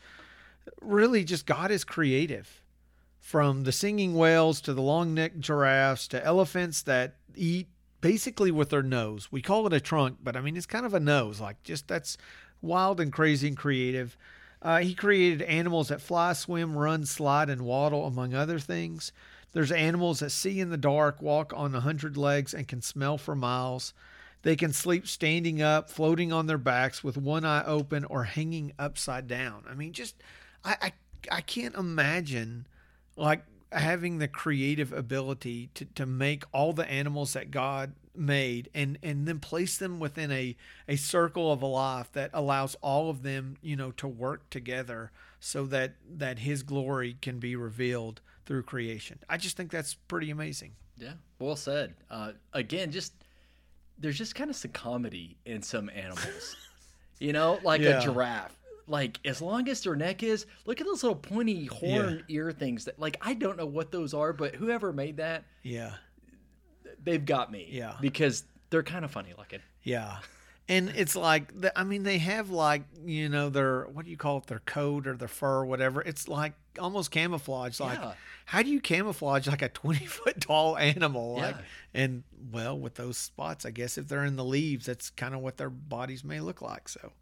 really 0.81 1.25
just 1.25 1.46
God 1.46 1.70
is 1.70 1.85
creative. 1.85 2.62
From 3.20 3.64
the 3.64 3.73
singing 3.73 4.14
whales 4.14 4.61
to 4.62 4.73
the 4.73 4.81
long 4.83 5.14
necked 5.14 5.40
giraffes 5.40 6.09
to 6.09 6.25
elephants 6.25 6.83
that 6.83 7.16
eat 7.35 7.68
basically 8.01 8.51
with 8.51 8.70
their 8.70 8.83
nose. 8.83 9.29
We 9.31 9.42
call 9.42 9.66
it 9.66 9.73
a 9.73 9.81
trunk, 9.81 10.18
but 10.23 10.37
I 10.37 10.40
mean, 10.40 10.57
it's 10.57 10.66
kind 10.66 10.87
of 10.87 10.94
a 10.94 11.01
nose. 11.01 11.40
Like, 11.40 11.62
just 11.62 11.87
that's 11.87 12.16
wild 12.62 13.01
and 13.01 13.12
crazy 13.12 13.49
and 13.49 13.57
creative. 13.57 14.16
Uh, 14.62 14.79
he 14.79 14.94
created 14.94 15.42
animals 15.42 15.88
that 15.88 16.01
fly, 16.01 16.33
swim, 16.33 16.77
run, 16.77 17.07
slide, 17.07 17.49
and 17.49 17.62
waddle, 17.62 18.07
among 18.07 18.35
other 18.35 18.59
things. 18.59 19.12
There's 19.53 19.73
animals 19.73 20.20
that 20.20 20.31
see 20.31 20.61
in 20.61 20.70
the 20.70 20.77
dark, 20.77 21.20
walk 21.23 21.53
on 21.57 21.75
a 21.75 21.81
hundred 21.81 22.16
legs, 22.16 22.55
and 22.55 22.68
can 22.68 22.83
smell 22.83 23.18
for 23.18 23.35
miles. 23.35 23.94
They 24.42 24.57
can 24.57 24.73
sleep 24.73 25.07
standing 25.07 25.61
up, 25.61 25.90
floating 25.90 26.33
on 26.33 26.46
their 26.46 26.59
backs 26.59 27.03
with 27.03 27.16
one 27.16 27.44
eye 27.44 27.64
open, 27.64 28.05
or 28.05 28.25
hanging 28.25 28.73
upside 28.79 29.27
down. 29.27 29.64
I 29.68 29.75
mean, 29.75 29.92
just 29.92 30.16
I 30.64 30.77
I, 30.83 30.92
I 31.37 31.40
can't 31.40 31.75
imagine 31.75 32.66
like 33.16 33.44
having 33.73 34.18
the 34.18 34.29
creative 34.29 34.92
ability 34.92 35.70
to, 35.75 35.85
to 35.85 36.05
make 36.07 36.42
all 36.53 36.73
the 36.73 36.88
animals 36.90 37.35
that 37.35 37.51
God 37.51 37.92
made 38.16 38.68
and 38.75 38.99
and 39.03 39.27
then 39.29 39.38
place 39.38 39.79
them 39.79 40.01
within 40.01 40.33
a 40.33 40.57
a 40.88 40.96
circle 40.96 41.53
of 41.53 41.62
a 41.62 41.66
life 41.66 42.11
that 42.12 42.31
allows 42.35 42.75
all 42.83 43.09
of 43.09 43.23
them 43.23 43.57
you 43.62 43.77
know 43.77 43.92
to 43.92 44.09
work 44.09 44.51
together 44.51 45.12
so 45.38 45.64
that 45.66 45.94
that 46.18 46.40
his 46.40 46.64
glory 46.64 47.16
can 47.23 47.38
be 47.38 47.55
revealed 47.55 48.20
through 48.44 48.62
creation 48.64 49.16
i 49.29 49.37
just 49.37 49.57
think 49.57 49.70
that's 49.70 49.94
pretty 49.94 50.29
amazing 50.31 50.73
Yeah, 50.99 51.12
well 51.38 51.55
said. 51.57 51.94
Uh, 52.11 52.33
again, 52.53 52.90
just 52.90 53.12
there's 53.96 54.18
just 54.18 54.35
kind 54.35 54.51
of 54.51 54.57
some 54.57 54.73
comedy 54.73 55.37
in 55.46 55.62
some 55.62 55.88
animals. 55.94 56.57
you 57.20 57.33
know, 57.33 57.61
like 57.62 57.81
Yeah. 57.81 57.99
a 57.99 58.03
giraffe. 58.03 58.57
Like 58.90 59.18
as 59.24 59.40
long 59.40 59.68
as 59.68 59.83
their 59.83 59.94
neck 59.96 60.22
is, 60.22 60.46
look 60.66 60.81
at 60.81 60.87
those 60.87 61.03
little 61.03 61.16
pointy 61.18 61.66
horn 61.66 62.24
ear 62.29 62.50
things. 62.53 62.85
That 62.87 62.98
like 62.98 63.16
I 63.22 63.35
don't 63.35 63.57
know 63.57 63.66
what 63.66 63.92
those 63.92 64.12
are, 64.12 64.33
but 64.33 64.57
whoever 64.57 64.92
made 64.92 65.16
that, 65.18 65.44
yeah 65.62 65.92
they've 67.03 67.24
got 67.24 67.50
me. 67.50 67.66
Yeah. 67.70 67.94
because 68.00 68.44
they're 68.68 68.83
kind 68.83 69.05
of 69.05 69.11
funny 69.11 69.33
looking. 69.38 69.61
Yeah. 69.83 70.18
And 70.68 70.90
it's 70.94 71.16
like, 71.16 71.50
I 71.74 71.83
mean, 71.83 72.03
they 72.03 72.18
have 72.18 72.50
like, 72.50 72.83
you 73.05 73.29
know, 73.29 73.48
their, 73.48 73.85
what 73.87 74.05
do 74.05 74.11
you 74.11 74.16
call 74.16 74.38
it, 74.38 74.46
their 74.46 74.61
coat 74.61 75.07
or 75.07 75.16
their 75.16 75.26
fur 75.29 75.61
or 75.61 75.64
whatever. 75.66 76.00
It's 76.03 76.29
like 76.29 76.53
almost 76.79 77.11
camouflage. 77.11 77.81
Like, 77.81 77.98
Yeah. 77.98 78.12
how 78.44 78.62
do 78.62 78.68
you 78.70 78.81
camouflage 78.81 79.46
like 79.48 79.62
a 79.62 79.68
20 79.70 80.05
foot 80.07 80.40
tall 80.42 80.76
animal? 80.76 81.37
Like, 81.37 81.57
Yeah. 81.57 81.62
and 82.03 82.22
well, 82.53 82.79
with 82.79 82.94
those 82.96 83.16
spots, 83.16 83.64
I 83.64 83.70
guess 83.70 83.96
if 83.98 84.07
they're 84.07 84.24
in 84.24 84.37
the 84.37 84.44
leaves, 84.44 84.87
that's 84.87 85.11
kind 85.11 85.35
of 85.35 85.40
what 85.40 85.57
their 85.57 85.70
bodies 85.70 86.22
may 86.22 86.40
look 86.40 86.61
like. 86.61 86.88
So, 86.88 87.12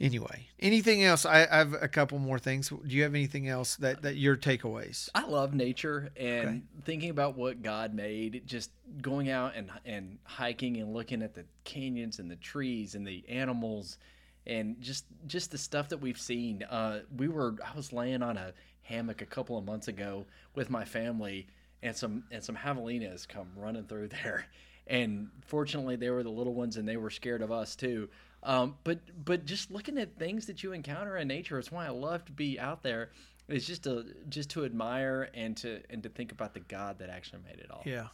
anyway, 0.00 0.48
anything 0.60 1.02
else? 1.02 1.24
I, 1.24 1.44
I 1.44 1.56
have 1.56 1.74
a 1.74 1.88
couple 1.88 2.18
more 2.18 2.38
things. 2.38 2.68
Do 2.68 2.80
you 2.84 3.02
have 3.02 3.14
anything 3.14 3.48
else 3.48 3.76
that, 3.76 4.02
that 4.02 4.16
your 4.16 4.36
takeaways? 4.36 5.08
I 5.14 5.26
love 5.26 5.54
nature 5.54 6.10
and 6.16 6.66
thinking 6.84 7.10
about 7.10 7.36
what 7.36 7.62
God 7.62 7.94
made, 7.94 8.42
just 8.46 8.70
going 9.00 9.30
out 9.30 9.54
and 9.56 9.70
and 9.84 10.18
hiking 10.24 10.78
and 10.78 10.92
looking 10.92 11.22
at 11.22 11.34
the 11.34 11.44
canyons 11.64 12.18
and 12.18 12.30
the 12.30 12.36
trees 12.36 12.94
and 12.94 13.06
the 13.06 13.24
animals 13.28 13.98
and 14.46 14.80
just 14.80 15.04
just 15.26 15.50
the 15.50 15.58
stuff 15.58 15.88
that 15.88 15.98
we've 15.98 16.20
seen. 16.20 16.62
Uh, 16.62 17.00
we 17.16 17.28
were 17.28 17.54
I 17.64 17.76
was 17.76 17.92
laying 17.92 18.22
on 18.22 18.36
a 18.36 18.52
hammock 18.82 19.22
a 19.22 19.26
couple 19.26 19.58
of 19.58 19.64
months 19.64 19.88
ago 19.88 20.26
with 20.54 20.70
my 20.70 20.84
family 20.84 21.46
and 21.82 21.96
some 21.96 22.24
and 22.30 22.42
some 22.42 22.56
javelinas 22.56 23.26
come 23.26 23.48
running 23.56 23.84
through 23.84 24.08
there. 24.22 24.46
And 24.88 25.30
fortunately, 25.44 25.96
they 25.96 26.10
were 26.10 26.22
the 26.22 26.30
little 26.30 26.54
ones, 26.54 26.76
and 26.76 26.86
they 26.86 26.96
were 26.96 27.10
scared 27.10 27.42
of 27.42 27.50
us 27.50 27.74
too. 27.74 28.08
Um, 28.46 28.76
but 28.84 29.00
but 29.24 29.44
just 29.44 29.72
looking 29.72 29.98
at 29.98 30.16
things 30.18 30.46
that 30.46 30.62
you 30.62 30.72
encounter 30.72 31.16
in 31.16 31.26
nature, 31.26 31.58
it's 31.58 31.72
why 31.72 31.84
I 31.84 31.90
love 31.90 32.24
to 32.26 32.32
be 32.32 32.58
out 32.60 32.84
there. 32.84 33.10
It's 33.48 33.66
just 33.66 33.82
to 33.84 34.06
just 34.28 34.50
to 34.50 34.64
admire 34.64 35.28
and 35.34 35.56
to 35.58 35.82
and 35.90 36.02
to 36.04 36.08
think 36.08 36.30
about 36.30 36.54
the 36.54 36.60
God 36.60 37.00
that 37.00 37.10
actually 37.10 37.42
made 37.44 37.58
it 37.58 37.70
all. 37.72 37.82
Yeah. 37.84 38.06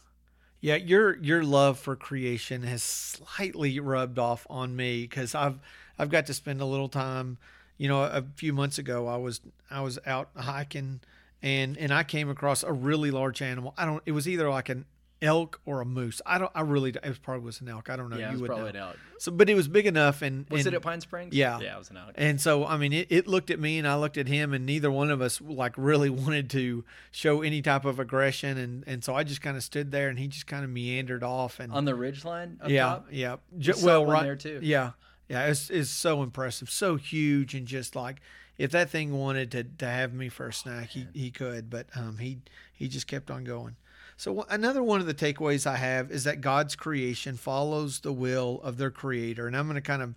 Yeah, 0.59 0.75
your 0.75 1.17
your 1.17 1.43
love 1.43 1.77
for 1.77 1.95
creation 1.95 2.63
has 2.63 2.81
slightly 2.81 3.79
rubbed 3.79 4.17
off 4.17 4.47
on 4.49 4.75
me 4.75 5.05
cuz 5.07 5.35
I've 5.35 5.59
I've 5.99 6.09
got 6.09 6.25
to 6.25 6.33
spend 6.33 6.61
a 6.61 6.65
little 6.65 6.89
time, 6.89 7.37
you 7.77 7.87
know, 7.87 8.03
a 8.03 8.23
few 8.35 8.53
months 8.53 8.79
ago 8.79 9.07
I 9.07 9.17
was 9.17 9.39
I 9.69 9.81
was 9.81 9.99
out 10.05 10.29
hiking 10.35 11.01
and 11.43 11.77
and 11.77 11.93
I 11.93 12.03
came 12.03 12.29
across 12.29 12.63
a 12.63 12.71
really 12.71 13.11
large 13.11 13.39
animal. 13.41 13.75
I 13.77 13.85
don't 13.85 14.01
it 14.07 14.13
was 14.13 14.27
either 14.27 14.49
like 14.49 14.69
an 14.69 14.85
elk 15.23 15.59
or 15.65 15.81
a 15.81 15.85
moose. 15.85 16.21
I 16.25 16.37
don't. 16.37 16.51
I 16.53 16.61
really. 16.61 16.91
It 16.91 17.03
was 17.07 17.17
probably 17.17 17.45
was 17.45 17.61
an 17.61 17.69
elk. 17.69 17.89
I 17.89 17.95
don't 17.95 18.09
know. 18.09 18.17
Yeah, 18.17 18.25
it 18.27 18.27
you 18.27 18.33
was 18.33 18.41
would 18.41 18.47
probably 18.49 18.71
know. 18.73 18.79
an 18.83 18.87
elk. 18.89 18.97
So, 19.19 19.31
but 19.31 19.49
it 19.49 19.55
was 19.55 19.67
big 19.67 19.85
enough, 19.87 20.21
and 20.21 20.45
Was 20.49 20.65
and- 20.65 20.73
it 20.73 20.77
at 20.77 20.81
Pine 20.83 20.99
Springs? 21.01 21.33
Yeah. 21.33 21.59
Yeah, 21.59 21.75
it 21.75 21.79
was 21.79 21.89
an 21.89 21.97
elk. 21.97 22.11
And 22.15 22.39
so, 22.41 22.65
I 22.65 22.75
mean, 22.77 22.91
it, 22.93 23.07
it 23.09 23.27
looked 23.27 23.49
at 23.49 23.59
me 23.59 23.79
and 23.79 23.87
I 23.87 23.95
looked 23.95 24.17
at 24.17 24.27
him, 24.27 24.53
and 24.53 24.65
neither 24.65 24.91
one 24.91 25.09
of 25.09 25.21
us 25.21 25.39
like 25.41 25.73
really 25.77 26.09
wanted 26.23 26.49
to 26.51 26.83
show 27.11 27.41
any 27.41 27.61
type 27.61 27.85
of 27.85 27.99
aggression. 27.99 28.57
And, 28.57 28.83
and 28.85 29.03
so 29.03 29.15
I 29.15 29.23
just 29.23 29.41
kind 29.41 29.55
of 29.57 29.63
stood 29.63 29.91
there, 29.91 30.09
and 30.09 30.19
he 30.19 30.27
just 30.27 30.45
kind 30.45 30.63
of 30.63 30.69
meandered 30.69 31.23
off. 31.23 31.59
And 31.59 31.71
On 31.71 31.85
the 31.85 31.95
ridge 31.95 32.25
line 32.25 32.59
up 32.61 32.69
yeah, 32.69 32.83
top? 32.83 33.07
yeah, 33.11 33.35
We 33.51 33.59
Ju- 33.59 33.73
well, 33.81 34.05
right 34.05 34.23
there, 34.23 34.35
too. 34.35 34.59
Yeah, 34.61 34.91
yeah, 35.29 35.45
it's 35.47 35.69
it's 35.69 35.89
so 35.89 36.21
impressive, 36.21 36.69
so 36.69 36.97
huge, 36.97 37.55
and 37.55 37.65
just 37.65 37.95
like 37.95 38.19
if 38.57 38.69
that 38.71 38.89
thing 38.89 39.17
wanted 39.17 39.49
to, 39.51 39.63
to 39.63 39.85
have 39.87 40.13
me 40.13 40.29
for 40.29 40.47
a 40.47 40.53
snack, 40.53 40.89
he, 40.89 41.07
he 41.13 41.31
could, 41.31 41.69
but 41.69 41.87
um, 41.95 42.17
he 42.17 42.39
he 42.73 42.87
just 42.89 43.07
kept 43.07 43.31
on 43.31 43.43
going. 43.45 43.77
So 44.17 44.45
another 44.49 44.83
one 44.83 44.99
of 44.99 45.07
the 45.07 45.13
takeaways 45.13 45.65
I 45.65 45.77
have 45.77 46.11
is 46.11 46.23
that 46.23 46.41
God's 46.41 46.75
creation 46.75 47.35
follows 47.35 47.99
the 47.99 48.13
will 48.13 48.59
of 48.63 48.77
their 48.77 48.91
Creator, 48.91 49.47
and 49.47 49.57
I'm 49.57 49.67
going 49.67 49.75
to 49.75 49.81
kind 49.81 50.01
of 50.01 50.15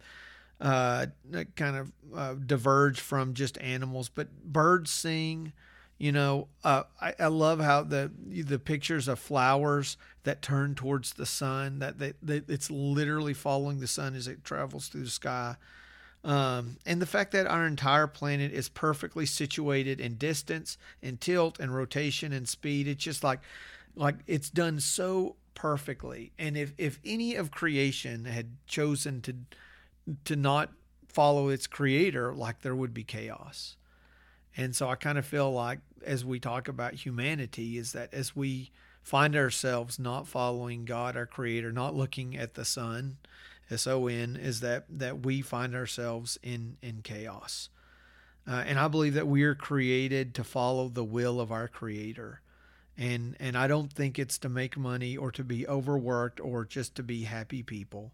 uh, 0.61 1.07
kind 1.55 1.77
of 1.77 1.93
uh, 2.15 2.35
diverge 2.35 3.01
from 3.01 3.35
just 3.35 3.59
animals, 3.61 4.09
but 4.09 4.29
birds 4.45 4.91
sing. 4.91 5.53
You 5.99 6.13
know, 6.13 6.49
uh, 6.63 6.83
I, 7.01 7.15
I 7.19 7.27
love 7.29 7.59
how 7.61 7.83
the 7.83 8.11
the 8.29 8.59
pictures 8.59 9.09
of 9.09 9.19
flowers 9.19 9.97
that 10.25 10.43
turn 10.43 10.75
towards 10.75 11.15
the 11.15 11.25
sun. 11.25 11.79
That, 11.79 11.99
that, 11.99 12.17
that 12.23 12.51
it's 12.51 12.71
literally 12.71 13.33
following 13.33 13.81
the 13.81 13.87
sun 13.87 14.15
as 14.15 14.29
it 14.29 14.45
travels 14.45 14.89
through 14.89 15.05
the 15.05 15.11
sky. 15.11 15.57
Um, 16.23 16.77
and 16.85 17.01
the 17.01 17.07
fact 17.07 17.33
that 17.33 17.47
our 17.47 17.67
entire 17.67 18.09
planet 18.09 18.53
is 18.53 18.69
perfectly 18.69 19.27
situated 19.27 20.01
in 20.01 20.17
distance, 20.17 20.77
in 21.01 21.19
tilt, 21.19 21.61
and 21.61 21.75
rotation 21.75 22.33
and 22.33 22.49
speed. 22.49 22.89
It's 22.89 23.05
just 23.05 23.23
like, 23.23 23.41
like 23.97 24.17
it's 24.27 24.51
done 24.51 24.79
so 24.81 25.37
perfectly. 25.55 26.33
And 26.39 26.57
if 26.57 26.75
if 26.79 27.01
any 27.05 27.35
of 27.35 27.51
creation 27.51 28.27
had 28.27 28.57
chosen 28.67 29.21
to 29.23 29.35
to 30.25 30.37
not 30.37 30.73
follow 31.09 31.49
its 31.49 31.67
creator, 31.67 32.33
like 32.35 32.61
there 32.61 32.77
would 32.77 32.95
be 32.95 33.03
chaos. 33.03 33.77
And 34.57 34.77
so 34.77 34.89
I 34.89 34.95
kind 34.95 35.19
of 35.19 35.27
feel 35.27 35.53
like 35.53 35.81
as 36.05 36.25
we 36.25 36.39
talk 36.39 36.69
about 36.69 36.95
humanity, 36.95 37.79
is 37.79 37.93
that 37.93 38.15
as 38.15 38.37
we 38.37 38.71
find 39.03 39.35
ourselves 39.37 39.99
not 39.99 40.29
following 40.29 40.85
God, 40.85 41.17
our 41.17 41.27
creator, 41.27 41.73
not 41.73 41.95
looking 41.95 42.37
at 42.37 42.55
the 42.55 42.65
sun, 42.65 43.17
S 43.71 43.87
O 43.87 44.07
N, 44.07 44.37
is 44.37 44.61
that 44.61 44.85
that 44.89 45.25
we 45.25 45.43
find 45.43 45.75
ourselves 45.75 46.39
in 46.43 46.77
in 46.83 47.01
chaos. 47.03 47.71
Uh, 48.49 48.63
and 48.67 48.79
I 48.79 48.87
believe 48.89 49.15
that 49.15 49.27
we 49.27 49.43
are 49.43 49.57
created 49.57 50.35
to 50.35 50.45
follow 50.45 50.89
the 50.89 51.05
will 51.05 51.41
of 51.41 51.51
our 51.51 51.67
creator. 51.67 52.41
And 52.99 53.37
and 53.39 53.57
I 53.59 53.67
don't 53.67 53.93
think 53.93 54.19
it's 54.19 54.39
to 54.39 54.49
make 54.49 54.79
money 54.79 55.17
or 55.17 55.31
to 55.33 55.45
be 55.45 55.69
overworked 55.69 56.41
or 56.41 56.65
just 56.65 56.95
to 56.95 57.03
be 57.03 57.25
happy 57.25 57.63
people. 57.63 58.13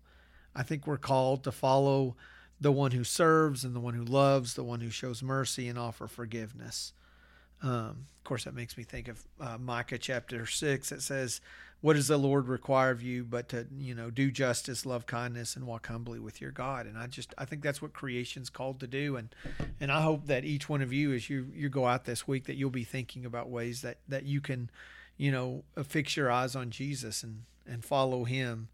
I 0.54 0.64
think 0.64 0.86
we're 0.86 0.98
called 0.98 1.44
to 1.44 1.52
follow 1.52 2.16
the 2.60 2.72
one 2.72 2.90
who 2.90 3.04
serves 3.04 3.64
and 3.64 3.74
the 3.74 3.80
one 3.80 3.94
who 3.94 4.04
loves, 4.04 4.54
the 4.54 4.64
one 4.64 4.80
who 4.80 4.90
shows 4.90 5.22
mercy 5.22 5.68
and 5.68 5.78
offer 5.78 6.08
forgiveness. 6.08 6.92
Um, 7.62 8.06
of 8.18 8.24
course, 8.24 8.44
that 8.44 8.54
makes 8.54 8.76
me 8.76 8.82
think 8.82 9.08
of 9.08 9.22
uh, 9.40 9.56
Micah 9.58 9.98
chapter 9.98 10.46
six. 10.46 10.90
It 10.90 11.02
says, 11.02 11.40
"What 11.82 11.94
does 11.94 12.08
the 12.08 12.16
Lord 12.16 12.48
require 12.48 12.90
of 12.90 13.02
you 13.02 13.24
but 13.24 13.50
to 13.50 13.66
you 13.76 13.94
know 13.94 14.08
do 14.08 14.30
justice, 14.30 14.86
love 14.86 15.04
kindness, 15.04 15.54
and 15.54 15.66
walk 15.66 15.86
humbly 15.88 16.18
with 16.18 16.40
your 16.40 16.50
God?" 16.50 16.86
And 16.86 16.96
I 16.96 17.06
just 17.06 17.34
I 17.36 17.44
think 17.44 17.62
that's 17.62 17.82
what 17.82 17.92
creation's 17.92 18.48
called 18.48 18.80
to 18.80 18.86
do. 18.86 19.16
And 19.16 19.34
and 19.78 19.92
I 19.92 20.00
hope 20.00 20.26
that 20.26 20.46
each 20.46 20.68
one 20.68 20.80
of 20.80 20.92
you, 20.92 21.12
as 21.12 21.28
you 21.28 21.48
you 21.52 21.68
go 21.68 21.86
out 21.86 22.06
this 22.06 22.26
week, 22.26 22.46
that 22.46 22.56
you'll 22.56 22.70
be 22.70 22.84
thinking 22.84 23.26
about 23.26 23.50
ways 23.50 23.82
that 23.82 23.98
that 24.08 24.24
you 24.24 24.40
can, 24.40 24.70
you 25.18 25.30
know, 25.30 25.64
fix 25.84 26.16
your 26.16 26.30
eyes 26.30 26.56
on 26.56 26.70
Jesus 26.70 27.22
and 27.22 27.42
and 27.66 27.84
follow 27.84 28.24
Him 28.24 28.68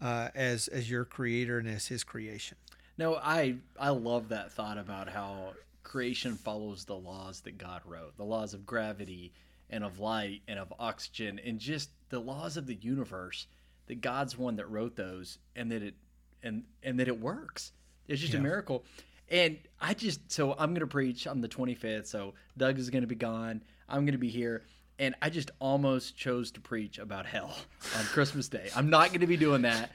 uh, 0.00 0.30
as 0.34 0.66
as 0.68 0.90
your 0.90 1.04
Creator 1.04 1.58
and 1.58 1.68
as 1.68 1.86
His 1.86 2.02
creation. 2.02 2.56
No, 2.96 3.16
I 3.16 3.56
I 3.78 3.90
love 3.90 4.28
that 4.30 4.52
thought 4.52 4.78
about 4.78 5.08
how 5.08 5.52
creation 5.82 6.34
follows 6.34 6.86
the 6.86 6.96
laws 6.96 7.40
that 7.42 7.58
God 7.58 7.82
wrote, 7.84 8.16
the 8.16 8.24
laws 8.24 8.54
of 8.54 8.66
gravity 8.66 9.32
and 9.70 9.84
of 9.84 9.98
light 9.98 10.42
and 10.48 10.58
of 10.58 10.72
oxygen 10.78 11.40
and 11.44 11.58
just 11.58 11.90
the 12.10 12.18
laws 12.18 12.56
of 12.56 12.66
the 12.66 12.74
universe. 12.74 13.46
That 13.86 14.00
God's 14.00 14.38
one 14.38 14.56
that 14.56 14.70
wrote 14.70 14.96
those, 14.96 15.38
and 15.54 15.70
that 15.70 15.82
it 15.82 15.94
and 16.42 16.64
and 16.82 16.98
that 17.00 17.08
it 17.08 17.20
works. 17.20 17.72
It's 18.08 18.20
just 18.20 18.32
a 18.32 18.40
miracle. 18.40 18.84
And 19.28 19.58
I 19.80 19.94
just 19.94 20.32
so 20.32 20.54
I'm 20.58 20.72
gonna 20.72 20.86
preach 20.86 21.26
on 21.26 21.40
the 21.42 21.48
25th. 21.48 22.06
So 22.06 22.34
Doug 22.56 22.78
is 22.78 22.88
gonna 22.88 23.06
be 23.06 23.14
gone. 23.14 23.62
I'm 23.88 24.06
gonna 24.06 24.16
be 24.16 24.30
here. 24.30 24.62
And 24.98 25.14
I 25.20 25.28
just 25.28 25.50
almost 25.58 26.16
chose 26.16 26.52
to 26.52 26.60
preach 26.60 26.98
about 26.98 27.26
hell 27.26 27.54
on 27.98 28.04
Christmas 28.04 28.48
Day. 28.48 28.70
I'm 28.76 28.88
not 28.90 29.08
going 29.08 29.20
to 29.20 29.26
be 29.26 29.36
doing 29.36 29.62
that, 29.62 29.90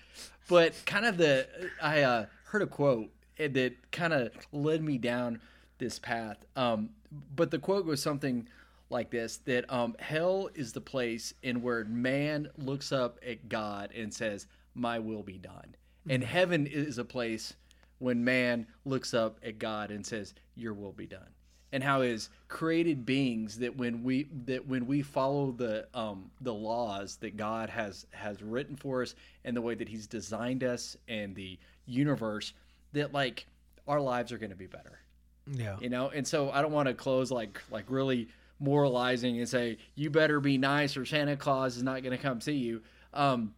but 0.50 0.74
kind 0.86 1.06
of 1.06 1.18
the 1.18 1.48
I 1.82 2.02
uh, 2.02 2.26
heard 2.46 2.62
a 2.62 2.68
quote 2.68 3.10
that 3.38 3.92
kind 3.92 4.12
of 4.12 4.32
led 4.52 4.84
me 4.84 4.98
down 4.98 5.40
this 5.78 5.98
path. 6.00 6.38
Um, 6.58 6.90
but 7.36 7.52
the 7.52 7.60
quote 7.60 7.86
was 7.86 8.02
something 8.02 8.48
like 8.90 9.10
this: 9.12 9.38
that 9.46 9.72
um, 9.72 9.96
hell 10.00 10.50
is 10.56 10.74
the 10.74 10.82
place 10.82 11.34
in 11.44 11.62
where 11.62 11.84
man 11.86 12.50
looks 12.58 12.92
up 12.92 13.20
at 13.26 13.48
God 13.50 13.92
and 13.96 14.14
says, 14.14 14.48
"My 14.74 15.00
will 15.00 15.24
be 15.24 15.38
done," 15.38 15.76
and 16.10 16.24
heaven 16.24 16.68
is 16.68 16.98
a 16.98 17.06
place 17.06 17.54
when 18.00 18.24
man 18.24 18.66
looks 18.86 19.14
up 19.14 19.40
at 19.44 19.60
God 19.60 19.92
and 19.92 20.06
says, 20.06 20.34
"Your 20.56 20.74
will 20.74 20.94
be 20.94 21.06
done." 21.08 21.30
And 21.72 21.84
how 21.84 22.02
is 22.02 22.30
created 22.48 23.06
beings 23.06 23.60
that 23.60 23.78
when 23.78 24.02
we 24.04 24.28
that 24.46 24.66
when 24.68 24.88
we 24.88 25.04
follow 25.04 25.52
the 25.52 25.88
um, 25.94 26.32
the 26.42 26.54
laws 26.54 27.18
that 27.18 27.38
God 27.38 27.70
has 27.70 28.08
has 28.12 28.42
written 28.42 28.76
for 28.76 29.04
us 29.04 29.14
and 29.46 29.56
the 29.56 29.62
way 29.62 29.76
that 29.76 29.88
He's 29.88 30.08
designed 30.08 30.64
us 30.64 30.98
and 31.08 31.36
the 31.36 31.60
universe, 31.86 32.54
that 32.94 33.14
like 33.14 33.46
our 33.88 34.00
lives 34.02 34.32
are 34.32 34.38
going 34.40 34.50
to 34.52 34.56
be 34.56 34.68
better 34.68 35.00
Yeah. 35.48 35.78
you 35.82 35.90
know 35.90 36.10
and 36.10 36.28
so 36.28 36.52
i 36.52 36.62
don't 36.62 36.72
want 36.72 36.88
to 36.88 36.94
close 36.94 37.32
like 37.32 37.60
like 37.72 37.86
really 37.90 38.28
moralizing 38.60 39.38
and 39.40 39.48
say 39.48 39.78
you 39.96 40.10
better 40.10 40.40
be 40.40 40.58
nice 40.58 40.98
or 40.98 41.06
santa 41.06 41.36
claus 41.36 41.78
is 41.78 41.84
not 41.84 42.04
going 42.04 42.16
to 42.16 42.22
come 42.22 42.42
see 42.42 42.54
you. 42.54 42.82
Um 43.14 43.54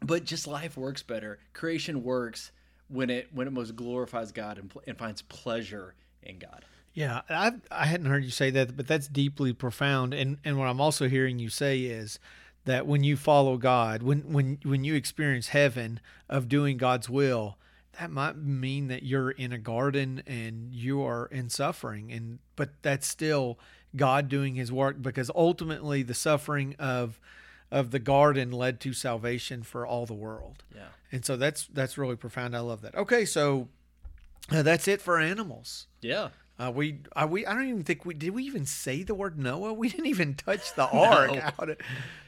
but 0.00 0.24
just 0.24 0.46
life 0.46 0.76
works 0.76 1.02
better. 1.02 1.38
Creation 1.54 2.02
works 2.02 2.52
when 2.88 3.08
it 3.10 3.28
when 3.32 3.46
it 3.46 3.52
most 3.52 3.74
glorifies 3.76 4.32
god 4.32 4.58
and, 4.58 4.72
and 4.86 4.98
finds 4.98 5.22
pleasure 5.22 5.94
in 6.22 6.38
god. 6.38 6.64
Yeah, 6.94 7.22
I 7.28 7.52
I 7.70 7.86
hadn't 7.86 8.06
heard 8.06 8.24
you 8.24 8.30
say 8.30 8.50
that, 8.50 8.76
but 8.76 8.86
that's 8.86 9.08
deeply 9.08 9.52
profound. 9.52 10.14
And 10.14 10.38
and 10.44 10.58
what 10.58 10.68
I'm 10.68 10.80
also 10.80 11.08
hearing 11.08 11.38
you 11.38 11.48
say 11.48 11.80
is 11.80 12.20
that 12.64 12.86
when 12.86 13.02
you 13.02 13.16
follow 13.16 13.56
God, 13.56 14.02
when 14.02 14.32
when 14.32 14.58
when 14.62 14.84
you 14.84 14.94
experience 14.94 15.48
heaven 15.48 16.00
of 16.28 16.48
doing 16.48 16.76
God's 16.76 17.10
will, 17.10 17.58
that 17.98 18.10
might 18.10 18.36
mean 18.36 18.86
that 18.88 19.02
you're 19.02 19.32
in 19.32 19.52
a 19.52 19.58
garden 19.58 20.22
and 20.26 20.72
you 20.72 21.02
are 21.02 21.26
in 21.26 21.50
suffering, 21.50 22.12
and 22.12 22.38
but 22.54 22.70
that's 22.82 23.08
still 23.08 23.58
God 23.96 24.28
doing 24.28 24.54
His 24.54 24.70
work 24.72 25.00
because 25.02 25.30
ultimately 25.34 26.02
the 26.02 26.14
suffering 26.14 26.74
of 26.78 27.20
of 27.70 27.90
the 27.90 27.98
garden 27.98 28.52
led 28.52 28.78
to 28.80 28.92
salvation 28.92 29.62
for 29.62 29.86
all 29.86 30.06
the 30.06 30.14
world. 30.14 30.62
yeah 30.74 30.88
And 31.10 31.24
so 31.24 31.36
that's 31.36 31.66
that's 31.72 31.96
really 31.98 32.16
profound. 32.16 32.54
I 32.56 32.60
love 32.60 32.82
that. 32.82 32.94
Okay, 32.94 33.24
so 33.24 33.68
uh, 34.50 34.62
that's 34.62 34.86
it 34.88 35.00
for 35.00 35.18
animals. 35.18 35.86
yeah 36.00 36.28
Uh, 36.56 36.70
we, 36.72 37.00
uh, 37.16 37.26
we, 37.28 37.44
I 37.44 37.52
don't 37.52 37.68
even 37.68 37.82
think 37.82 38.04
we 38.04 38.14
did. 38.14 38.30
We 38.30 38.44
even 38.44 38.64
say 38.64 39.02
the 39.02 39.14
word 39.14 39.36
Noah. 39.38 39.72
We 39.84 39.88
didn't 39.88 40.06
even 40.06 40.34
touch 40.34 40.74
the 40.74 40.86
ark 40.88 41.32
out. 41.36 41.70
Of, 41.70 41.78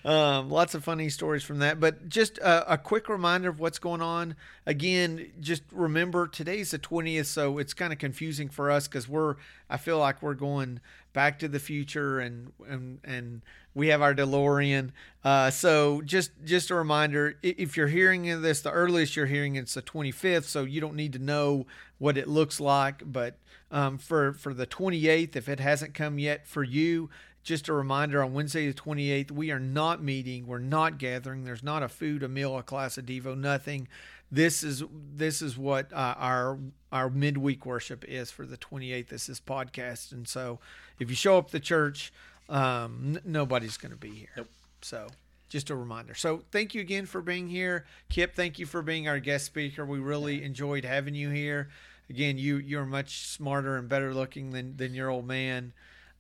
um, 0.04 0.50
lots 0.50 0.74
of 0.74 0.82
funny 0.82 1.08
stories 1.10 1.44
from 1.44 1.60
that. 1.60 1.78
But 1.78 2.08
just 2.08 2.38
a, 2.38 2.74
a 2.74 2.78
quick 2.78 3.08
reminder 3.08 3.48
of 3.48 3.60
what's 3.60 3.78
going 3.78 4.02
on. 4.02 4.34
Again, 4.66 5.30
just 5.40 5.62
remember 5.70 6.26
today's 6.26 6.72
the 6.72 6.78
twentieth, 6.78 7.28
so 7.28 7.58
it's 7.58 7.72
kind 7.72 7.92
of 7.92 8.00
confusing 8.00 8.48
for 8.48 8.70
us 8.70 8.88
because 8.88 9.08
we're. 9.08 9.36
I 9.70 9.76
feel 9.76 9.98
like 9.98 10.22
we're 10.22 10.34
going 10.34 10.80
back 11.12 11.38
to 11.40 11.48
the 11.48 11.60
future, 11.60 12.18
and 12.18 12.52
and 12.68 12.98
and 13.04 13.42
we 13.74 13.88
have 13.88 14.02
our 14.02 14.14
DeLorean. 14.14 14.90
Uh, 15.22 15.50
so 15.50 16.02
just 16.02 16.32
just 16.44 16.70
a 16.70 16.74
reminder: 16.74 17.38
if 17.42 17.76
you're 17.76 17.86
hearing 17.86 18.42
this, 18.42 18.60
the 18.60 18.72
earliest 18.72 19.14
you're 19.14 19.26
hearing 19.26 19.54
it's 19.54 19.74
the 19.74 19.82
25th, 19.82 20.44
so 20.44 20.64
you 20.64 20.80
don't 20.80 20.96
need 20.96 21.12
to 21.12 21.20
know 21.20 21.66
what 21.98 22.18
it 22.18 22.26
looks 22.26 22.58
like. 22.58 23.02
But 23.04 23.38
um, 23.70 23.98
for 23.98 24.32
for 24.32 24.54
the 24.54 24.66
28th, 24.66 25.36
if 25.36 25.48
it 25.48 25.60
hasn't 25.60 25.94
come 25.94 26.18
yet 26.18 26.46
for 26.46 26.62
you, 26.62 27.10
just 27.42 27.68
a 27.68 27.72
reminder: 27.72 28.22
on 28.22 28.32
Wednesday 28.32 28.68
the 28.68 28.74
28th, 28.74 29.30
we 29.30 29.50
are 29.50 29.60
not 29.60 30.02
meeting, 30.02 30.46
we're 30.46 30.58
not 30.58 30.98
gathering. 30.98 31.44
There's 31.44 31.62
not 31.62 31.82
a 31.82 31.88
food, 31.88 32.22
a 32.22 32.28
meal, 32.28 32.56
a 32.56 32.62
class, 32.62 32.98
a 32.98 33.02
devo, 33.02 33.36
nothing. 33.36 33.88
This 34.30 34.62
is 34.62 34.82
this 35.14 35.40
is 35.42 35.56
what 35.56 35.92
uh, 35.92 36.14
our 36.18 36.58
our 36.90 37.08
midweek 37.08 37.64
worship 37.64 38.04
is 38.06 38.30
for 38.30 38.44
the 38.46 38.56
28th. 38.56 39.08
This 39.08 39.28
is 39.28 39.40
podcast, 39.40 40.12
and 40.12 40.26
so 40.26 40.58
if 40.98 41.08
you 41.08 41.16
show 41.16 41.38
up 41.38 41.50
the 41.50 41.60
church, 41.60 42.12
um, 42.48 43.14
n- 43.16 43.20
nobody's 43.24 43.76
going 43.76 43.92
to 43.92 43.98
be 43.98 44.10
here. 44.10 44.28
Nope. 44.36 44.48
So 44.82 45.06
just 45.48 45.70
a 45.70 45.76
reminder. 45.76 46.14
So 46.14 46.42
thank 46.50 46.74
you 46.74 46.80
again 46.80 47.06
for 47.06 47.22
being 47.22 47.48
here, 47.48 47.86
Kip. 48.08 48.34
Thank 48.34 48.58
you 48.58 48.66
for 48.66 48.82
being 48.82 49.08
our 49.08 49.20
guest 49.20 49.44
speaker. 49.44 49.84
We 49.84 49.98
really 49.98 50.42
enjoyed 50.42 50.84
having 50.84 51.14
you 51.14 51.30
here. 51.30 51.68
Again, 52.08 52.38
you 52.38 52.56
you're 52.58 52.86
much 52.86 53.26
smarter 53.26 53.76
and 53.76 53.88
better 53.88 54.14
looking 54.14 54.50
than 54.50 54.76
than 54.76 54.94
your 54.94 55.10
old 55.10 55.26
man. 55.26 55.72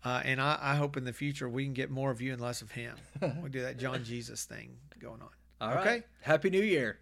Uh, 0.04 0.22
and 0.24 0.40
I, 0.40 0.58
I 0.60 0.74
hope 0.76 0.96
in 0.96 1.04
the 1.04 1.12
future 1.12 1.48
we 1.48 1.64
can 1.64 1.72
get 1.72 1.90
more 1.90 2.10
of 2.10 2.20
you 2.20 2.32
and 2.32 2.40
less 2.40 2.62
of 2.62 2.72
him. 2.72 2.96
We'll 3.20 3.50
do 3.50 3.62
that 3.62 3.78
John 3.78 4.04
Jesus 4.04 4.44
thing 4.44 4.76
going 5.00 5.20
on. 5.20 5.28
All 5.60 5.74
right. 5.74 5.86
okay. 5.86 6.02
Happy 6.20 6.50
New 6.50 6.62
Year. 6.62 6.98